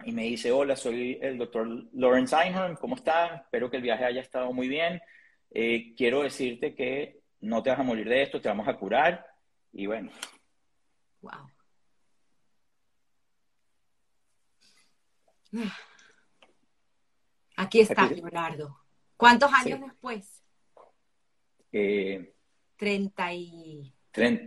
[0.04, 3.42] y me dice, hola, soy el doctor Lawrence Einhorn, ¿cómo estás?
[3.42, 5.00] Espero que el viaje haya estado muy bien.
[5.50, 9.26] Eh, quiero decirte que no te vas a morir de esto, te vamos a curar.
[9.72, 10.10] Y bueno.
[11.20, 11.50] Wow.
[17.56, 18.78] Aquí está, Leonardo.
[19.16, 20.44] ¿Cuántos años después?
[21.72, 22.32] Eh,
[22.76, 23.92] 30 y...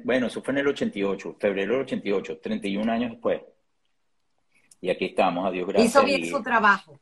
[0.05, 3.41] bueno, eso fue en el 88, febrero del 88, 31 años después.
[4.81, 5.91] Y aquí estamos, a Dios gracias.
[5.91, 6.99] Hizo bien su trabajo.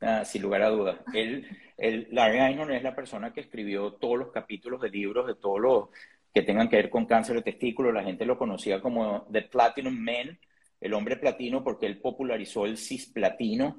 [0.00, 0.98] Ah, sin lugar a dudas.
[1.14, 1.46] Él,
[1.78, 5.60] él, Larry Einhorn es la persona que escribió todos los capítulos de libros de todos
[5.60, 5.88] los
[6.34, 7.92] que tengan que ver con cáncer de testículo.
[7.92, 10.38] La gente lo conocía como The Platinum Man,
[10.80, 13.78] el hombre platino, porque él popularizó el cisplatino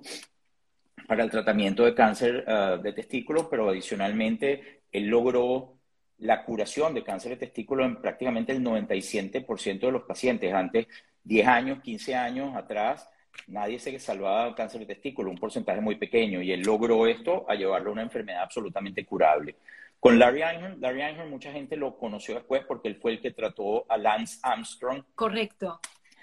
[1.08, 5.78] para el tratamiento de cáncer ah, de testículo, pero adicionalmente él logró
[6.20, 10.54] la curación de cáncer de testículo en prácticamente el 97% de los pacientes.
[10.54, 10.88] Antes,
[11.24, 13.10] 10 años, 15 años atrás,
[13.48, 17.56] nadie se salvaba cáncer de testículo, un porcentaje muy pequeño, y él logró esto a
[17.56, 19.56] llevarlo a una enfermedad absolutamente curable.
[20.00, 23.32] Con Larry Einhorn, Larry Einhorn mucha gente lo conoció después porque él fue el que
[23.32, 25.02] trató a Lance Armstrong.
[25.16, 25.80] Correcto.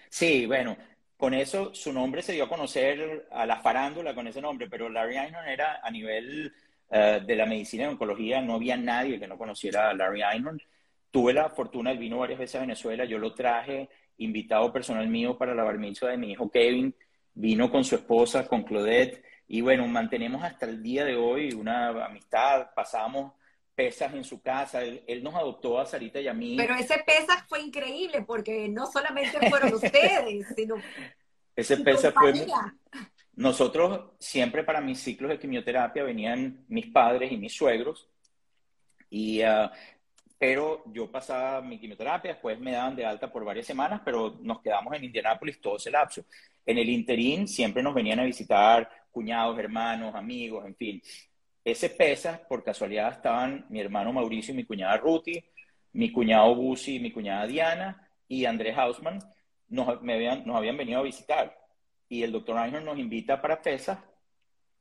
[0.09, 0.77] Sí, bueno,
[1.17, 4.89] con eso su nombre se dio a conocer a la farándula con ese nombre, pero
[4.89, 6.53] Larry Einhorn era a nivel
[6.91, 10.61] uh, de la medicina y oncología, no había nadie que no conociera a Larry Einhorn.
[11.11, 13.89] Tuve la fortuna, él vino varias veces a Venezuela, yo lo traje
[14.21, 16.95] invitado personal mío para la bar de mi hijo Kevin,
[17.35, 22.07] vino con su esposa, con Claudette, y bueno, mantenemos hasta el día de hoy una
[22.07, 23.33] amistad, pasamos
[23.75, 26.55] pesas en su casa, él, nos adoptó a Sarita y a mí.
[26.57, 30.77] Pero ese pesas fue increíble porque no solamente fueron ustedes, sino...
[31.57, 32.47] Ese pesas fue...
[33.35, 38.07] Nosotros siempre para mis ciclos de quimioterapia venían mis padres y mis suegros,
[39.09, 39.69] y uh,
[40.41, 44.63] pero yo pasaba mi quimioterapia, después me daban de alta por varias semanas, pero nos
[44.63, 46.25] quedamos en Indianápolis todo ese lapso.
[46.65, 51.03] En el interín siempre nos venían a visitar cuñados, hermanos, amigos, en fin.
[51.63, 55.45] Ese pesa, por casualidad, estaban mi hermano Mauricio y mi cuñada Ruti,
[55.93, 59.19] mi cuñado Busi mi cuñada Diana y Andrés Hausman
[59.69, 61.55] nos, me habían venido a visitar.
[62.09, 64.03] Y el doctor Einhorn nos invita para PESA.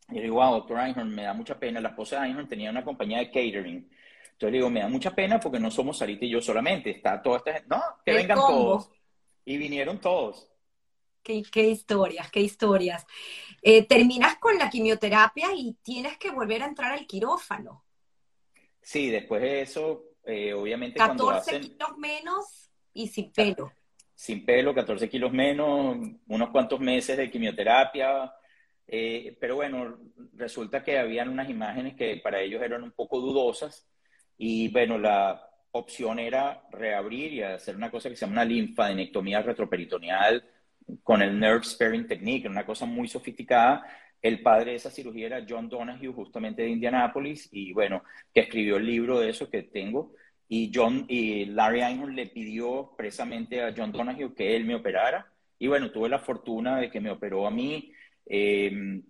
[0.10, 1.81] Y yo digo, wow, doctor Einhorn, me da mucha pena.
[1.81, 3.99] La esposa de Einhorn tenía una compañía de catering
[4.40, 7.22] entonces le digo, me da mucha pena porque no somos Sarita y yo solamente, está
[7.22, 7.68] toda esta gente.
[7.68, 8.90] No, que vengan todos.
[9.44, 10.49] Y vinieron todos.
[11.22, 13.06] Qué, qué historias, qué historias.
[13.61, 17.84] Eh, terminas con la quimioterapia y tienes que volver a entrar al quirófano.
[18.82, 21.61] Sí, después de eso, eh, obviamente 14 cuando hacen...
[21.61, 23.74] kilos menos y sin pelo.
[24.16, 25.98] Sin pelo, 14 kilos menos,
[26.28, 28.34] unos cuantos meses de quimioterapia.
[28.88, 29.98] Eh, pero bueno,
[30.32, 33.86] resulta que habían unas imágenes que para ellos eran un poco dudosas
[34.40, 39.41] y bueno, la opción era reabrir y hacer una cosa que se llama una linfadenectomía
[39.41, 40.44] retroperitoneal
[41.03, 43.86] con el nerve sparing technique, una cosa muy sofisticada.
[44.22, 48.03] El padre de esa cirugía era John Donahue, justamente de Indianápolis, y bueno,
[48.34, 50.14] que escribió el libro de eso que tengo.
[50.48, 55.32] Y John y Larry Einhorn le pidió precisamente a John Donahue que él me operara.
[55.60, 57.91] Y bueno, tuve la fortuna de que me operó a mí.
[58.26, 59.02] Eh,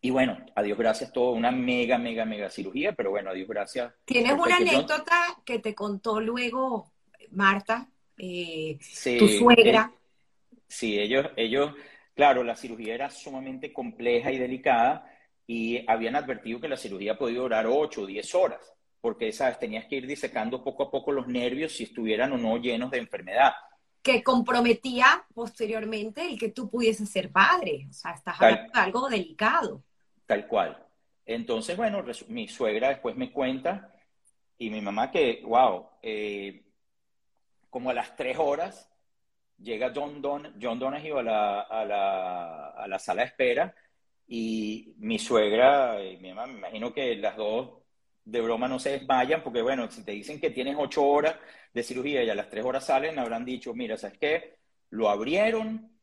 [0.00, 3.48] y bueno, a Dios gracias, todo una mega, mega, mega cirugía, pero bueno, a Dios
[3.48, 3.92] gracias.
[4.04, 6.92] ¿Tienes una anécdota que te contó luego
[7.32, 8.78] Marta, eh,
[9.18, 9.92] tu suegra?
[10.68, 11.74] sí, ellos, ellos,
[12.14, 15.10] claro, la cirugía era sumamente compleja y delicada
[15.46, 19.58] y habían advertido que la cirugía podía durar 8 o 10 horas, porque, ¿sabes?
[19.58, 22.98] Tenías que ir disecando poco a poco los nervios si estuvieran o no llenos de
[22.98, 23.52] enfermedad
[24.00, 27.88] que comprometía posteriormente el que tú pudieses ser padre.
[27.90, 29.82] O sea, estás hablando de algo delicado.
[30.28, 30.76] Tal cual.
[31.24, 33.94] Entonces, bueno, mi suegra después me cuenta
[34.58, 36.64] y mi mamá que, wow, eh,
[37.70, 38.90] como a las tres horas
[39.56, 43.74] llega John, Don, John Donahue a la, a, la, a la sala de espera
[44.26, 47.78] y mi suegra y mi mamá, me imagino que las dos
[48.22, 51.36] de broma no se desmayan, porque bueno, si te dicen que tienes ocho horas
[51.72, 54.58] de cirugía y a las tres horas salen, habrán dicho, mira, ¿sabes qué?
[54.90, 55.97] Lo abrieron,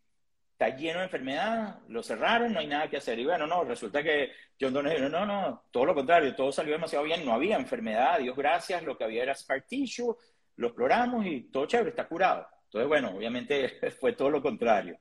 [0.57, 3.19] está lleno de enfermedad, lo cerraron, no hay nada que hacer.
[3.19, 7.03] Y bueno, no, resulta que John Donahue, no, no, todo lo contrario, todo salió demasiado
[7.03, 10.15] bien, no había enfermedad, Dios gracias, lo que había era scar tissue,
[10.55, 12.47] lo exploramos y todo chévere, está curado.
[12.65, 14.97] Entonces, bueno, obviamente fue todo lo contrario.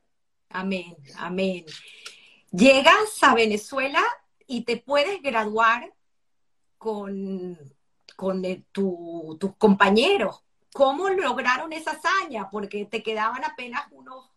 [0.48, 1.64] Amén, amén.
[2.50, 4.02] Llegas a Venezuela
[4.48, 5.92] y te puedes graduar
[6.78, 7.56] con,
[8.16, 10.42] con tus compañeros.
[10.72, 12.50] ¿Cómo lograron esa hazaña?
[12.50, 14.33] Porque te quedaban apenas unos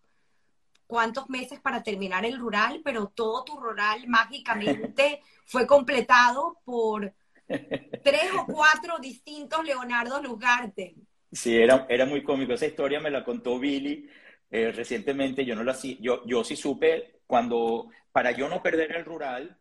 [0.88, 7.14] cuantos meses para terminar el rural, pero todo tu rural mágicamente fue completado por
[8.04, 10.96] tres o cuatro distintos Leonardo Lugarte.
[11.32, 12.54] Sí, era, era muy cómico.
[12.54, 14.10] Esa historia me la contó Billy
[14.50, 15.46] eh, recientemente.
[15.46, 19.58] Yo no la yo, yo sí supe cuando, para yo no perder el rural,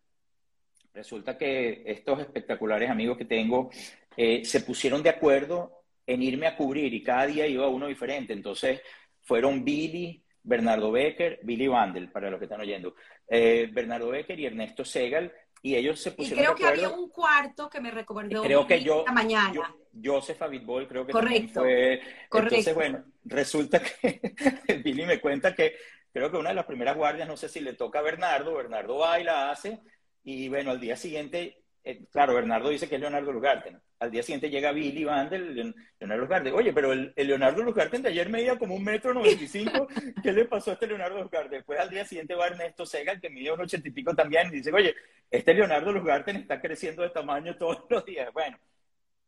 [0.94, 3.70] resulta que estos espectaculares amigos que tengo
[4.16, 8.32] eh, se pusieron de acuerdo en irme a cubrir y cada día iba uno diferente.
[8.32, 8.80] Entonces
[9.22, 12.94] fueron Billy, Bernardo Becker, Billy Vandel, para los que están oyendo,
[13.28, 16.38] eh, Bernardo Becker y Ernesto Segal, y ellos se pusieron.
[16.38, 19.52] Y creo que había un cuarto que me recordó creo que yo, mañana.
[19.52, 19.64] Yo,
[20.02, 21.60] Joseph Abitbol, creo que Correcto.
[21.60, 22.00] fue.
[22.32, 24.20] Entonces, bueno, resulta que
[24.84, 25.74] Billy me cuenta que
[26.12, 28.98] creo que una de las primeras guardias, no sé si le toca a Bernardo, Bernardo
[28.98, 29.80] va y la hace,
[30.22, 31.64] y bueno, al día siguiente
[32.10, 33.76] claro, Bernardo dice que es Leonardo Lugarte.
[33.98, 36.52] Al día siguiente llega Billy Vandel, Leonardo Lugarte.
[36.52, 39.86] Oye, pero el, Leonardo Lugarte de ayer medía como un metro noventa y cinco.
[40.22, 41.56] ¿Qué le pasó a este Leonardo Lugarte?
[41.56, 44.56] Después al día siguiente va Ernesto Segal, que mide un ochenta y pico también, y
[44.56, 44.94] dice, oye,
[45.30, 48.32] este Leonardo Lugarte está creciendo de tamaño todos los días.
[48.32, 48.58] Bueno,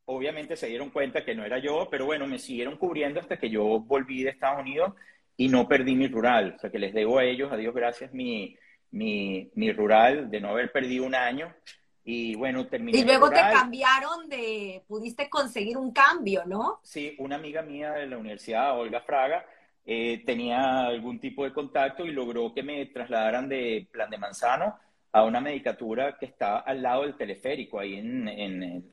[0.06, 3.50] obviamente se dieron cuenta que no era yo, pero bueno, me siguieron cubriendo hasta que
[3.50, 4.94] yo volví de Estados Unidos
[5.36, 6.54] y no perdí mi rural.
[6.56, 8.56] O sea, que les debo a ellos, a Dios gracias, mi,
[8.90, 11.54] mi, mi rural de no haber perdido un año
[12.10, 12.96] y bueno, terminé.
[12.96, 16.80] Y luego te cambiaron de, pudiste conseguir un cambio, ¿no?
[16.82, 19.44] Sí, una amiga mía de la universidad, Olga Fraga,
[19.84, 24.78] eh, tenía algún tipo de contacto y logró que me trasladaran de Plan de Manzano
[25.12, 28.90] a una medicatura que está al lado del teleférico, ahí en, en,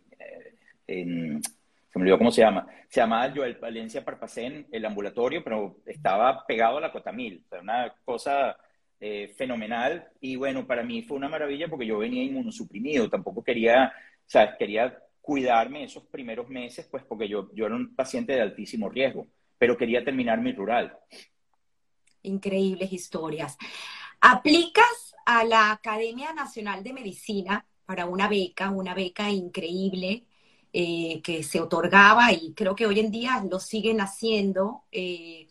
[0.85, 5.77] en, se me olvidó cómo se llama, se llamaba Joel Valencia Parpacén, el ambulatorio, pero
[5.85, 8.57] estaba pegado a la Cotamil, o sea, una cosa
[8.99, 13.91] eh, fenomenal y bueno, para mí fue una maravilla porque yo venía inmunosuprimido, tampoco quería,
[14.25, 14.55] ¿sabes?
[14.57, 19.27] Quería cuidarme esos primeros meses, pues porque yo, yo era un paciente de altísimo riesgo,
[19.57, 20.97] pero quería terminar mi rural.
[22.21, 23.57] Increíbles historias.
[24.21, 30.25] ¿Aplicas a la Academia Nacional de Medicina para una beca, una beca increíble
[30.73, 35.47] eh, que se otorgaba y creo que hoy en día lo siguen haciendo, eh,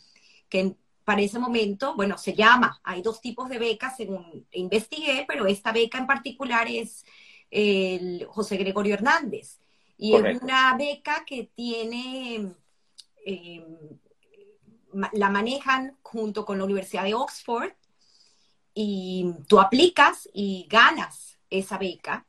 [0.48, 5.46] que para ese momento, bueno, se llama, hay dos tipos de becas según investigué, pero
[5.46, 7.04] esta beca en particular es
[7.50, 9.60] el José Gregorio Hernández.
[9.96, 12.52] Y es una beca que tiene,
[13.24, 13.64] eh,
[15.12, 17.72] la manejan junto con la Universidad de Oxford
[18.74, 22.26] y tú aplicas y ganas esa beca,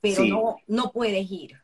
[0.00, 1.60] pero no, no puedes ir.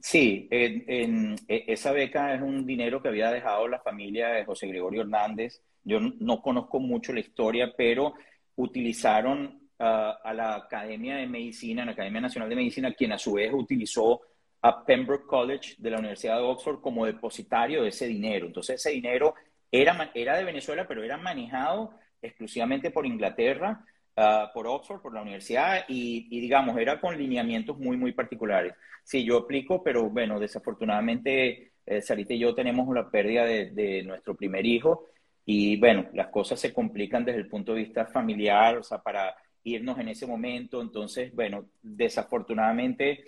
[0.00, 5.02] Sí, e, esa beca es un dinero que había dejado la familia de José Gregorio
[5.02, 5.60] Hernández.
[5.82, 8.14] Yo no conozco mucho la historia, pero
[8.56, 13.52] utilizaron a la Academia de Medicina, la Academia Nacional de Medicina, quien a su vez
[13.52, 14.20] utilizó
[14.62, 18.46] a Pembroke College de la Universidad de Oxford como depositario de ese dinero.
[18.46, 19.34] Entonces ese dinero
[19.70, 23.84] era, era de Venezuela, pero era manejado exclusivamente por Inglaterra,
[24.18, 28.74] uh, por Oxford, por la universidad, y, y, digamos, era con lineamientos muy, muy particulares.
[29.04, 34.02] Sí, yo aplico, pero bueno, desafortunadamente eh, Sarita y yo tenemos la pérdida de, de
[34.02, 35.06] nuestro primer hijo,
[35.46, 39.34] y bueno, las cosas se complican desde el punto de vista familiar, o sea, para
[39.64, 40.82] irnos en ese momento.
[40.82, 43.24] Entonces, bueno, desafortunadamente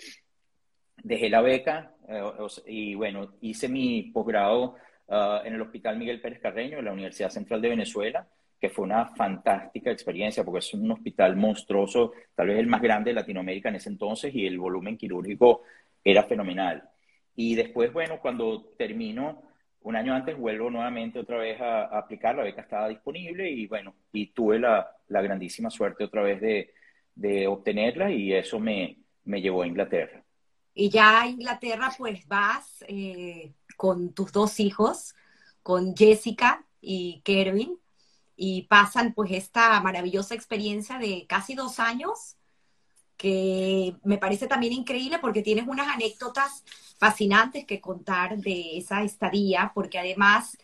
[1.02, 2.22] dejé la beca eh,
[2.66, 4.76] y bueno, hice mi posgrado
[5.06, 8.26] uh, en el Hospital Miguel Pérez Carreño de la Universidad Central de Venezuela,
[8.60, 13.10] que fue una fantástica experiencia porque es un hospital monstruoso, tal vez el más grande
[13.10, 15.62] de Latinoamérica en ese entonces y el volumen quirúrgico
[16.04, 16.88] era fenomenal.
[17.34, 19.42] Y después, bueno, cuando termino,
[19.82, 23.66] un año antes vuelvo nuevamente otra vez a, a aplicar, la beca estaba disponible y
[23.66, 26.74] bueno, y tuve la, grandísima suerte otra vez de,
[27.48, 30.22] obtenerla y eso me, me, llevó a Inglaterra.
[30.74, 35.14] Y ya a Inglaterra pues vas eh, con tus dos hijos,
[35.62, 37.78] con Jessica y Kervin,
[38.42, 42.38] y pasan pues esta maravillosa experiencia de casi dos años,
[43.18, 46.64] que me parece también increíble porque tienes unas anécdotas
[46.96, 50.56] fascinantes que contar de esa estadía, porque además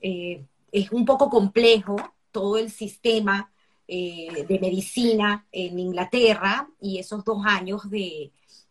[0.00, 1.96] eh, es un poco complejo
[2.30, 3.50] todo el sistema
[3.88, 8.30] eh, de medicina en Inglaterra y esos dos años de,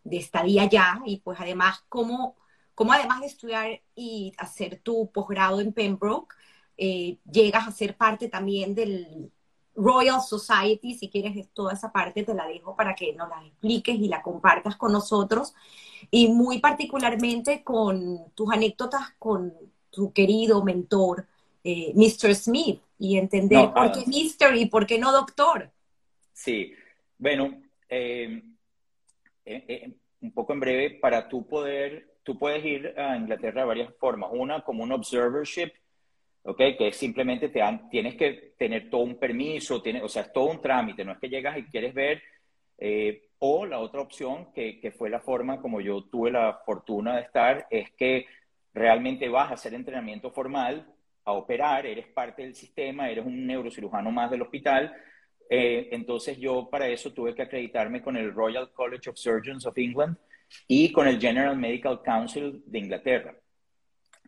[0.09, 2.37] estadía allá y pues además cómo,
[2.75, 6.33] cómo, además de estudiar y hacer tu posgrado en Pembroke,
[6.77, 9.31] eh, llegas a ser parte también del
[9.75, 13.95] Royal Society, si quieres toda esa parte te la dejo para que nos la expliques
[13.95, 15.53] y la compartas con nosotros
[16.11, 19.53] y muy particularmente con tus anécdotas con
[19.89, 21.27] tu querido mentor,
[21.63, 22.35] eh, Mr.
[22.35, 24.55] Smith, y entender por qué Mr.
[24.55, 25.71] y por qué no Doctor.
[26.31, 26.73] Sí,
[27.17, 28.41] bueno, eh,
[29.45, 33.93] eh, un poco en breve, para tú poder, tú puedes ir a Inglaterra de varias
[33.97, 34.29] formas.
[34.33, 35.73] Una, como un observership,
[36.43, 36.61] ¿ok?
[36.77, 40.61] Que simplemente te tienes que tener todo un permiso, tiene, o sea, es todo un
[40.61, 42.21] trámite, no es que llegas y quieres ver.
[43.39, 47.23] o la otra opción, que, que fue la forma como yo tuve la fortuna de
[47.23, 48.25] estar, es que
[48.73, 50.87] realmente vas a hacer entrenamiento formal
[51.25, 54.93] a operar, eres parte del sistema, eres un neurocirujano más del hospital.
[55.49, 59.77] Eh, entonces yo para eso tuve que acreditarme con el Royal College of Surgeons of
[59.77, 60.17] England
[60.67, 63.35] y con el General Medical Council de Inglaterra.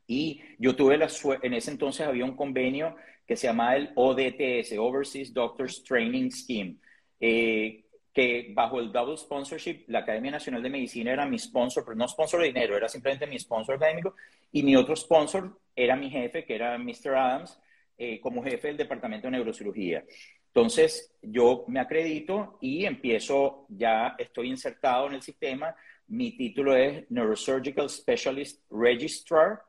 [0.08, 2.96] Y yo tuve la suerte, en ese entonces había un convenio
[3.26, 6.78] que se llamaba el ODTS, Overseas Doctors Training Scheme,
[7.20, 11.98] eh, que bajo el double sponsorship, la Academia Nacional de Medicina era mi sponsor, pero
[11.98, 14.16] no sponsor de dinero, era simplemente mi sponsor académico,
[14.52, 17.16] y mi otro sponsor era mi jefe, que era Mr.
[17.16, 17.60] Adams,
[17.98, 20.06] eh, como jefe del Departamento de Neurocirugía.
[20.48, 25.76] Entonces, yo me acredito y empiezo, ya estoy insertado en el sistema.
[26.08, 29.62] Mi título es Neurosurgical Specialist Registrar,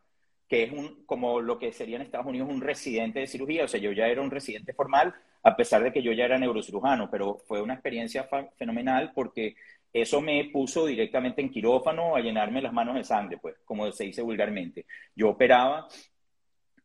[0.48, 3.64] que es un, como lo que sería en Estados Unidos un residente de cirugía.
[3.64, 6.38] O sea, yo ya era un residente formal, a pesar de que yo ya era
[6.38, 9.56] neurocirujano, pero fue una experiencia fenomenal porque
[9.92, 14.04] eso me puso directamente en quirófano a llenarme las manos de sangre, pues, como se
[14.04, 14.86] dice vulgarmente.
[15.14, 15.88] Yo operaba,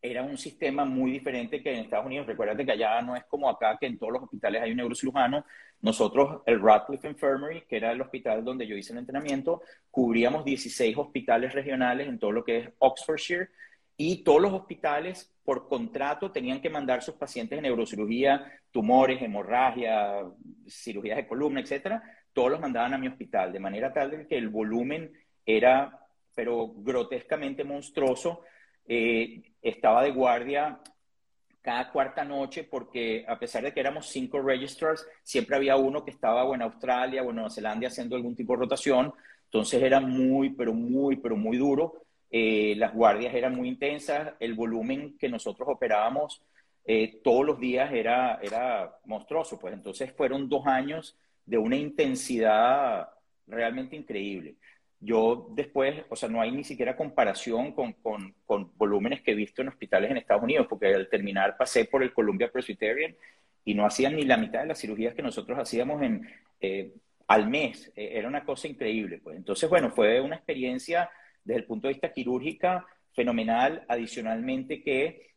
[0.02, 2.26] era un sistema muy diferente que en Estados Unidos.
[2.26, 5.46] Recuerda que allá no es como acá, que en todos los hospitales hay un neurocirujano.
[5.82, 10.96] Nosotros, el Radcliffe Infirmary, que era el hospital donde yo hice el entrenamiento, cubríamos 16
[10.98, 13.50] hospitales regionales en todo lo que es Oxfordshire
[13.98, 20.24] y todos los hospitales por contrato tenían que mandar sus pacientes de neurocirugía, tumores, hemorragia,
[20.68, 22.02] cirugías de columna, etcétera,
[22.34, 25.12] todos los mandaban a mi hospital, de manera tal que el volumen
[25.46, 26.00] era,
[26.34, 28.42] pero grotescamente monstruoso.
[28.88, 30.80] Eh, estaba de guardia
[31.62, 36.12] cada cuarta noche porque a pesar de que éramos cinco registrars, siempre había uno que
[36.12, 39.14] estaba o en Australia o en Nueva Zelanda haciendo algún tipo de rotación.
[39.46, 42.04] Entonces era muy, pero muy, pero muy duro.
[42.32, 44.34] Eh, las guardias eran muy intensas.
[44.40, 46.42] El volumen que nosotros operábamos
[46.86, 49.60] eh, todos los días era, era monstruoso.
[49.60, 53.10] Pues entonces fueron dos años de una intensidad
[53.48, 54.56] realmente increíble.
[55.04, 59.36] Yo después, o sea, no hay ni siquiera comparación con, con, con, volúmenes que he
[59.36, 63.16] visto en hospitales en Estados Unidos, porque al terminar pasé por el Columbia Presbyterian
[63.66, 66.30] y no hacían ni la mitad de las cirugías que nosotros hacíamos en,
[66.60, 66.94] eh,
[67.28, 67.92] al mes.
[67.96, 69.20] E, era una cosa increíble.
[69.24, 69.38] Pues.
[69.38, 71.10] Entonces, bueno, fue una experiencia
[71.44, 73.84] desde el punto de vista quirúrgica fenomenal.
[73.88, 75.32] Adicionalmente que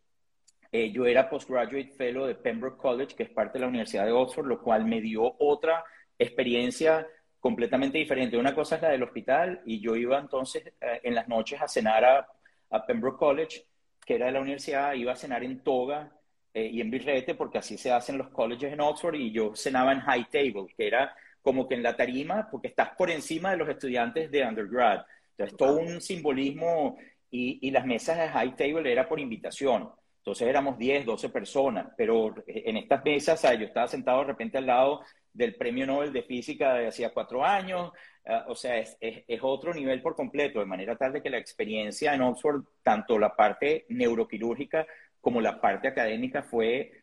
[0.72, 4.12] eh, yo era postgraduate fellow de Pembroke College, que es parte de la Universidad de
[4.12, 5.84] Oxford, lo cual me dio otra
[6.18, 7.06] experiencia
[7.44, 8.38] completamente diferente.
[8.38, 11.68] Una cosa es la del hospital y yo iba entonces eh, en las noches a
[11.68, 13.66] cenar a, Pembroke College,
[14.02, 16.10] que era de la universidad, iba a cenar en toga
[16.54, 19.92] eh, y en birrete, porque así se hacen los colleges en Oxford, y yo cenaba
[19.92, 23.58] en high table, que era como que en la tarima, porque estás por encima de
[23.58, 25.04] los estudiantes de undergrad.
[25.32, 26.96] Entonces, todo un simbolismo
[27.30, 29.90] y, y las mesas de high table era por invitación.
[30.16, 34.66] Entonces éramos 10, 12 personas, pero en estas mesas, yo estaba sentado de repente al
[34.66, 35.02] lado
[35.34, 37.92] del Premio Nobel de Física de hacía cuatro años,
[38.26, 41.38] ah, o sea, es, es, otro nivel por completo, de manera tal de que la
[41.38, 44.86] experiencia en Oxford, tanto la parte neuroquirúrgica
[45.20, 47.02] como la parte académica fue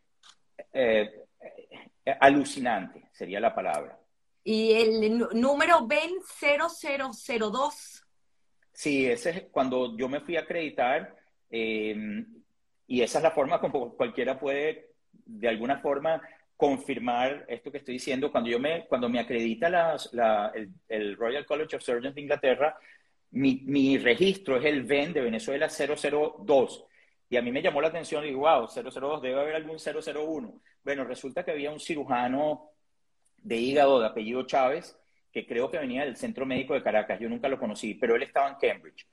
[0.74, 1.12] eh,
[2.06, 4.00] eh, alucinante, sería la palabra.
[4.44, 8.06] ¿Y el número BEN 0002?
[8.74, 11.16] Sí, ese es cuando yo me fui a acreditar,
[11.50, 12.26] eh,
[12.88, 16.22] y esa es la forma como cualquiera puede, de alguna forma,
[16.62, 18.32] confirmar esto que estoy diciendo.
[18.32, 20.54] Cuando, yo me, cuando me acredita la,
[20.88, 22.78] el, Royal College of Surgeons de Inglaterra,
[23.32, 26.86] mi, mi, registro es el VEN de Venezuela 002.
[27.32, 30.62] Y a mí me llamó la atención digo, wow, 002, debe haber algún 001.
[30.84, 32.70] Bueno, resulta que había un cirujano
[33.38, 34.96] de hígado de apellido Chávez,
[35.32, 37.20] que creo que venía del Centro Médico de Caracas.
[37.20, 39.08] Yo nunca lo conocí, pero él estaba en Cambridge.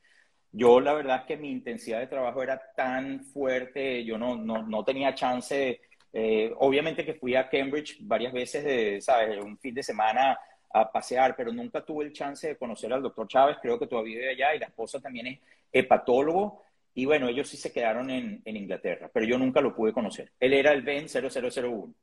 [0.52, 4.62] Yo la verdad es que mi intensidad de trabajo era tan fuerte, yo no, no,
[4.62, 5.80] no tenía chance de
[6.12, 9.38] eh, obviamente que fui a Cambridge varias veces, de, ¿sabes?
[9.42, 10.38] Un fin de semana
[10.70, 14.18] a pasear, pero nunca tuve el chance de conocer al doctor Chávez, creo que todavía
[14.18, 15.38] vive allá y la esposa también es
[15.72, 16.62] hepatólogo.
[16.94, 20.32] Y bueno, ellos sí se quedaron en, en Inglaterra, pero yo nunca lo pude conocer.
[20.40, 21.94] Él era el Ben 0001.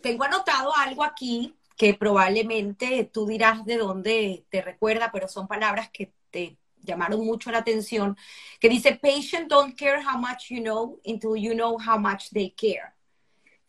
[0.00, 5.90] Tengo anotado algo aquí que probablemente tú dirás de dónde te recuerda, pero son palabras
[5.90, 8.16] que te llamaron mucho la atención,
[8.60, 12.50] que dice, patient don't care how much you know until you know how much they
[12.50, 12.93] care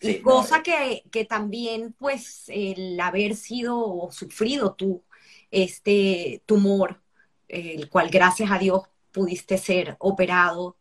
[0.01, 5.03] y cosa que, que, también, pues, el haber sido o sufrido tú
[5.51, 7.01] este tumor,
[7.47, 8.83] el cual gracias a Dios
[9.15, 10.75] pudiste ser operado,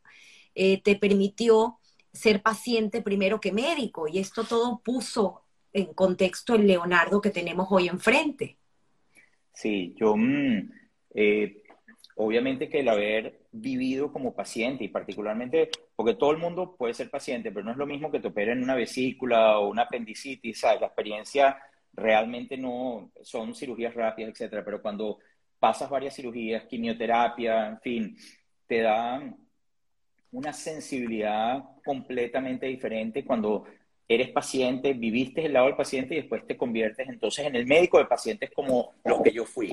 [0.57, 1.79] eh, te permitió
[2.13, 4.09] ser paciente primero que médico.
[4.09, 5.43] Y esto todo puso
[5.73, 8.57] en contexto el Leonardo que tenemos hoy enfrente.
[9.53, 10.71] Sí, yo mm,
[11.15, 11.63] eh,
[12.17, 17.11] obviamente que el haber vivido como paciente y particularmente porque todo el mundo puede ser
[17.11, 20.81] paciente, pero no es lo mismo que te operen una vesícula o una apendicitis, ¿sabes?
[20.81, 21.59] La experiencia
[21.93, 25.19] realmente no son cirugías rápidas, etcétera, pero cuando
[25.59, 28.17] pasas varias cirugías, quimioterapia, en fin,
[28.67, 29.37] te dan
[30.33, 33.65] una sensibilidad completamente diferente cuando
[34.07, 37.99] eres paciente, viviste el lado del paciente y después te conviertes entonces en el médico
[37.99, 39.71] de pacientes como los que yo fui.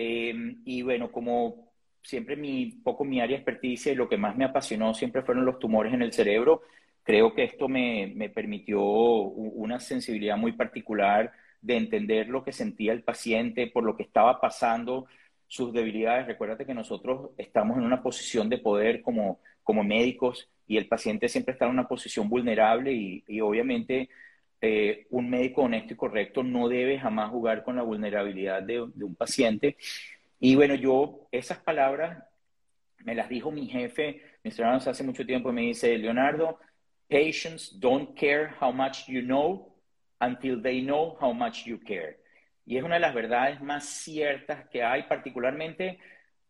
[0.00, 1.72] Em, y bueno, como
[2.02, 5.44] siempre mi, poco mi área de experticia y lo que más me apasionó siempre fueron
[5.44, 6.62] los tumores en el cerebro,
[7.02, 12.92] creo que esto me, me permitió una sensibilidad muy particular de entender lo que sentía
[12.92, 15.06] el paciente, por lo que estaba pasando,
[15.48, 16.28] sus debilidades.
[16.28, 21.28] Recuérdate que nosotros estamos en una posición de poder como, como médicos y el paciente
[21.28, 24.10] siempre está en una posición vulnerable y, y obviamente
[24.60, 29.14] eh, un médico honesto y correcto no debe jamás jugar con la vulnerabilidad de, un
[29.14, 29.76] paciente.
[30.40, 32.24] Y bueno, yo esas palabras
[33.04, 36.58] me las dijo mi jefe, mis hermanos hace mucho tiempo, me dice, Leonardo,
[37.08, 39.74] patients don't care how much you know
[40.20, 42.18] until they know how much you care.
[42.66, 45.98] Y es una de las verdades más ciertas que hay, particularmente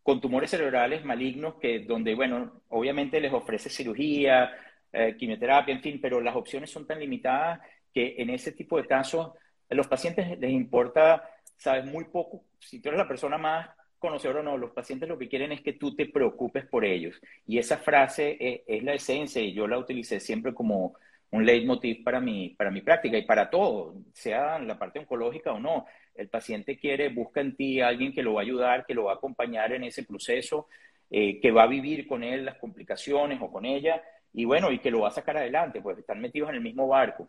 [0.03, 4.51] con tumores cerebrales malignos, que donde, bueno, obviamente les ofrece cirugía,
[4.91, 7.61] eh, quimioterapia, en fin, pero las opciones son tan limitadas
[7.93, 9.33] que en ese tipo de casos
[9.71, 12.45] a los pacientes les importa, sabes, muy poco.
[12.59, 15.61] Si tú eres la persona más conocedor o no, los pacientes lo que quieren es
[15.61, 17.21] que tú te preocupes por ellos.
[17.47, 20.95] Y esa frase es, es la esencia y yo la utilicé siempre como
[21.31, 25.61] un leitmotiv para mi, para mi práctica y para todo, sea la parte oncológica o
[25.61, 25.87] no.
[26.15, 29.05] El paciente quiere, busca en ti a alguien que lo va a ayudar, que lo
[29.05, 30.69] va a acompañar en ese proceso,
[31.11, 34.03] eh, que va a vivir con él las complicaciones o con ella,
[34.33, 36.89] y bueno, y que lo va a sacar adelante, pues están metidos en el mismo
[36.89, 37.29] barco.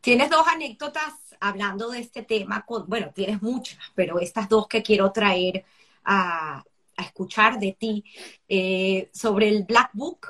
[0.00, 5.12] Tienes dos anécdotas hablando de este tema, bueno, tienes muchas, pero estas dos que quiero
[5.12, 5.64] traer
[6.04, 6.64] a,
[6.96, 8.04] escuchar de ti,
[8.48, 10.28] eh, sobre el Black Book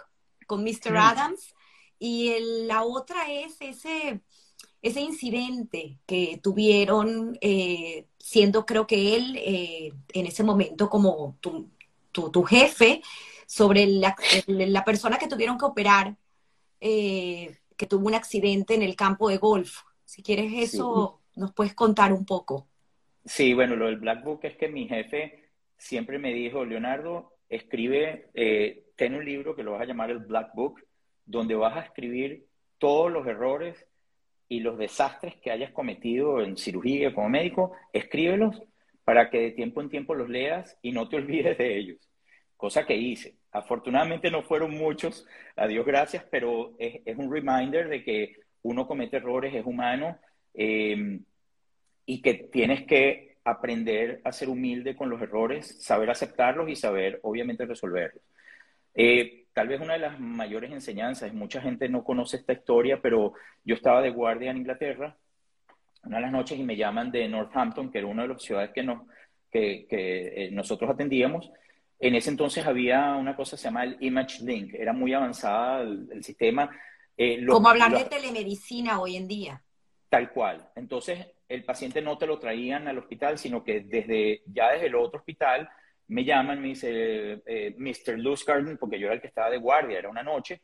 [0.48, 0.92] con Mr.
[0.92, 0.96] Mm.
[0.96, 1.54] Adams,
[1.98, 2.34] y
[2.66, 4.20] la otra es ese,
[4.82, 11.70] ese incidente que tuvieron, eh, siendo creo que él eh, en ese momento como tu,
[12.10, 13.00] tu, jefe,
[13.46, 14.16] sobre la,
[14.48, 16.16] la, persona que tuvieron que operar
[17.76, 19.82] que tuvo un accidente en el campo de golf.
[20.04, 22.68] Si quieres eso, nos puedes contar un poco.
[23.24, 28.30] Sí, bueno, lo del Black Book es que mi jefe siempre me dijo, Leonardo, escribe,
[28.34, 30.80] eh, ten un libro que lo vas a llamar el Black Book,
[31.24, 32.46] donde vas a escribir
[32.78, 33.86] todos los errores
[34.48, 38.62] y los desastres que hayas cometido en cirugía como médico, escríbelos
[39.04, 42.08] para que de tiempo en tiempo los leas y no te olvides de ellos.
[42.56, 43.35] Cosa que hice.
[43.56, 45.26] Afortunadamente no fueron muchos,
[45.56, 50.18] a Dios gracias, pero es, un reminder de que uno comete errores, es humano,
[50.54, 51.24] em,
[52.04, 57.20] y que tienes que aprender a ser humilde con los errores, saber aceptarlos y saber,
[57.22, 58.22] obviamente, resolverlos.
[58.94, 63.34] Eh, tal vez una de las mayores enseñanzas, mucha gente no conoce esta historia, pero
[63.64, 65.16] yo estaba de guardia en Inglaterra
[66.06, 68.70] una de las noches y me llaman de Northampton, que era una de las ciudades
[68.70, 69.02] que, nos,
[69.50, 71.50] que, eh, nosotros atendíamos,
[71.98, 75.82] en ese entonces había una cosa que se llama el Image Link, era muy avanzada
[75.82, 76.70] el, sistema.
[77.16, 79.62] Eh, Como hablar de telemedicina hoy en día.
[80.08, 80.70] Tal cual.
[80.76, 84.94] Entonces, el paciente no te lo traían al hospital, sino que desde ya desde el
[84.94, 85.68] otro hospital
[86.08, 88.18] me llaman, me dice, eh, Mr.
[88.18, 90.60] Luzgarden, porque yo era el que estaba de guardia, era una noche.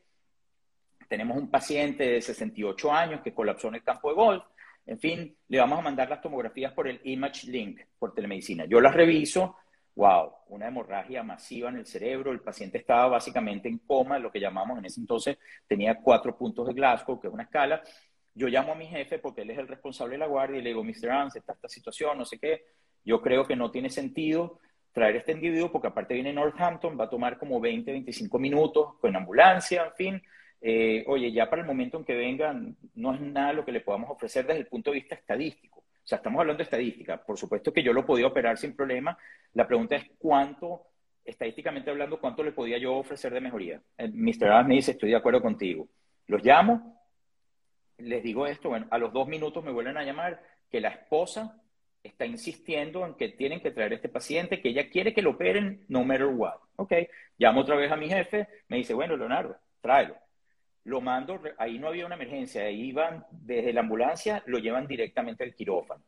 [1.09, 4.43] Tenemos un paciente de 68 años que colapsó en el campo de golf.
[4.85, 8.65] En fin, le vamos a mandar las tomografías por el Image Link, por telemedicina.
[8.65, 9.57] Yo las reviso,
[9.95, 14.39] wow, una hemorragia masiva en el cerebro, el paciente estaba básicamente en coma, lo que
[14.39, 15.37] llamamos en ese entonces,
[15.67, 17.81] tenía cuatro puntos de Glasgow, que es una escala.
[18.33, 20.69] Yo llamo a mi jefe porque él es el responsable de la guardia y le
[20.69, 21.11] digo, Mr.
[21.11, 22.65] Ans, está esta situación, no sé qué.
[23.05, 24.59] Yo creo que no tiene sentido
[24.91, 29.15] traer este individuo porque aparte viene Northampton, va a tomar como 20, 25 minutos con
[29.15, 30.23] ambulancia, en fin.
[30.61, 33.81] Eh, oye, ya para el momento en que vengan, no es nada lo que le
[33.81, 35.82] podamos ofrecer desde el punto de vista estadístico.
[36.03, 37.23] O sea, estamos hablando de estadística.
[37.23, 39.17] Por supuesto que yo lo podía operar sin problema.
[39.53, 40.87] La pregunta es cuánto,
[41.23, 43.81] estadísticamente hablando, cuánto le podía yo ofrecer de mejoría.
[43.97, 44.49] Mr.
[44.49, 45.87] Adams me dice, estoy de acuerdo contigo.
[46.27, 47.01] Los llamo,
[47.99, 51.61] les digo esto, bueno, a los dos minutos me vuelven a llamar que la esposa
[52.03, 55.31] está insistiendo en que tienen que traer a este paciente, que ella quiere que lo
[55.31, 56.55] operen no matter what.
[56.75, 56.93] Ok,
[57.37, 60.17] llamo otra vez a mi jefe, me dice, bueno, Leonardo, tráelo
[60.85, 65.43] lo mando, ahí no había una emergencia, ahí iban desde la ambulancia, lo llevan directamente
[65.43, 66.03] al quirófano.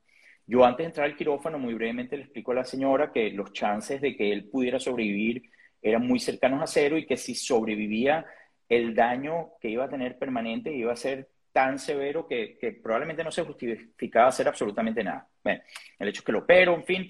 [0.47, 3.51] Yo antes de entrar al quirófano, muy brevemente le explico a la señora que los
[3.53, 5.49] chances de que él pudiera sobrevivir
[5.81, 8.25] eran muy cercanos a cero y que si sobrevivía,
[8.67, 13.31] el daño que iba a tener permanente iba a ser tan severo que, probablemente no
[13.31, 15.29] se justificaba hacer absolutamente nada.
[15.43, 17.09] El hecho es que lo opero, en fin,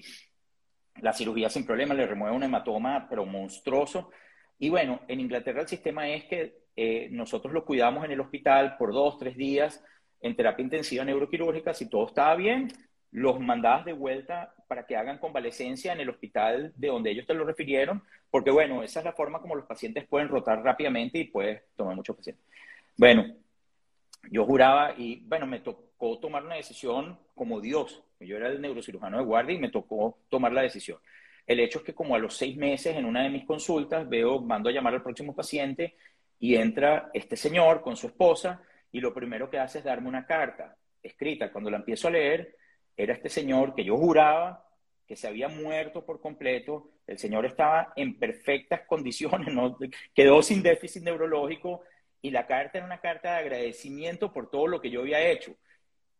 [1.00, 4.10] la cirugía sin problema, le remueve un hematoma, pero monstruoso.
[4.58, 8.76] Y bueno, en Inglaterra el sistema es que eh, nosotros lo cuidamos en el hospital
[8.76, 9.82] por dos, tres días
[10.20, 11.72] en terapia intensiva neuroquirúrgica.
[11.72, 12.68] Si todo estaba bien,
[13.12, 17.34] los mandabas de vuelta para que hagan convalecencia en el hospital de donde ellos te
[17.34, 21.24] lo refirieron, porque bueno, esa es la forma como los pacientes pueden rotar rápidamente y
[21.24, 22.44] puedes tomar muchos pacientes.
[22.96, 23.34] Bueno,
[24.30, 28.02] yo juraba y bueno, me tocó tomar una decisión como Dios.
[28.20, 30.98] Yo era el neurocirujano de guardia y me tocó tomar la decisión.
[31.46, 34.40] El hecho es que como a los seis meses en una de mis consultas veo,
[34.40, 35.94] mando a llamar al próximo paciente
[36.38, 40.26] y entra este señor con su esposa y lo primero que hace es darme una
[40.26, 41.50] carta escrita.
[41.50, 42.56] Cuando la empiezo a leer,
[42.96, 44.66] era este señor que yo juraba
[45.06, 46.90] que se había muerto por completo.
[47.06, 49.78] El señor estaba en perfectas condiciones, ¿no?
[50.14, 51.82] quedó sin déficit neurológico
[52.22, 55.54] y la carta era una carta de agradecimiento por todo lo que yo había hecho.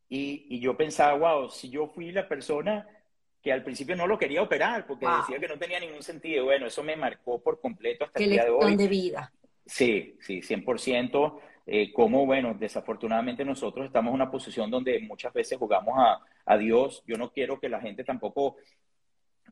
[0.08, 2.86] Y, yo pensaba, wow, si yo fui la persona
[3.42, 6.44] que al principio no lo quería operar porque decía que no tenía ningún sentido.
[6.44, 8.76] Bueno, eso me marcó por completo hasta el día de hoy.
[8.76, 9.32] de vida.
[9.66, 11.40] Sí, sí, 100%.
[11.66, 16.56] Eh, como, bueno, desafortunadamente nosotros estamos en una posición donde muchas veces jugamos a, a
[16.56, 17.02] Dios.
[17.06, 18.56] Yo no quiero que la gente tampoco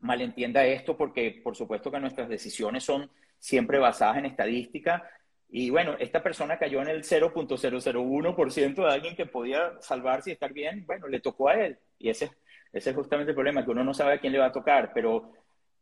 [0.01, 3.09] malentienda esto porque por supuesto que nuestras decisiones son
[3.39, 5.03] siempre basadas en estadística.
[5.49, 10.53] Y bueno, esta persona cayó en el 0.001% de alguien que podía salvarse y estar
[10.53, 10.85] bien.
[10.85, 11.77] Bueno, le tocó a él.
[11.99, 12.31] Y ese,
[12.73, 14.91] ese es justamente el problema, que uno no sabe a quién le va a tocar.
[14.93, 15.33] Pero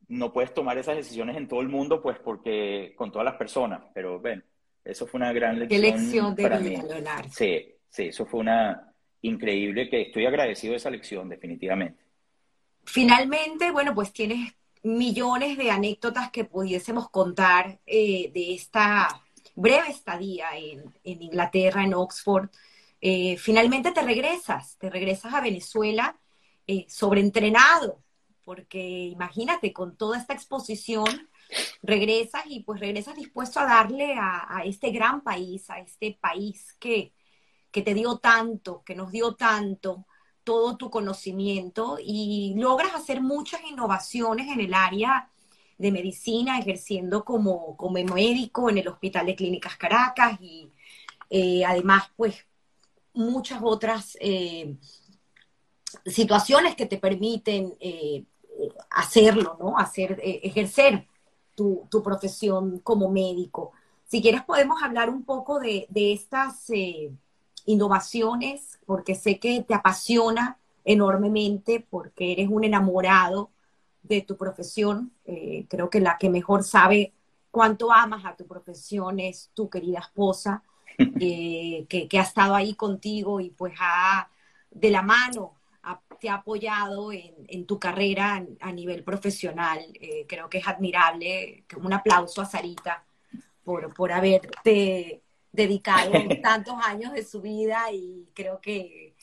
[0.07, 3.81] no puedes tomar esas decisiones en todo el mundo, pues porque con todas las personas,
[3.93, 4.43] pero bueno,
[4.83, 5.81] eso fue una gran lección.
[5.81, 6.89] Qué lección de para vida, mí.
[6.89, 7.29] Leonardo.
[7.31, 12.03] Sí, sí, eso fue una increíble, que estoy agradecido de esa lección, definitivamente.
[12.83, 14.53] Finalmente, bueno, pues tienes
[14.83, 19.21] millones de anécdotas que pudiésemos contar eh, de esta
[19.55, 22.49] breve estadía en, en Inglaterra, en Oxford.
[22.99, 26.17] Eh, finalmente te regresas, te regresas a Venezuela
[26.67, 27.99] eh, sobreentrenado,
[28.43, 31.29] porque imagínate, con toda esta exposición,
[31.81, 37.13] regresas y pues regresas dispuesto a darle a, este gran país, a este país que,
[37.71, 40.05] que te dio tanto, que nos dio tanto,
[40.43, 45.29] todo tu conocimiento y logras hacer muchas innovaciones en el área
[45.77, 50.71] de medicina, ejerciendo como, como médico en el Hospital de Clínicas Caracas y
[51.29, 52.45] eh, además, pues,
[53.13, 54.75] muchas otras eh,
[56.05, 58.25] situaciones que te permiten eh,
[58.89, 59.77] hacerlo, ¿no?
[59.77, 61.07] Hacer, eh, ejercer
[61.55, 63.71] tu, tu, profesión como médico.
[64.05, 67.11] Si quieres podemos hablar un poco de, de estas eh,
[67.65, 73.49] innovaciones, porque sé que te apasiona enormemente, porque eres un enamorado
[74.03, 75.11] de tu profesión.
[75.25, 77.13] Eh, creo que la que mejor sabe
[77.51, 80.63] cuánto amas a tu profesión es tu querida esposa,
[80.97, 84.29] eh, que, que, ha estado ahí contigo y pues ha
[84.69, 85.53] de la mano
[85.83, 89.79] ha, te ha apoyado en, en tu carrera a, a nivel profesional.
[89.99, 91.65] Eh, creo que es admirable.
[91.77, 93.03] Un aplauso a Sarita
[93.63, 96.11] por, por haberte dedicado
[96.41, 99.13] tantos años de su vida y creo que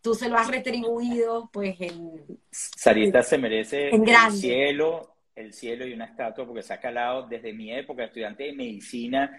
[0.00, 2.38] tú se lo has retribuido pues en...
[2.50, 7.26] Sarita se merece en el cielo, el cielo y una estatua porque se ha calado
[7.26, 9.36] desde mi época estudiante de medicina.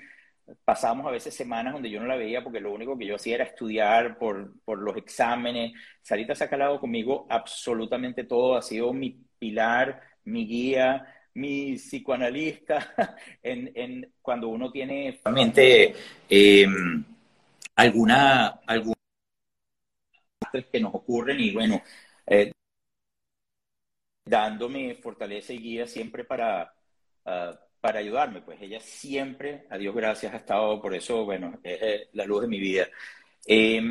[0.64, 3.36] Pasábamos a veces semanas donde yo no la veía porque lo único que yo hacía
[3.36, 5.74] era estudiar por, por los exámenes.
[6.02, 12.94] Sarita se ha calado conmigo absolutamente todo, ha sido mi pilar, mi guía, mi psicoanalista
[13.44, 15.94] en, en cuando uno tiene realmente
[16.30, 16.66] eh,
[17.76, 18.96] alguna, alguna
[20.72, 21.82] que nos ocurren y bueno,
[22.26, 22.52] eh,
[24.26, 26.74] dándome fortaleza y guía siempre para,
[27.26, 32.08] uh, para ayudarme, pues ella siempre, a Dios gracias, ha estado, por eso, bueno, es
[32.14, 32.88] la luz de mi vida.
[33.46, 33.82] Eh,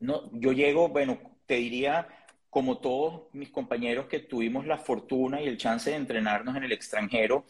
[0.00, 2.08] no, yo llego, bueno, te diría,
[2.48, 6.72] como todos mis compañeros que tuvimos la fortuna y el chance de entrenarnos en el
[6.72, 7.44] extranjero,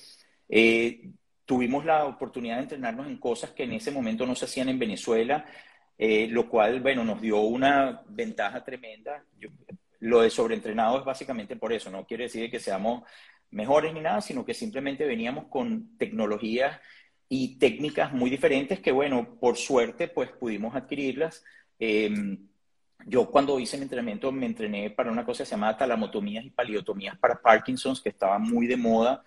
[0.48, 1.10] eh,
[1.44, 4.78] tuvimos la oportunidad de entrenarnos en cosas que en ese momento no se hacían en
[4.78, 5.46] Venezuela,
[5.96, 9.24] eh, lo cual, bueno, nos dio una ventaja tremenda.
[9.38, 9.50] Yo,
[10.00, 13.02] lo de sobreentrenado es básicamente por eso, no quiere decir que seamos
[13.50, 16.80] mejores ni nada, sino que simplemente veníamos con tecnologías
[17.28, 21.44] y técnicas muy diferentes que, bueno, por suerte, pues pudimos adquirirlas.
[21.78, 22.38] Eh,
[23.06, 26.50] yo cuando hice mi entrenamiento me entrené para una cosa que se llama talamotomías y
[26.50, 29.22] paliotomías para Parkinson's, que estaba muy de moda.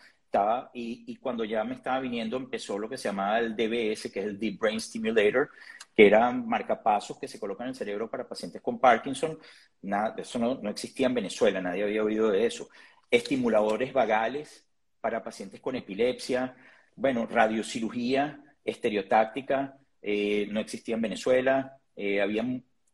[0.73, 4.25] Y, cuando ya me estaba viniendo empezó lo que se llamaba el DBS, que es
[4.25, 5.51] el Deep Brain Stimulator,
[5.95, 9.37] que eran marcapasos que se colocan en el cerebro para pacientes con Parkinson.
[9.83, 12.67] Nada, eso no existía en Venezuela, nadie había oído de eso.
[13.13, 14.65] Estimuladores vagales
[14.99, 16.55] para pacientes con epilepsia,
[16.95, 22.43] bueno, radiocirugía estereotáctica, eh, no existía en Venezuela, eh, había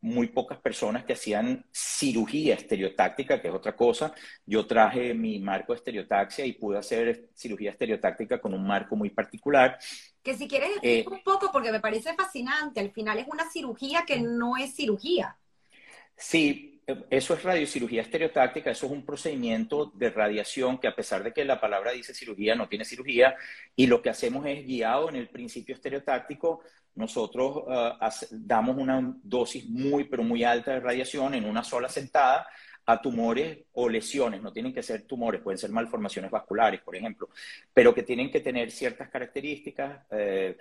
[0.01, 4.13] muy pocas personas que hacían cirugía estereotáctica, que es otra cosa.
[4.45, 9.11] Yo traje mi marco de estereotaxia y pude hacer cirugía estereotáctica con un marco muy
[9.11, 9.79] particular.
[10.21, 14.03] Que si quieres eh, un poco, porque me parece fascinante, al final es una cirugía
[14.05, 15.37] que no es cirugía.
[16.15, 16.78] Sí,
[17.09, 21.45] eso es radiocirugía estereotáctica, eso es un procedimiento de radiación que a pesar de que
[21.45, 23.35] la palabra dice cirugía, no tiene cirugía,
[23.75, 26.61] y lo que hacemos es guiado en el principio estereotáctico,
[26.95, 32.47] nosotros uh, damos una dosis muy, pero muy alta de radiación en una sola sentada
[32.85, 37.29] a tumores o lesiones, no tienen que ser tumores, pueden ser malformaciones vasculares, por ejemplo,
[37.73, 40.57] pero que tienen que tener ciertas características, eh,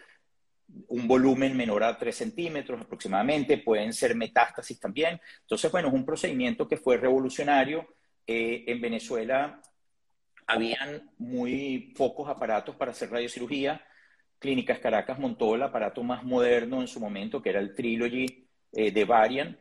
[0.88, 5.20] un volumen menor a 3 centímetros aproximadamente, pueden ser metástasis también.
[5.40, 7.86] Entonces, bueno, es un procedimiento que fue revolucionario.
[8.26, 9.60] Eh, en Venezuela
[10.46, 13.82] habían muy pocos aparatos para hacer radiocirugía.
[14.38, 18.90] Clínicas Caracas montó el aparato más moderno en su momento, que era el Trilogy eh,
[18.90, 19.58] de Varian,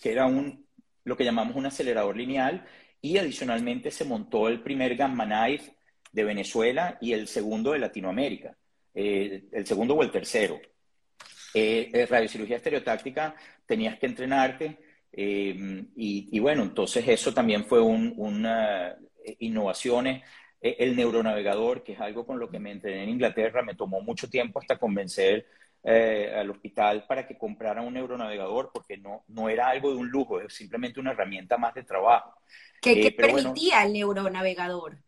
[0.00, 0.66] que era un,
[1.04, 2.64] lo que llamamos un acelerador lineal,
[3.00, 5.76] y adicionalmente se montó el primer Gamma Knife
[6.12, 8.56] de Venezuela y el segundo de Latinoamérica,
[8.94, 10.60] eh, el segundo o el tercero.
[11.54, 13.34] Eh, eh radiocirugía estereotáctica,
[13.66, 14.78] tenías que entrenarte,
[15.12, 18.96] eh, y, y, bueno, entonces eso también fue un, una
[19.38, 20.22] innovaciones
[20.60, 24.30] el neuronavegador, que es algo con lo que me entrené en Inglaterra, me tomó mucho
[24.30, 25.44] tiempo hasta convencer
[25.84, 30.08] eh, al hospital para que comprara un neuronavegador porque no, no era algo de un
[30.08, 32.36] lujo, es simplemente una herramienta más de trabajo.
[32.80, 34.98] ¿Qué, eh, permitía el neuronavegador?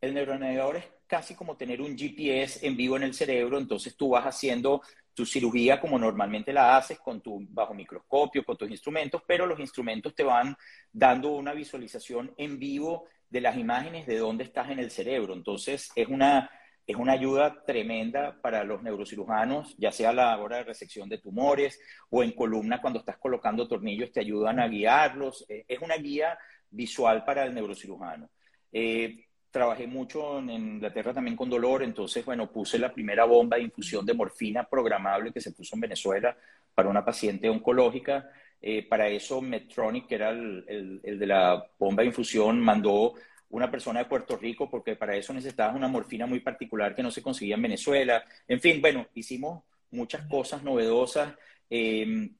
[0.00, 4.10] El neuronavegador es casi como tener un GPS en vivo en el cerebro, entonces tú
[4.10, 4.82] vas haciendo
[5.14, 9.58] tu cirugía como normalmente la haces con tu bajo microscopio, con tus instrumentos, pero los
[9.58, 10.54] instrumentos te van
[10.92, 15.32] dando una visualización en vivo de las imágenes de dónde estás en el cerebro.
[15.32, 16.50] Entonces es una,
[16.86, 21.18] es una ayuda tremenda para los neurocirujanos, ya sea a la hora de resección de
[21.18, 21.80] tumores
[22.10, 25.46] o en columna cuando estás colocando tornillos, te ayudan a guiarlos.
[25.48, 26.38] Es una guía
[26.70, 28.28] visual para el neurocirujano.
[28.70, 29.25] Eh,
[29.56, 34.04] trabajé mucho en Inglaterra también con dolor, entonces, bueno, puse la primera bomba de infusión
[34.04, 36.36] de morfina programable que se puso en Venezuela
[36.74, 38.28] para una paciente oncológica.
[38.60, 43.14] Eh, para eso Medtronic, que era el, de la bomba de infusión, mandó
[43.48, 47.10] una persona de Puerto Rico porque para eso necesitabas una morfina muy particular que no
[47.10, 48.22] se conseguía en Venezuela.
[48.46, 51.32] En fin, bueno, hicimos muchas cosas novedosas.
[51.70, 52.36] Em,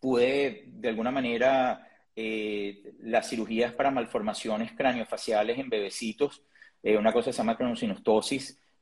[0.00, 6.42] pude de alguna manera eh, las cirugías para malformaciones craniofaciales en bebecitos,
[6.82, 7.56] eh, una cosa se llama.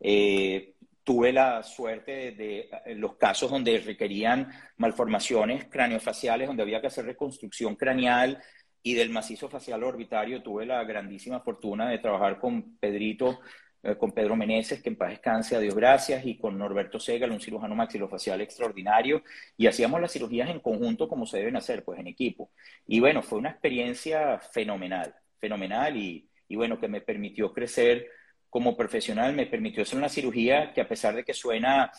[0.01, 0.74] Eh,
[1.05, 7.77] tuve la suerte de, los casos donde requerían malformaciones craniofaciales, donde había que hacer reconstrucción
[7.77, 8.43] craneal
[8.82, 13.40] y del macizo facial orbitario, tuve la grandísima fortuna de trabajar con Pedrito
[13.82, 17.31] eh, con Pedro Meneses, que en paz descanse, a Dios gracias, y con Norberto Segal,
[17.31, 19.23] un cirujano maxilofacial extraordinario,
[19.57, 22.51] y hacíamos las cirugías en conjunto como se deben hacer, pues en equipo.
[22.86, 28.07] Y bueno, fue una experiencia fenomenal, fenomenal, y, bueno, que me permitió crecer
[28.51, 31.90] como profesional, me permitió hacer una cirugía que a pesar de que suena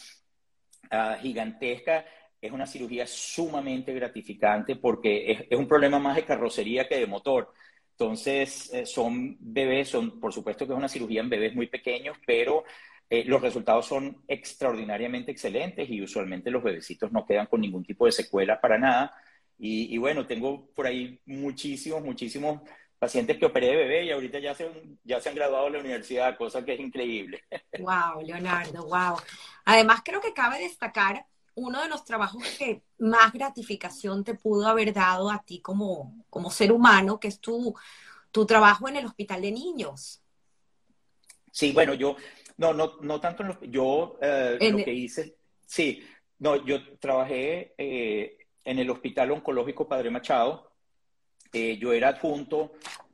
[0.92, 2.06] ah, gigantesca,
[2.40, 7.08] es una cirugía sumamente gratificante porque es, es un problema más de carrocería que de
[7.08, 7.54] motor
[8.02, 12.18] entonces, eh, son bebés, son, por supuesto que es una cirugía en bebés muy pequeños,
[12.26, 12.64] pero
[13.08, 18.08] eh, los resultados son extraordinariamente excelentes y usualmente los bebecitos no quedan con ningún tipo
[18.08, 19.14] de secuela para nada.
[19.64, 22.62] Y, bueno, tengo por ahí muchísimos, muchísimos
[22.98, 24.68] pacientes que operé de bebé y ahorita ya se,
[25.04, 27.44] ya se han graduado de la universidad, cosa que es increíble.
[27.78, 29.18] Wow, Leonardo, wow.
[29.66, 34.94] Además, creo que cabe destacar uno de los trabajos que más gratificación te pudo haber
[34.94, 37.76] dado a ti como, como ser humano, que es tu,
[38.32, 40.22] tu trabajo en el hospital de niños.
[41.52, 42.16] Sí, bueno, yo,
[42.58, 46.02] no, no, no tanto en los, yo eh, lo que hice, sí,
[46.40, 50.72] no, yo trabajé eh, en el Hospital Oncológico Padre Machado,
[51.52, 52.72] eh, yo era adjunto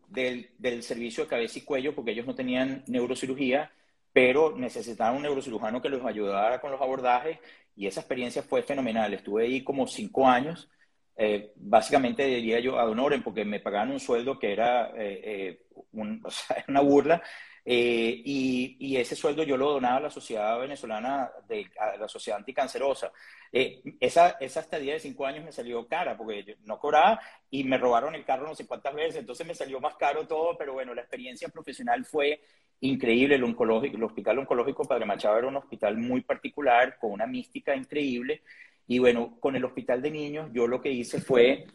[0.08, 3.72] del, del servicio de cabeza y cuello porque ellos no tenían neurocirugía,
[4.14, 7.40] pero necesitaban un neurocirujano que los ayudara con los abordajes
[7.78, 9.14] y esa experiencia fue fenomenal.
[9.14, 10.68] Estuve ahí como cinco años.
[11.16, 15.62] Eh, básicamente diría yo a Donoren porque me pagaban un sueldo que era eh, eh,
[16.68, 17.22] una burla
[17.64, 23.12] y, ese sueldo yo lo donaba a la sociedad venezolana, de, a la sociedad anticancerosa.
[23.52, 27.20] Esa, esa estadía de cinco años me salió cara porque no cobraba
[27.50, 30.58] y me robaron el carro no sé cuántas veces, entonces me salió más caro todo,
[30.58, 32.42] pero bueno, la experiencia profesional fue
[32.82, 33.36] increíble.
[33.36, 37.76] El, oncológico, el Hospital Oncológico Padre Machado era un hospital muy particular, con una mística
[37.76, 38.42] increíble.
[38.88, 41.66] Y bueno, con el Hospital de Niños, yo lo que hice fue,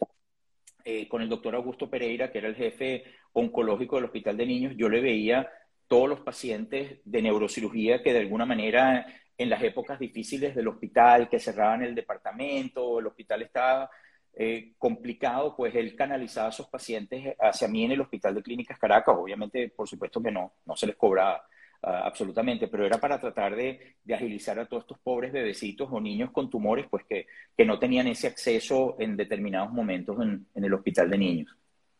[0.83, 4.73] eh, con el doctor Augusto Pereira, que era el jefe oncológico del Hospital de Niños,
[4.77, 5.49] yo le veía
[5.87, 9.05] todos los pacientes de neurocirugía que de alguna manera
[9.37, 13.89] en las épocas difíciles del hospital, que cerraban el departamento, el hospital estaba
[14.35, 18.79] eh, complicado, pues él canalizaba a sus pacientes hacia mí en el Hospital de Clínicas
[18.79, 19.15] Caracas.
[19.15, 21.45] Obviamente, por supuesto que no, no se les cobraba
[21.83, 26.31] ah, absolutamente, pero era para tratar de, agilizar a todos estos pobres bebecitos o niños
[26.31, 31.11] con tumores, pues que, que no tenían ese acceso en determinados momentos en, el Hospital
[31.11, 31.55] de Niños.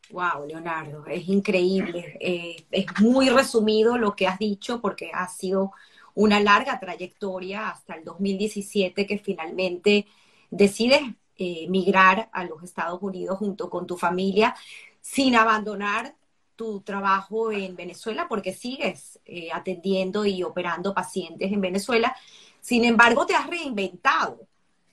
[0.09, 2.17] Wow, Leonardo, es increíble.
[2.19, 5.71] Eh, es muy resumido lo que has dicho porque ha sido
[6.15, 10.05] una larga trayectoria hasta el 2017 que finalmente
[10.49, 11.01] decides
[11.37, 14.55] eh, migrar a los Estados Unidos junto con tu familia
[15.01, 16.15] sin abandonar
[16.55, 22.15] tu trabajo en Venezuela porque sigues eh, atendiendo y operando pacientes en Venezuela.
[22.61, 24.47] Sin embargo, te has reinventado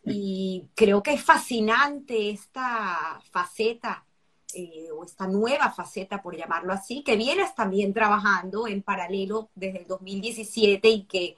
[0.05, 4.05] y creo que es fascinante esta faceta
[4.55, 9.81] eh, o esta nueva faceta, por llamarlo así, que vienes también trabajando en paralelo desde
[9.81, 11.37] el 2017 y que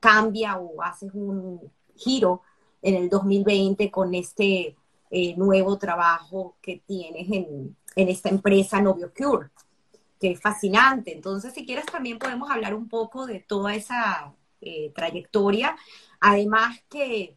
[0.00, 1.60] cambia o haces un
[1.94, 2.42] giro
[2.82, 4.76] en el 2020 con este
[5.10, 9.50] eh, nuevo trabajo que tienes en, esta empresa NovioCure,
[10.18, 11.12] que es fascinante.
[11.12, 15.76] Entonces, si quieres, también podemos hablar un poco de toda esa eh, trayectoria.
[16.18, 17.36] Además que,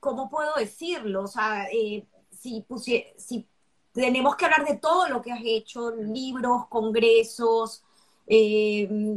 [0.00, 1.24] ¿cómo puedo decirlo?
[1.24, 2.06] O sea, eh,
[2.50, 3.46] si, si
[3.92, 7.82] tenemos que hablar de todo lo que has hecho, libros, congresos,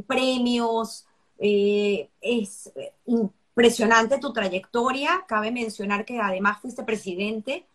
[0.07, 1.05] premios,
[1.39, 2.71] es
[3.05, 5.25] impresionante tu trayectoria.
[5.27, 7.65] Cabe mencionar que además fuiste presidente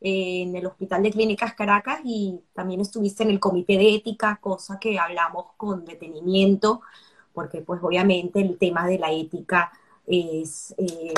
[0.00, 4.38] eh, en el Hospital de Clínicas Caracas y también estuviste en el Comité de Ética,
[4.40, 6.80] cosa que hablamos con detenimiento,
[7.34, 9.72] porque pues obviamente el tema de la ética
[10.10, 11.14] es eh,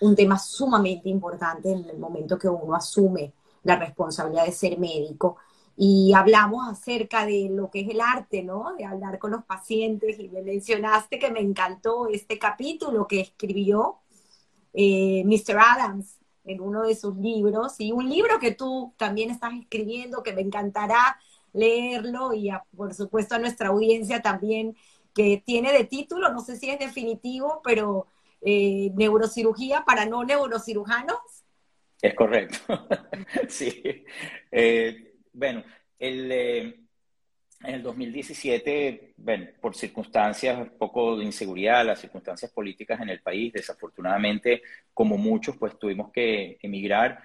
[0.00, 5.38] un tema sumamente importante en el momento que uno asume la responsabilidad de ser médico.
[5.76, 8.74] Y hablamos acerca de lo que es el arte, ¿no?
[8.76, 13.96] De hablar con los pacientes y me mencionaste que me encantó este capítulo que escribió
[14.72, 15.58] eh, Mr.
[15.58, 20.34] Adams en uno de sus libros y un libro que tú también estás escribiendo que
[20.34, 21.18] me encantará
[21.52, 24.76] leerlo y por supuesto a nuestra audiencia también
[25.14, 28.06] que tiene de título, no sé si es definitivo, pero
[28.44, 31.18] eh, neurocirugía para no neurocirujanos.
[32.00, 32.58] Es correcto.
[33.48, 34.04] sí.
[34.52, 35.64] Eh, bueno,
[35.98, 36.60] el, eh,
[37.62, 43.22] en el 2017, bueno, por circunstancias, un poco de inseguridad, las circunstancias políticas en el
[43.22, 44.60] país, desafortunadamente,
[44.92, 47.22] como muchos, pues tuvimos que emigrar.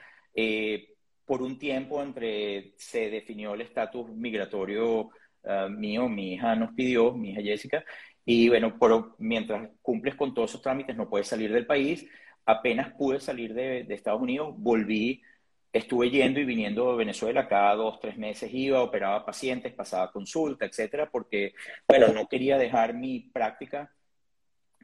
[1.25, 5.09] por un tiempo, entre se definió el estatus migratorio
[5.43, 7.83] ah, mío, mi hija nos pidió, mi hija Jessica,
[8.31, 12.05] y bueno, pero mientras cumples con todos esos trámites no puedes salir del país.
[12.45, 15.23] Apenas pude salir de, Estados Unidos, volví,
[15.73, 20.67] estuve yendo y viniendo de Venezuela cada dos, tres meses iba, operaba pacientes, pasaba consulta,
[20.67, 21.53] etcétera, porque,
[21.87, 23.91] bueno, no quería dejar mi práctica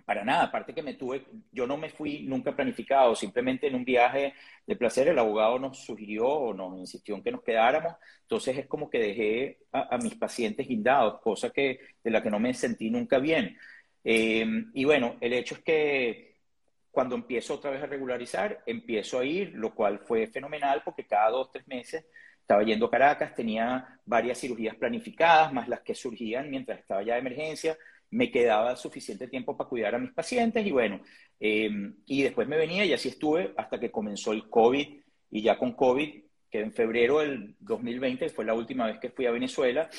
[0.06, 3.84] para nada, aparte que me tuve, yo no me fui nunca planificado, simplemente en un
[3.84, 8.58] viaje de placer el abogado nos sugirió o nos insistió en que nos quedáramos, entonces
[8.58, 12.54] es como que dejé a, mis pacientes guindados, cosa que de la que no me
[12.54, 13.58] sentí nunca bien.
[14.04, 16.36] Em, y bueno, el hecho es que
[16.92, 21.30] cuando empiezo otra vez a regularizar, empiezo a ir, lo cual fue fenomenal porque cada
[21.32, 22.06] dos, tres meses
[22.40, 27.16] estaba yendo a Caracas, tenía varias cirugías planificadas, más las que surgían mientras estaba ya
[27.16, 27.76] de emergencia,
[28.12, 31.02] me quedaba suficiente tiempo para cuidar a mis pacientes y bueno,
[31.40, 31.70] eh,
[32.06, 34.88] y después me venía y así estuve hasta que comenzó el COVID
[35.32, 39.26] y ya con COVID, que en febrero del 2020 fue la última vez que fui
[39.26, 39.90] a Venezuela.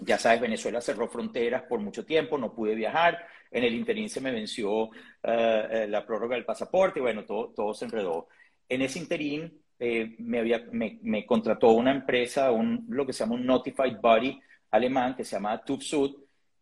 [0.00, 3.24] Ya sabes, Venezuela cerró fronteras por mucho tiempo, no pude viajar.
[3.50, 4.86] En el interín se me venció
[5.22, 8.28] eh, eh, la prórroga del pasaporte y bueno, todo, todo se enredó.
[8.68, 9.60] En ese interín
[10.18, 14.40] me, había, me, contrató una empresa, un, lo que se llama un Notified Body
[14.70, 15.82] alemán que se llama TÜV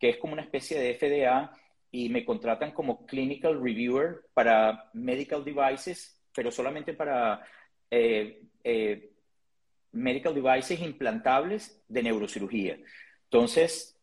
[0.01, 1.51] que es como una especie de FDA
[1.91, 7.45] y me contratan como clinical reviewer para medical devices, pero solamente para
[7.91, 9.11] eh, eh,
[9.91, 12.79] medical devices implantables de neurocirugía.
[13.25, 13.95] Entonces,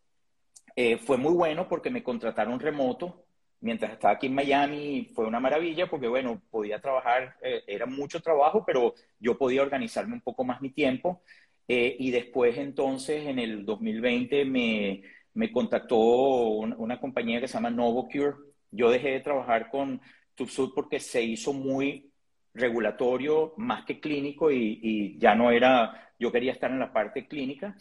[0.76, 3.24] eh, fue muy bueno porque me contrataron remoto
[3.60, 5.10] mientras estaba aquí en Miami.
[5.12, 10.20] Fue una maravilla porque, bueno, podía trabajar, era mucho trabajo, pero yo podía organizarme un
[10.20, 11.22] poco más mi tiempo.
[11.66, 15.02] y después, entonces, en el 2020 me
[15.38, 18.34] me contactó una, compañía que se llama Novocure.
[18.72, 20.00] Yo dejé de trabajar con
[20.34, 22.10] TubSud porque se hizo muy
[22.54, 27.76] regulatorio más que clínico y, ya no era, yo quería estar en la parte clínica.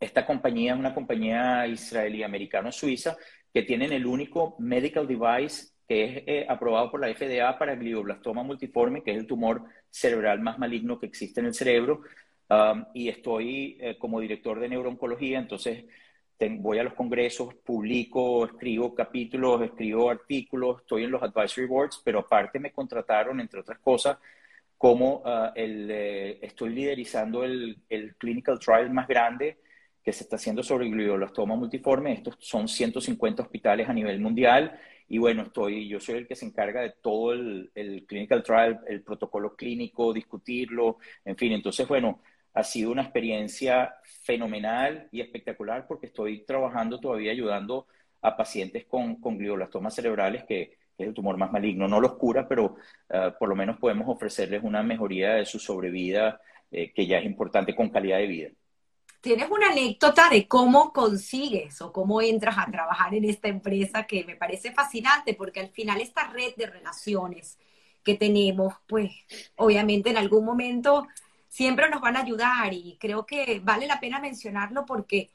[0.00, 3.18] Esta compañía es una compañía israelí americano-suiza
[3.52, 8.42] que tienen el único medical device que es eh, aprobado por la FDA para glioblastoma
[8.42, 12.00] multiforme, que es el tumor cerebral más maligno que existe en el cerebro.
[12.48, 15.84] Um, y estoy eh, como director de neurooncología, entonces
[16.58, 22.20] voy a los congresos, publico, escribo capítulos, escribo artículos, estoy en los advisory boards, pero
[22.20, 24.18] aparte me contrataron, entre otras cosas,
[24.76, 29.58] como ah, el, eh, estoy liderizando el, el, clinical trial más grande
[30.04, 32.12] que se está haciendo sobre glioblastoma multiforme.
[32.12, 34.78] Estos son 150 hospitales a nivel mundial.
[35.08, 38.80] Y bueno, estoy, yo soy el que se encarga de todo el, el clinical trial,
[38.86, 41.52] el protocolo clínico, discutirlo, en fin.
[41.52, 42.20] Entonces, bueno,
[42.54, 47.86] ha sido una experiencia fenomenal y espectacular porque estoy trabajando todavía ayudando
[48.22, 51.86] a pacientes con, con glioblastomas cerebrales, que, es el tumor más maligno.
[51.86, 52.76] No los cura, pero
[53.08, 57.24] eh, por lo menos podemos ofrecerles una mejoría de su sobrevida, eh, que ya es
[57.24, 58.48] importante con calidad de vida.
[59.20, 64.24] ¿Tienes una anécdota de cómo consigues o cómo entras a trabajar en esta empresa que
[64.24, 65.34] me parece fascinante?
[65.34, 67.58] Porque al final esta red de relaciones
[68.04, 69.12] que tenemos, pues
[69.56, 71.06] obviamente en algún momento
[71.48, 75.30] siempre nos van a ayudar y creo que vale la pena mencionarlo porque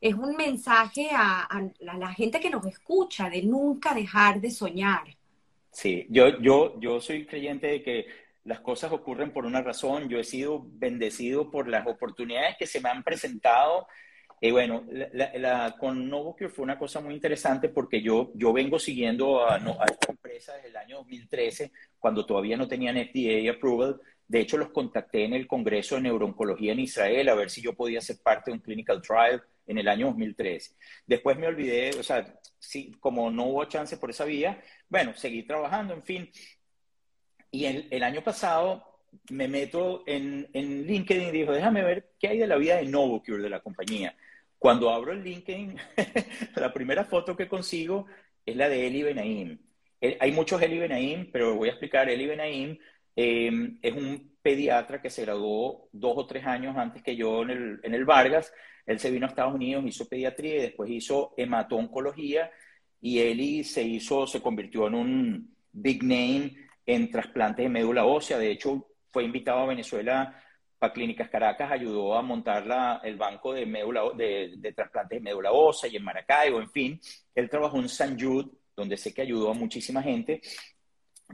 [0.00, 1.48] es un mensaje a,
[1.80, 5.04] la gente que nos escucha de nunca dejar de soñar.
[5.70, 8.06] Sí, yo, yo, yo soy creyente de que
[8.44, 10.08] las cosas ocurren por una razón.
[10.08, 13.86] Yo he sido bendecido por las oportunidades que se me han presentado.
[14.40, 19.44] Y bueno, la, con Novocure fue una cosa muy interesante porque yo, yo vengo siguiendo
[19.44, 24.40] a, a esta empresa desde el año 2013, cuando todavía no tenían FDA approval De
[24.40, 28.02] hecho, los contacté en el Congreso de Neurooncología en Israel a ver si yo podía
[28.02, 30.76] ser parte de un clinical trial en el año 2003.
[31.06, 35.44] Después me olvidé, o sea, sí, como no hubo chance por esa vía, bueno, seguí
[35.44, 36.30] trabajando, en fin.
[37.50, 38.88] Y el, el año pasado
[39.30, 42.84] me meto en, en, LinkedIn y digo, déjame ver qué hay de la vida de
[42.84, 44.14] Novocure, de la compañía.
[44.58, 45.76] Cuando abro el LinkedIn,
[46.56, 48.06] la primera foto que consigo
[48.44, 49.58] es la de Eli Benaim.
[50.00, 52.08] Eh, hay muchos Eli Benaim, pero voy a explicar.
[52.08, 52.78] Eli Benaim
[53.20, 53.50] eh,
[53.82, 57.80] es un pediatra que se graduó dos o tres años antes que yo en el,
[57.82, 58.52] en el Vargas.
[58.86, 62.48] Él se vino a Estados Unidos, hizo pediatría y después hizo hematoncología.
[63.00, 66.52] Y Eli se hizo, se convirtió en un big name
[66.86, 68.38] en trasplantes de médula ósea.
[68.38, 70.40] De hecho, fue invitado a Venezuela
[70.78, 75.24] para Clínicas Caracas, ayudó a montar la, el banco de, médula, de, de, trasplantes de
[75.24, 77.00] médula ósea y en Maracaibo, en fin.
[77.34, 80.40] Él trabajó en San Jude, donde sé que ayudó a muchísima gente.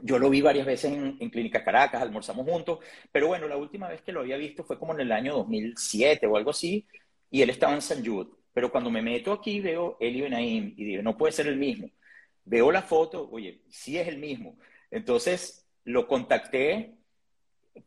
[0.01, 2.79] Yo lo vi varias veces en, en Clínicas Caracas, almorzamos juntos,
[3.11, 6.27] pero bueno, la última vez que lo había visto fue como en el año 2007
[6.27, 6.85] o algo así,
[7.29, 8.29] y él estaba en San Jude.
[8.53, 11.89] Pero cuando me meto aquí veo Eli Benaim y digo, no puede ser el mismo.
[12.45, 14.57] Veo la foto, oye, sí es el mismo.
[14.91, 16.95] Entonces lo contacté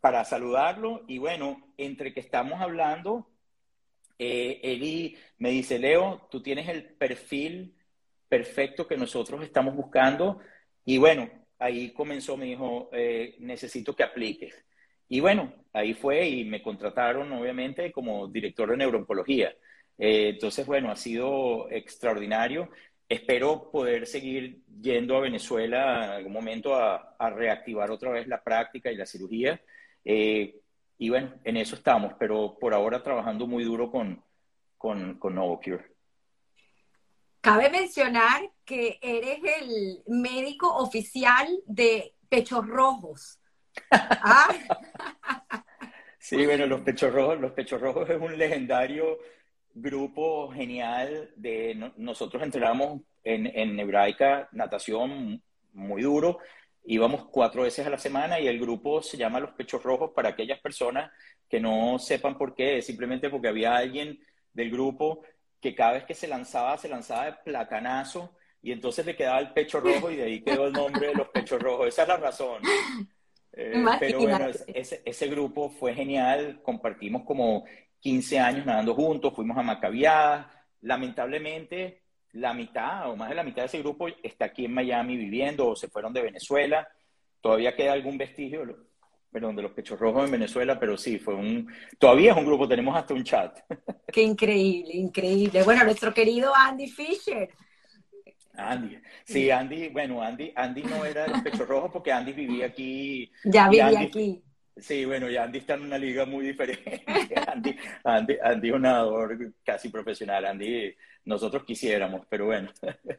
[0.01, 3.31] para saludarlo y bueno, entre que estamos hablando,
[4.19, 7.75] eh, Eli me dice, Leo, tú tienes el perfil
[8.29, 10.41] perfecto que nosotros estamos buscando
[10.85, 14.55] y bueno, ahí comenzó, me dijo, eh, necesito que apliques.
[15.09, 19.55] Y bueno, ahí fue y me contrataron obviamente como director de neurooncología.
[19.97, 22.71] Eh, entonces, bueno, ha sido extraordinario.
[23.09, 28.93] Espero poder seguir yendo a Venezuela en algún momento a, reactivar otra vez la práctica
[28.93, 29.61] y la cirugía.
[30.05, 30.61] Eh,
[30.99, 34.23] y bueno, en eso estamos, pero por ahora trabajando muy duro con,
[34.77, 35.85] con, con Novocure.
[37.41, 43.39] Cabe mencionar que eres el médico oficial de Pechos Rojos.
[43.91, 44.49] ¿Ah?
[46.19, 49.19] sí, bueno, los Pechos Rojos, los Pechos Rojos es un legendario
[49.73, 55.43] grupo genial de nosotros entrenamos en, en hebraica natación
[55.73, 56.41] muy duro
[56.89, 60.31] íbamos cuatro veces a la semana y el grupo se llama Los Pechos Rojos para
[60.31, 61.13] aquellas personas
[61.49, 64.19] que no sepan por qué, simplemente porque había alguien
[64.55, 65.23] del grupo
[65.61, 69.53] que cada vez que se lanzaba, se lanzaba de placanazo y entonces le quedaba el
[69.53, 71.89] pecho rojo y de ahí quedó el nombre de los pechos rojos.
[71.89, 72.63] Esa es la razón.
[73.53, 77.65] Eh, pero bueno, ese, ese, grupo fue genial, compartimos como
[77.99, 80.47] 15 años nadando juntos, fuimos a Macabiadas.
[80.83, 82.03] Lamentablemente,
[82.33, 85.69] la mitad o más de la mitad de ese grupo está aquí en Miami viviendo
[85.69, 86.87] o se fueron de Venezuela.
[87.41, 88.87] Todavía queda algún vestigio,
[89.31, 91.69] perdón, de los pechos rojos en Venezuela, pero sí, fue un,
[91.99, 93.59] todavía es un grupo, tenemos hasta un chat.
[94.13, 95.63] Qué increíble, increíble.
[95.63, 97.49] Bueno, nuestro querido Andy Fisher.
[98.59, 102.67] Andy, sí, Andy, bueno, Andy, Andy no era de los pechos rojos porque Andy vivía
[102.67, 103.31] aquí.
[103.45, 104.43] Ya vivía aquí.
[104.77, 107.05] Sí, bueno, ya Andy está en una liga muy diferente.
[107.47, 110.45] Andy, Andy, Andy es un nadador casi profesional.
[110.45, 110.95] Andy,
[111.25, 112.71] nosotros quisiéramos, pero bueno.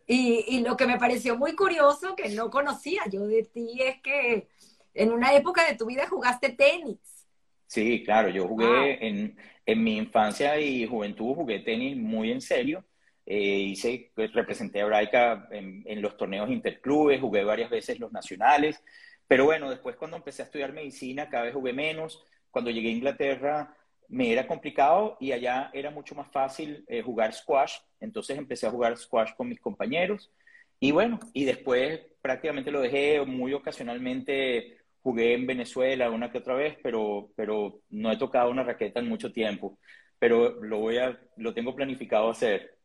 [0.07, 4.01] Y, y, lo que me pareció muy curioso, que no conocía yo de ti, es
[4.01, 4.47] que
[4.93, 7.27] en una época de tu vida jugaste tenis.
[7.67, 8.97] Sí, claro, yo jugué ah.
[9.01, 12.83] en, en, mi infancia y juventud, jugué tenis muy en serio.
[13.29, 18.11] Eh, hice, pues, representé a Hebraica en, en los torneos interclubes, jugué varias veces los
[18.11, 18.83] nacionales.
[19.27, 22.23] Pero bueno, después cuando empecé a estudiar medicina, cada vez jugué menos.
[22.49, 23.77] Cuando llegué a Inglaterra,
[24.07, 27.75] me era complicado y allá era mucho más fácil eh, jugar squash.
[27.99, 30.31] Entonces empecé a jugar squash con mis compañeros.
[30.79, 36.55] Y bueno, y después prácticamente lo dejé, muy ocasionalmente jugué en Venezuela una que otra
[36.55, 39.77] vez, pero, pero no he tocado una raqueta en mucho tiempo.
[40.17, 42.78] Pero lo voy a, lo tengo planificado hacer.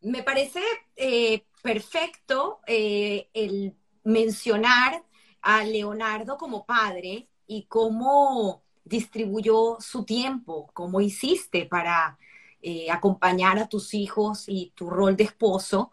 [0.00, 0.60] Me parece
[0.94, 5.02] eh, perfecto eh, el mencionar
[5.42, 12.16] a Leonardo como padre y cómo distribuyó su tiempo, cómo hiciste para
[12.62, 15.90] eh, acompañar a tus hijos y tu rol de esposo.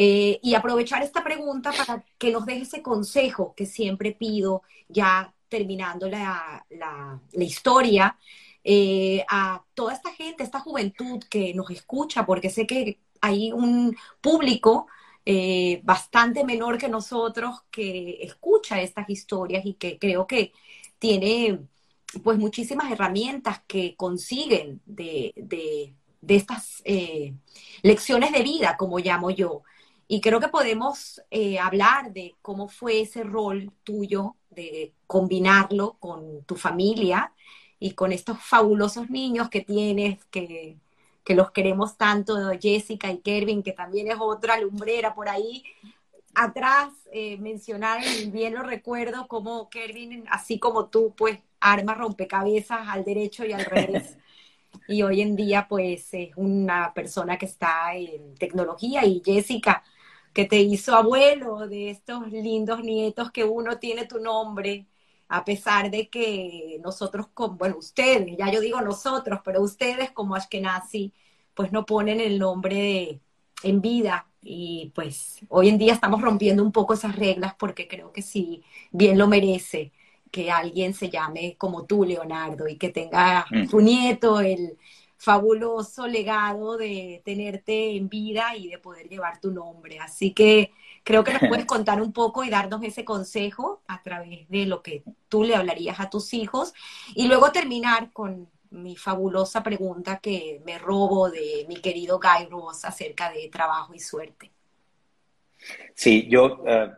[0.00, 6.08] Y aprovechar esta pregunta para que nos deje ese consejo que siempre pido, ya terminando
[6.08, 8.16] la, la, historia,
[9.28, 14.86] a toda esta gente, esta juventud que nos escucha, porque sé que hay un público
[15.24, 20.52] eh, bastante menor que nosotros que escucha estas historias y que creo que
[20.98, 21.60] tiene
[22.22, 25.94] pues muchísimas herramientas que consiguen de, de,
[26.26, 27.34] estas eh,
[27.82, 29.62] lecciones de vida, como llamo yo.
[30.08, 36.42] Y creo que podemos eh, hablar de cómo fue ese rol tuyo de combinarlo con
[36.44, 37.34] tu familia
[37.78, 40.78] y con estos fabulosos niños que tienes, que
[41.28, 45.62] que los queremos tanto, Jessica y Kervin, que también es otra lumbrera por ahí.
[46.34, 52.88] Atrás eh, mencionar, y bien lo recuerdo, como Kervin, así como tú, pues arma rompecabezas
[52.88, 54.16] al derecho y al revés.
[54.88, 59.84] y hoy en día pues es una persona que está en tecnología y Jessica,
[60.32, 64.86] que te hizo abuelo de estos lindos nietos que uno tiene tu nombre,
[65.28, 71.12] a pesar de que nosotros, bueno, ustedes, ya yo digo nosotros, pero ustedes como Ashkenazi,
[71.54, 73.20] pues no ponen el nombre
[73.62, 74.26] en vida.
[74.42, 78.62] Y pues hoy en día estamos rompiendo un poco esas reglas porque creo que sí,
[78.90, 79.92] bien lo merece
[80.30, 83.68] que alguien se llame como tú, Leonardo, y que tenga mm.
[83.68, 84.78] tu nieto el
[85.18, 89.98] fabuloso legado de tenerte en vida y de poder llevar tu nombre.
[89.98, 90.72] Así que
[91.02, 94.82] creo que nos puedes contar un poco y darnos ese consejo a través de lo
[94.82, 96.72] que tú le hablarías a tus hijos
[97.14, 102.84] y luego terminar con mi fabulosa pregunta que me robo de mi querido Guy Ross
[102.84, 104.52] acerca de trabajo y suerte.
[105.94, 106.92] Sí, yo, eh,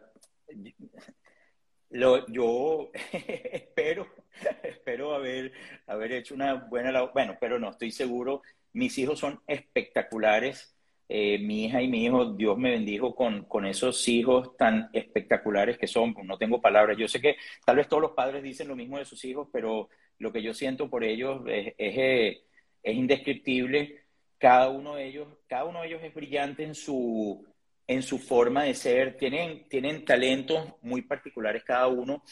[1.90, 4.06] lo, yo espero,
[4.62, 5.52] espero haber,
[5.86, 8.42] haber hecho una buena Bueno, pero no, estoy seguro.
[8.72, 10.74] Mis hijos son espectaculares.
[11.08, 15.76] Eh, mi hija y mi hijo, Dios me bendijo con, con esos hijos tan espectaculares
[15.76, 16.14] que son.
[16.24, 16.96] No tengo palabras.
[16.96, 19.88] Yo sé que tal vez todos los padres dicen lo mismo de sus hijos, pero
[20.18, 22.42] lo que yo siento por ellos es, es, eh,
[22.82, 24.04] es indescriptible.
[24.38, 27.44] Cada uno de ellos, cada uno de ellos es brillante en su,
[27.90, 32.22] en su forma de ser, tienen, tienen talentos muy particulares cada uno.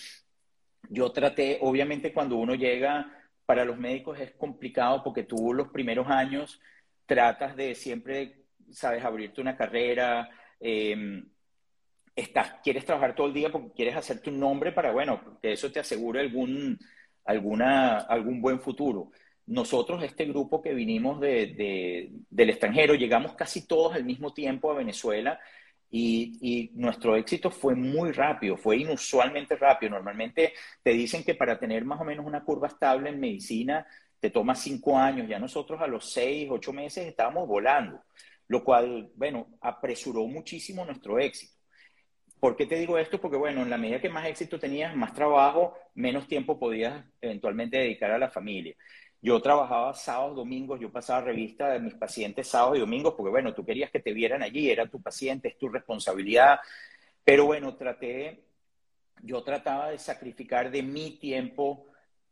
[0.89, 3.15] Yo traté, obviamente cuando uno llega,
[3.49, 6.61] para los médicos es complicado porque tú los primeros años
[7.07, 10.29] tratas de siempre, sabes, abrirte una carrera,
[10.61, 11.27] em,
[12.15, 15.73] estás, quieres trabajar todo el día porque quieres hacerte un nombre para, bueno, que eso
[15.73, 16.79] te asegure algún,
[17.25, 19.13] alguna, algún buen futuro.
[19.47, 24.75] Nosotros, este grupo que vinimos de, del extranjero, llegamos casi todos al mismo tiempo a
[24.75, 25.41] Venezuela
[25.91, 29.91] y, nuestro éxito fue muy rápido, fue inusualmente rápido.
[29.93, 30.53] Normalmente
[30.83, 33.87] te dicen que para tener más o menos una curva estable en medicina
[34.21, 38.03] te toma cinco años, ya nosotros a los seis, ocho meses estábamos volando,
[38.49, 41.55] lo cual, bueno, apresuró muchísimo nuestro éxito.
[42.41, 43.21] ¿Por qué te digo esto?
[43.21, 47.79] Porque, bueno, en la medida que más éxito tenías, más trabajo, menos tiempo podías eventualmente
[47.79, 48.75] dedicar a la familia.
[49.21, 53.53] Yo trabajaba sábados, domingos, yo pasaba revista de mis pacientes sábados y domingos, porque bueno,
[53.53, 56.61] tú querías que te vieran allí, era tu paciente, es tu responsabilidad.
[57.25, 58.45] Pero bueno, traté,
[59.23, 61.87] yo trataba de sacrificar de mi tiempo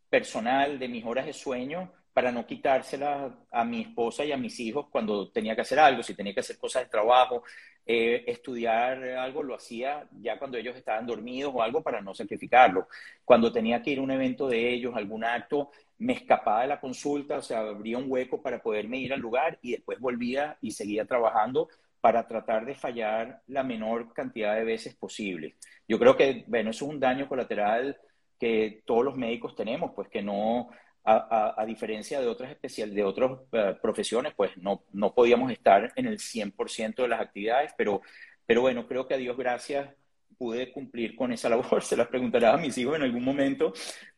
[0.08, 4.58] personal, de mis horas de sueño, para no quitárselas a mi esposa y a mis
[4.60, 7.42] hijos cuando tenía que hacer algo, si tenía que hacer cosas de trabajo,
[7.84, 12.88] eh, estudiar algo, lo hacía ya cuando ellos estaban dormidos o algo para no sacrificarlo.
[13.24, 16.80] Cuando tenía que ir a un evento de ellos, algún acto, me escapaba de la
[16.80, 20.72] consulta, o sea, abría un hueco para poderme ir al lugar y después volvía y
[20.72, 21.68] seguía trabajando
[22.00, 25.56] para tratar de fallar la menor cantidad de veces posible.
[25.88, 27.96] Yo creo que, bueno, eso es un daño colateral
[28.38, 30.68] que todos los médicos tenemos, pues que no,
[31.04, 36.06] a, diferencia de otras especial, de otras eh, profesiones, pues no, no podíamos estar en
[36.06, 38.02] el 100% de las actividades, pero,
[38.44, 39.88] pero bueno, creo que a Dios gracias
[40.36, 41.82] pude cumplir con esa labor.
[41.82, 43.72] Se las preguntará a mis hijos en algún momento,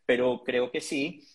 [0.07, 1.27] pero creo que sí.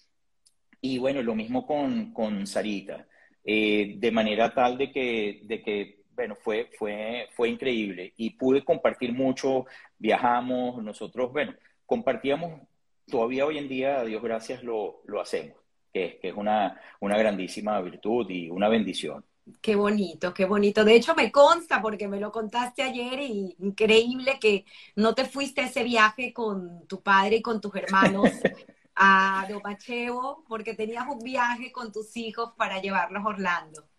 [0.86, 3.08] Y bueno, lo mismo con, con Sarita,
[3.46, 8.66] eh, de manera tal de que, de que bueno, fue, fue, fue increíble y pude
[8.66, 9.66] compartir mucho,
[9.98, 11.54] viajamos, nosotros, bueno,
[11.86, 12.64] compartíamos,
[13.08, 15.56] todavía hoy en día, a Dios gracias, lo, lo hacemos,
[15.94, 19.24] que, que es una, una grandísima virtud y una bendición.
[19.62, 20.84] Qué bonito, qué bonito.
[20.84, 24.66] De hecho, me consta porque me lo contaste ayer y increíble que
[24.98, 28.30] no te fuiste a ese viaje con tu padre y con tus hermanos
[28.96, 33.90] a Dopachevo porque tenías un viaje con tus hijos para llevarlos a Orlando.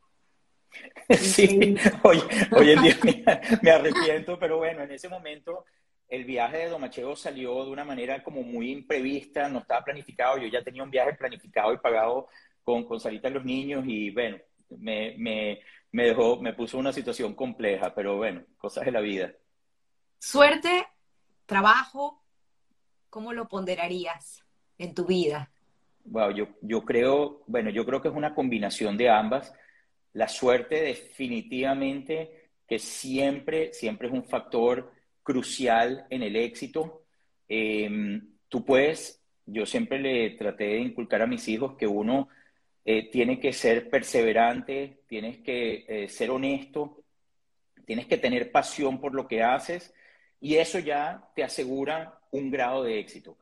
[1.16, 2.20] Sí, hoy,
[2.70, 2.98] en día
[3.62, 5.64] me, arrepiento, pero bueno, en ese momento
[6.08, 10.48] el viaje de Domachevo salió de una manera como muy imprevista, no estaba planificado, yo
[10.48, 12.28] ya tenía un viaje planificado y pagado
[12.64, 14.38] con, con Sarita los niños y bueno,
[14.70, 15.60] me, me,
[15.92, 19.32] me dejó, me puso una situación compleja, pero bueno, cosas de la vida.
[20.18, 20.86] Suerte,
[21.46, 22.22] trabajo,
[23.10, 24.43] ¿cómo lo ponderarías?
[24.78, 25.50] En tu vida?
[26.04, 29.52] Wow, yo, yo creo, bueno, yo creo que es una combinación de ambas.
[30.12, 34.92] La suerte definitivamente que siempre, siempre es un factor
[35.22, 37.04] crucial en el éxito.
[37.48, 42.28] Em, tú puedes, yo siempre le traté de inculcar a mis hijos que uno
[42.84, 47.02] eh, tiene que ser perseverante, tienes que eh, ser honesto,
[47.86, 49.92] tienes que tener pasión por lo que haces
[50.40, 53.38] y eso ya te asegura un grado de éxito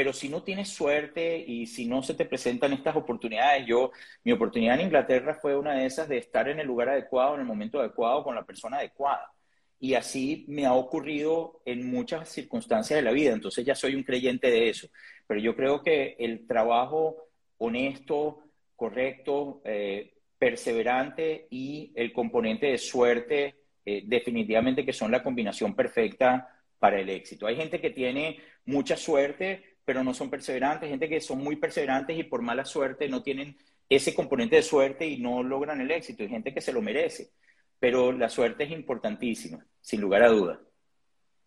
[0.00, 3.92] pero si no tienes suerte y si no se te presentan estas oportunidades, yo,
[4.24, 7.42] mi oportunidad en Inglaterra fue una de esas de estar en el lugar adecuado, en
[7.42, 9.30] el momento adecuado, con la persona adecuada.
[9.78, 14.02] y así me ha ocurrido en muchas circunstancias de la vida, entonces ya soy un
[14.02, 14.88] creyente de eso.
[15.26, 17.28] Pero yo creo que el trabajo
[17.58, 18.42] honesto,
[18.76, 23.54] correcto, eh, perseverante y el componente de suerte,
[23.84, 26.48] eh, definitivamente que son la combinación perfecta
[26.78, 27.46] para el éxito.
[27.46, 32.18] Hay gente que tiene mucha suerte, pero no son perseverantes, gente que son muy perseverantes
[32.18, 33.56] y por mala suerte no tienen
[33.88, 36.22] ese componente de suerte y no logran el éxito.
[36.22, 37.32] Hay gente que se lo merece
[37.80, 40.60] pero la suerte es importantísima, sin lugar a duda.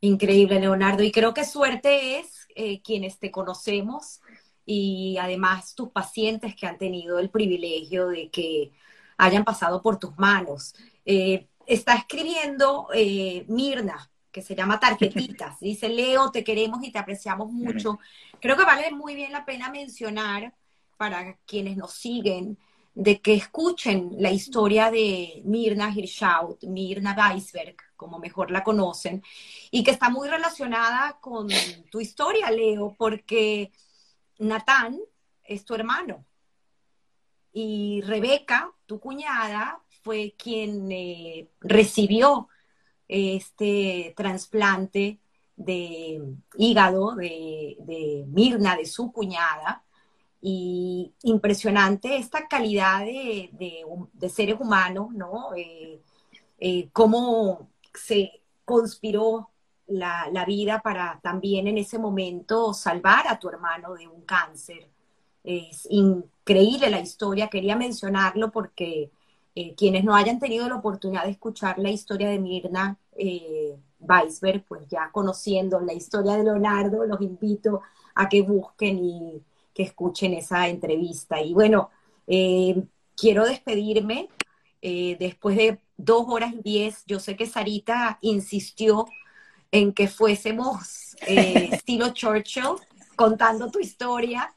[0.01, 1.03] Increíble, Leonardo.
[1.03, 4.19] Y creo que suerte es eh, quienes te conocemos
[4.65, 8.71] y además tus pacientes que han tenido el privilegio de que
[9.17, 10.75] hayan pasado por tus manos.
[11.05, 15.59] Eh, está escribiendo eh, Mirna, que se llama Tarjetitas.
[15.59, 17.99] Dice, Leo, te queremos y te apreciamos mucho.
[18.41, 20.53] Creo que vale muy bien la pena mencionar
[20.97, 22.57] para quienes nos siguen
[22.95, 29.23] de que escuchen la historia de Mirna Hirschaut, Mirna Weisberg, como mejor la conocen,
[29.71, 31.47] y que está muy relacionada con
[31.91, 33.71] tu historia, Leo, porque
[34.39, 34.99] Natán
[35.43, 36.25] es tu hermano
[37.53, 42.49] y Rebeca, tu cuñada, fue quien eh, recibió
[43.13, 45.19] este trasplante
[45.55, 46.19] de
[46.57, 49.83] hígado de, de Mirna, de su cuñada,
[50.41, 53.49] y impresionante esta calidad de,
[54.11, 55.55] de, seres humanos, ¿no?
[55.55, 56.01] Eh,
[56.59, 59.51] eh, cómo se conspiró
[59.87, 64.89] la, la, vida para también en ese momento salvar a tu hermano de un cáncer.
[65.45, 69.11] Es increíble la historia, quería mencionarlo porque
[69.55, 72.97] eh, quienes no hayan tenido la oportunidad de escuchar la historia de Mirna
[73.99, 77.81] Weisberg, pues ya conociendo la historia de Leonardo, los invito
[78.15, 79.41] a que busquen y
[79.73, 81.41] que escuchen esa entrevista.
[81.41, 81.89] Y bueno,
[82.27, 82.83] eh,
[83.15, 84.29] quiero despedirme.
[84.81, 89.05] Eh, después de dos horas y diez, yo sé que Sarita insistió
[89.71, 92.75] en que fuésemos eh, estilo Churchill
[93.15, 94.53] contando tu historia.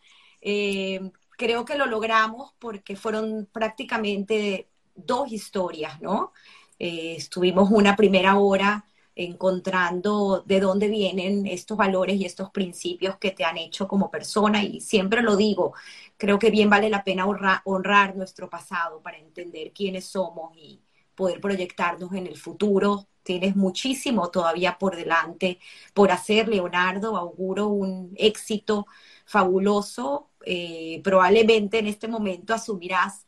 [1.39, 6.33] creo que lo logramos porque fueron prácticamente dos historias, ¿no?
[6.79, 8.85] estuvimos una primera hora
[9.17, 14.63] encontrando de dónde vienen estos valores y estos principios que te han hecho como persona.
[14.63, 15.73] Y siempre lo digo,
[16.19, 17.27] creo que bien vale la pena
[17.65, 20.83] honrar, nuestro pasado para entender quiénes somos y
[21.15, 23.09] poder proyectarnos en el futuro.
[23.23, 25.59] Tienes muchísimo todavía por delante
[25.95, 27.17] por hacer, Leonardo.
[27.17, 28.87] Auguro un éxito
[29.25, 30.29] fabuloso.
[30.45, 33.26] Eh, probablemente en este momento asumirás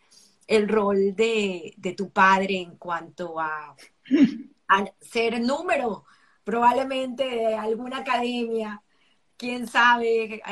[0.48, 3.76] el rol de, de tu padre en cuanto a
[5.00, 6.04] ser número
[6.42, 8.82] probablemente de alguna academia,
[9.36, 10.42] quién sabe,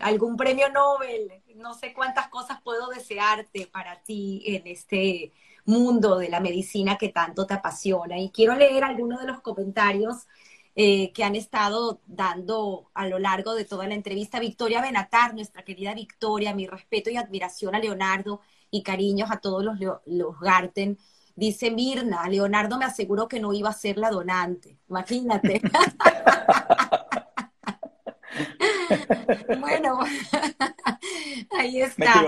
[0.00, 5.32] algún premio Nobel, no sé cuántas cosas puedo desearte para ti en este
[5.66, 8.18] mundo de la medicina que tanto te apasiona.
[8.18, 10.26] Y quiero leer algunos de los comentarios
[10.74, 14.40] eh, que han estado dando a lo largo de toda la entrevista.
[14.40, 18.40] Victoria Benatar, nuestra querida Victoria, mi respeto y admiración a Leonardo
[18.76, 20.98] y cariños a todos los, los Garten
[21.36, 24.78] Dice Mirna, Leonardo me aseguró que no iba a ser la donante.
[24.88, 25.60] Imagínate.
[29.60, 30.00] bueno,
[31.58, 32.24] ahí está.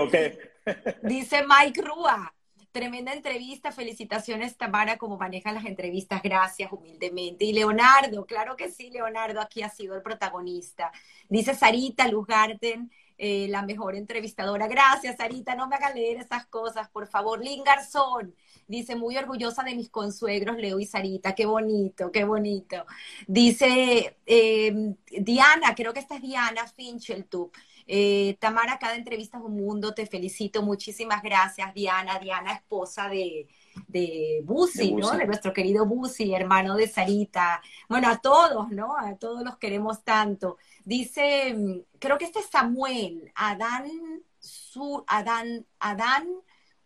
[1.01, 2.35] Dice Mike Rúa.
[2.71, 7.45] Tremenda entrevista, felicitaciones Tamara como maneja las entrevistas, gracias humildemente.
[7.45, 10.91] Y Leonardo, claro que sí, Leonardo aquí ha sido el protagonista.
[11.29, 14.67] Dice Sarita Luz Garten, eh, la mejor entrevistadora.
[14.67, 17.43] Gracias Sarita, no me haga leer esas cosas, por favor.
[17.43, 18.33] Lynn Garzón,
[18.69, 21.33] Dice, muy orgullosa de mis consuegros, Leo y Sarita.
[21.33, 22.85] Qué bonito, qué bonito.
[23.25, 27.51] Dice em, Diana, creo que esta es Diana Fincheltup.
[27.87, 30.61] Eh, Tamara, cada entrevista es un mundo, te felicito.
[30.61, 32.19] Muchísimas gracias, Diana.
[32.19, 33.47] Diana, esposa de,
[33.87, 35.09] de Busi, ¿no?
[35.11, 37.63] De nuestro querido Busi, hermano de Sarita.
[37.87, 38.95] Bueno, a todos, ¿no?
[38.95, 40.57] A todos los queremos tanto.
[40.89, 43.91] Dice, creo que este es Samuel, Adán,
[44.39, 46.27] su, Adán, Adán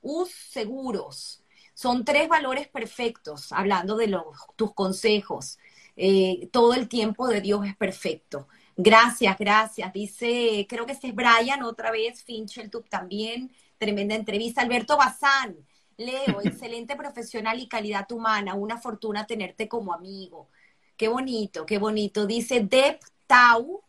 [0.01, 1.41] Us Seguros.
[1.73, 4.25] Son tres valores perfectos, hablando de los,
[4.57, 5.57] tus consejos.
[5.95, 8.49] Eh, todo el tiempo de Dios es perfecto.
[8.75, 9.93] Gracias, gracias.
[9.93, 13.53] Dice, creo que este es Brian otra vez, Fincheltub también.
[13.77, 14.61] Tremenda entrevista.
[14.63, 15.55] Alberto Bazán,
[15.95, 18.53] Leo, excelente profesional y calidad humana.
[18.53, 20.49] Una fortuna tenerte como amigo.
[20.97, 22.27] Qué bonito, qué bonito.
[22.27, 23.81] Dice Deb Tau,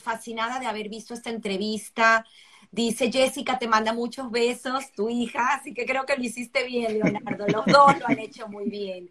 [0.00, 2.26] fascinada de haber visto esta entrevista.
[2.72, 6.98] Dice Jessica, te manda muchos besos, tu hija, así que creo que lo hiciste bien,
[6.98, 7.46] Leonardo.
[7.48, 9.10] Los dos lo han hecho muy bien.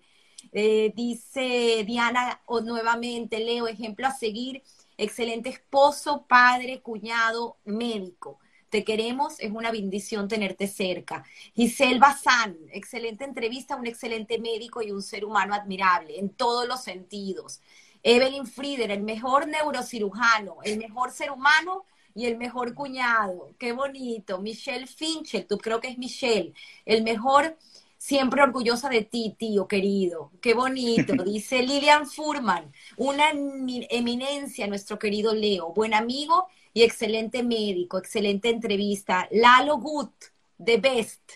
[0.52, 4.64] Eh, dice Diana o, nuevamente, Leo, ejemplo a seguir,
[4.98, 8.40] excelente esposo, padre, cuñado, médico.
[8.70, 11.24] Te queremos, es una bendición tenerte cerca.
[11.56, 16.84] Giselle Bazán, excelente entrevista, un excelente médico y un ser humano admirable en todos los
[16.84, 17.62] sentidos.
[18.04, 21.86] Evelyn Frieder, el mejor neurocirujano, el mejor ser humano
[22.16, 23.54] y el mejor cuñado.
[23.58, 24.40] Qué bonito.
[24.40, 26.54] Michelle Finchel, tú creo que es Michelle,
[26.86, 27.58] el mejor,
[27.98, 30.32] siempre orgullosa de ti, tío querido.
[30.42, 31.14] Qué bonito.
[31.24, 39.28] Dice Lilian Furman, una eminencia, nuestro querido Leo, buen amigo y excelente médico, excelente entrevista.
[39.32, 40.12] Lalo Gut,
[40.64, 41.32] The Best.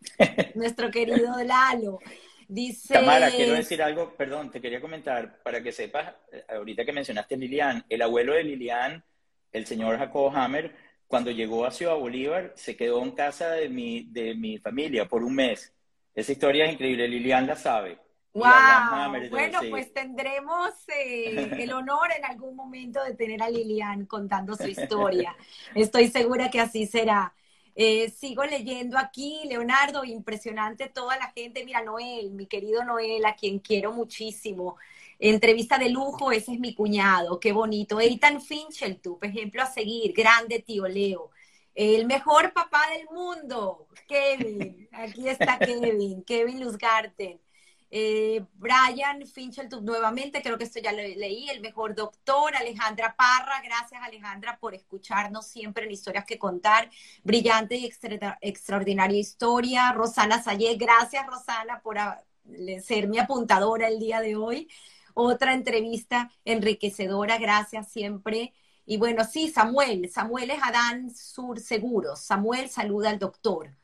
[0.54, 1.98] nuestro querido Lalo.
[2.52, 2.94] Dice...
[2.94, 7.36] Tamara, quiero decir algo, perdón, te quería comentar, para que sepas, eh, ahorita que mencionaste
[7.36, 9.04] Lilian, el abuelo de Lilian,
[9.52, 10.74] el señor Jacobo Hammer,
[11.06, 15.22] cuando llegó a Ciudad Bolívar, se quedó en casa de mi, de mi familia por
[15.22, 15.72] un mes.
[16.12, 17.98] Esa historia es increíble, Lilian la sabe.
[18.32, 18.44] Wow.
[19.30, 24.66] bueno, pues tendremos eh, el honor en algún momento de tener a Lilian contando su
[24.66, 25.36] historia.
[25.76, 27.32] Estoy segura que así será.
[27.74, 31.64] Eh, sigo leyendo aquí, Leonardo, impresionante toda la gente.
[31.64, 34.76] Mira, Noel, mi querido Noel, a quien quiero muchísimo.
[35.18, 38.00] Entrevista de lujo, ese es mi cuñado, qué bonito.
[38.00, 41.30] Ethan Finchel, tú, ejemplo a seguir, grande tío Leo.
[41.74, 44.88] El mejor papá del mundo, Kevin.
[44.92, 47.40] Aquí está Kevin, Kevin Luzgarten.
[47.92, 53.60] Eh, Brian Fincheltub nuevamente, creo que esto ya lo leí, el mejor doctor, Alejandra Parra,
[53.64, 56.88] gracias Alejandra por escucharnos siempre en historias que contar,
[57.24, 57.90] brillante y
[58.42, 61.98] extraordinaria historia, Rosana Sayé, gracias Rosana por
[62.80, 64.68] ser mi apuntadora el día de hoy,
[65.14, 68.52] otra entrevista enriquecedora, gracias siempre.
[68.86, 73.76] Y bueno, sí, Samuel, Samuel es Adán Sur Seguros, Samuel saluda al doctor.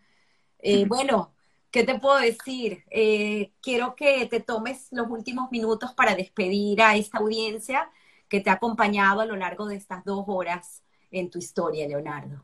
[0.59, 1.36] Eh, bueno,
[1.71, 2.85] ¿Qué te puedo decir?
[2.91, 7.91] Eh, quiero que te tomes los últimos minutos para despedir a esta audiencia
[8.29, 12.43] que te ha acompañado a lo largo de estas dos horas en tu historia, Leonardo.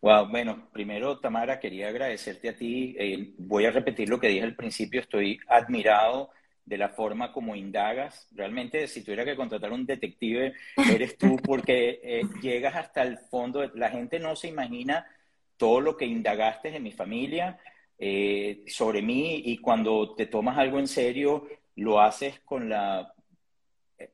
[0.00, 2.96] Wow, bueno, primero, Tamara, quería agradecerte a ti.
[2.98, 5.00] Eh, voy a repetir lo que dije al principio.
[5.00, 6.30] Estoy admirado
[6.64, 8.26] de la forma como indagas.
[8.32, 10.54] Realmente, si tuviera que contratar un detective,
[10.90, 13.70] eres tú, porque eh, llegas hasta el fondo.
[13.74, 15.06] La gente no se imagina
[15.58, 17.58] todo lo que indagaste en mi familia,
[18.02, 21.46] eh, sobre mí y cuando te tomas algo en serio,
[21.76, 23.12] lo haces con la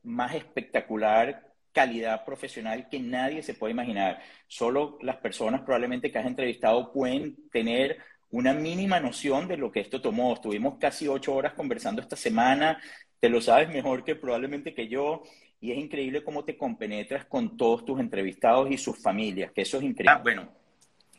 [0.03, 4.21] más espectacular calidad profesional que nadie se puede imaginar.
[4.49, 7.99] Solo las personas probablemente que has entrevistado pueden tener
[8.31, 10.35] una mínima noción de lo que esto tomó.
[10.35, 12.81] Estuvimos casi ocho horas conversando esta semana,
[13.21, 15.23] te lo sabes mejor que probablemente que yo,
[15.61, 19.77] y es increíble cómo te compenetras con todos tus entrevistados y sus familias, que eso
[19.77, 20.23] es increíble.
[20.23, 20.49] Bueno,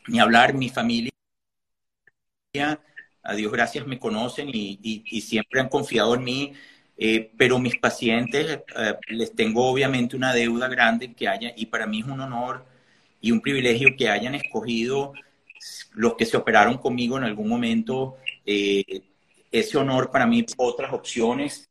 [0.06, 1.10] ni hablar, mi familia
[2.54, 6.52] a Dios gracias me conocen y, siempre han confiado en mí,
[6.96, 11.86] eh, pero mis pacientes eh, les tengo obviamente una deuda grande que haya, y para
[11.86, 12.64] mí es un honor
[13.20, 15.12] y un privilegio que hayan escogido
[15.92, 19.02] los que se operaron conmigo en algún momento, eh,
[19.52, 21.68] ese honor para mí, otras opciones.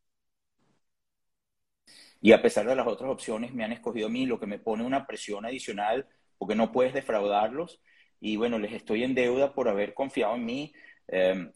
[2.21, 4.59] Y a pesar de las otras opciones, me han escogido a mí, lo que me
[4.59, 6.07] pone una presión adicional,
[6.37, 7.79] porque no puedes defraudarlos
[8.19, 10.73] y bueno, les estoy en deuda por haber confiado en mí.
[11.07, 11.51] Em,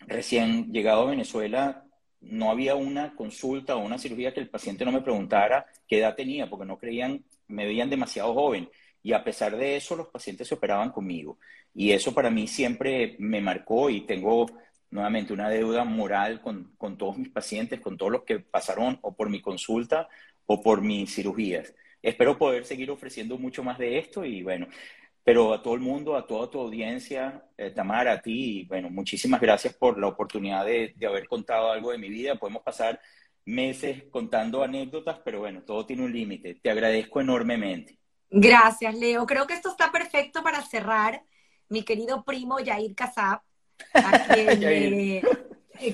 [0.00, 1.84] recién llegado a Venezuela,
[2.20, 6.14] no había una consulta o una cirugía que el paciente no me preguntara qué edad
[6.14, 8.68] tenía, porque no creían, me veían demasiado joven.
[9.02, 11.38] Y a pesar de eso, los pacientes se operaban conmigo.
[11.74, 14.46] Y eso para mí siempre me marcó y tengo
[14.90, 19.14] nuevamente una deuda moral con, con todos mis pacientes, con todos los que pasaron o
[19.14, 20.08] por mi consulta
[20.46, 21.74] o por mis cirugías.
[22.00, 24.68] Espero poder seguir ofreciendo mucho más de esto y bueno,
[25.24, 29.40] pero a todo el mundo, a toda tu audiencia, eh, Tamara, a ti, bueno, muchísimas
[29.40, 32.34] gracias por la oportunidad de, haber contado algo de mi vida.
[32.34, 33.00] Podemos pasar
[33.46, 36.56] meses contando anécdotas, pero bueno, todo tiene un límite.
[36.56, 37.98] Te agradezco enormemente.
[38.28, 39.24] Gracias, Leo.
[39.24, 41.22] Creo que esto está perfecto para cerrar.
[41.70, 43.40] Mi querido primo Yair Casab,
[44.58, 45.22] quien,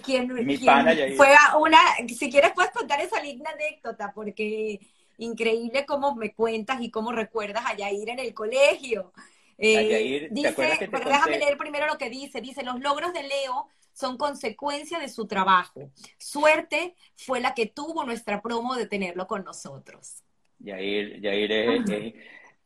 [0.03, 1.17] quien, Mi pana, Yair.
[1.17, 1.29] fue
[1.61, 1.79] una,
[2.09, 4.81] si quieres puedes contar esa linda anécdota, porque
[5.21, 9.13] increíble cómo me cuentas y cómo recuerdas a Yair en el colegio.
[9.59, 10.55] Eh, dice,
[10.91, 12.41] pero déjame leer primero lo que dice.
[12.41, 15.91] Dice, los logros de Leo son consecuencia de su trabajo.
[16.19, 20.25] Suerte fue la que tuvo nuestra promo de tenerlo con nosotros.
[20.59, 22.15] Yair, Yair es,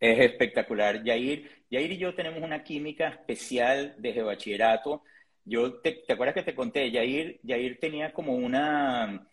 [0.00, 1.02] espectacular.
[1.02, 5.02] Yair, Yair y yo tenemos una química especial desde bachillerato.
[5.44, 6.90] Yo te, ¿te acuerdas que te conté?
[6.92, 9.28] Yair, Yair tenía como una,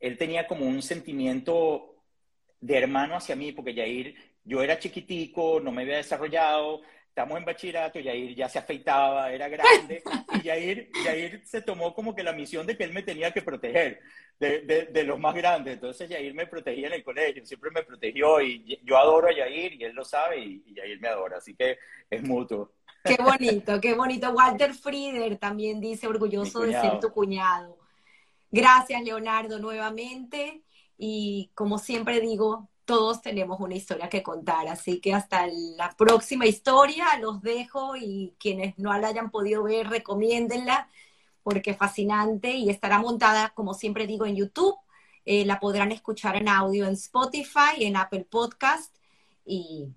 [0.00, 1.95] él tenía como un sentimiento
[2.60, 7.44] de hermano hacia mí, porque Yair, yo era chiquitico, no me había desarrollado, estamos en
[7.44, 10.02] bachillerato, Yair ya se afeitaba, era grande,
[10.34, 13.42] y Yair, Yair se tomó como que la misión de que él me tenía que
[13.42, 14.00] proteger
[14.38, 15.74] de, de, los más grandes.
[15.74, 19.74] Entonces Yair me protegía en el colegio, siempre me protegió, y yo adoro a Yair,
[19.74, 21.78] y él lo sabe, y, y Yair me adora, así que
[22.10, 22.72] es mutuo.
[23.06, 24.30] Qué bonito, qué bonito.
[24.30, 27.78] Walter Frieder también dice orgulloso de ser tu cuñado.
[28.50, 30.62] Gracias, Leonardo, nuevamente.
[30.98, 36.46] Y como siempre digo, todos tenemos una historia que contar, así que hasta la próxima
[36.46, 40.88] historia los dejo y quienes no la hayan podido ver, recomiéndenla
[41.42, 44.76] porque es fascinante y estará montada, como siempre digo, en YouTube.
[45.24, 48.96] Eh, la podrán escuchar en audio en Spotify, en Apple Podcast
[49.44, 49.88] y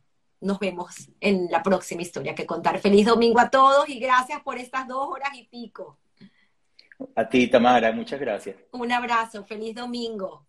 [0.42, 2.80] nos vemos en la próxima historia que contar.
[2.80, 6.00] Feliz domingo a todos y gracias por estas dos horas y pico.
[7.16, 8.58] A ti, Tamara, muchas gracias.
[8.72, 10.49] Un abrazo, feliz domingo.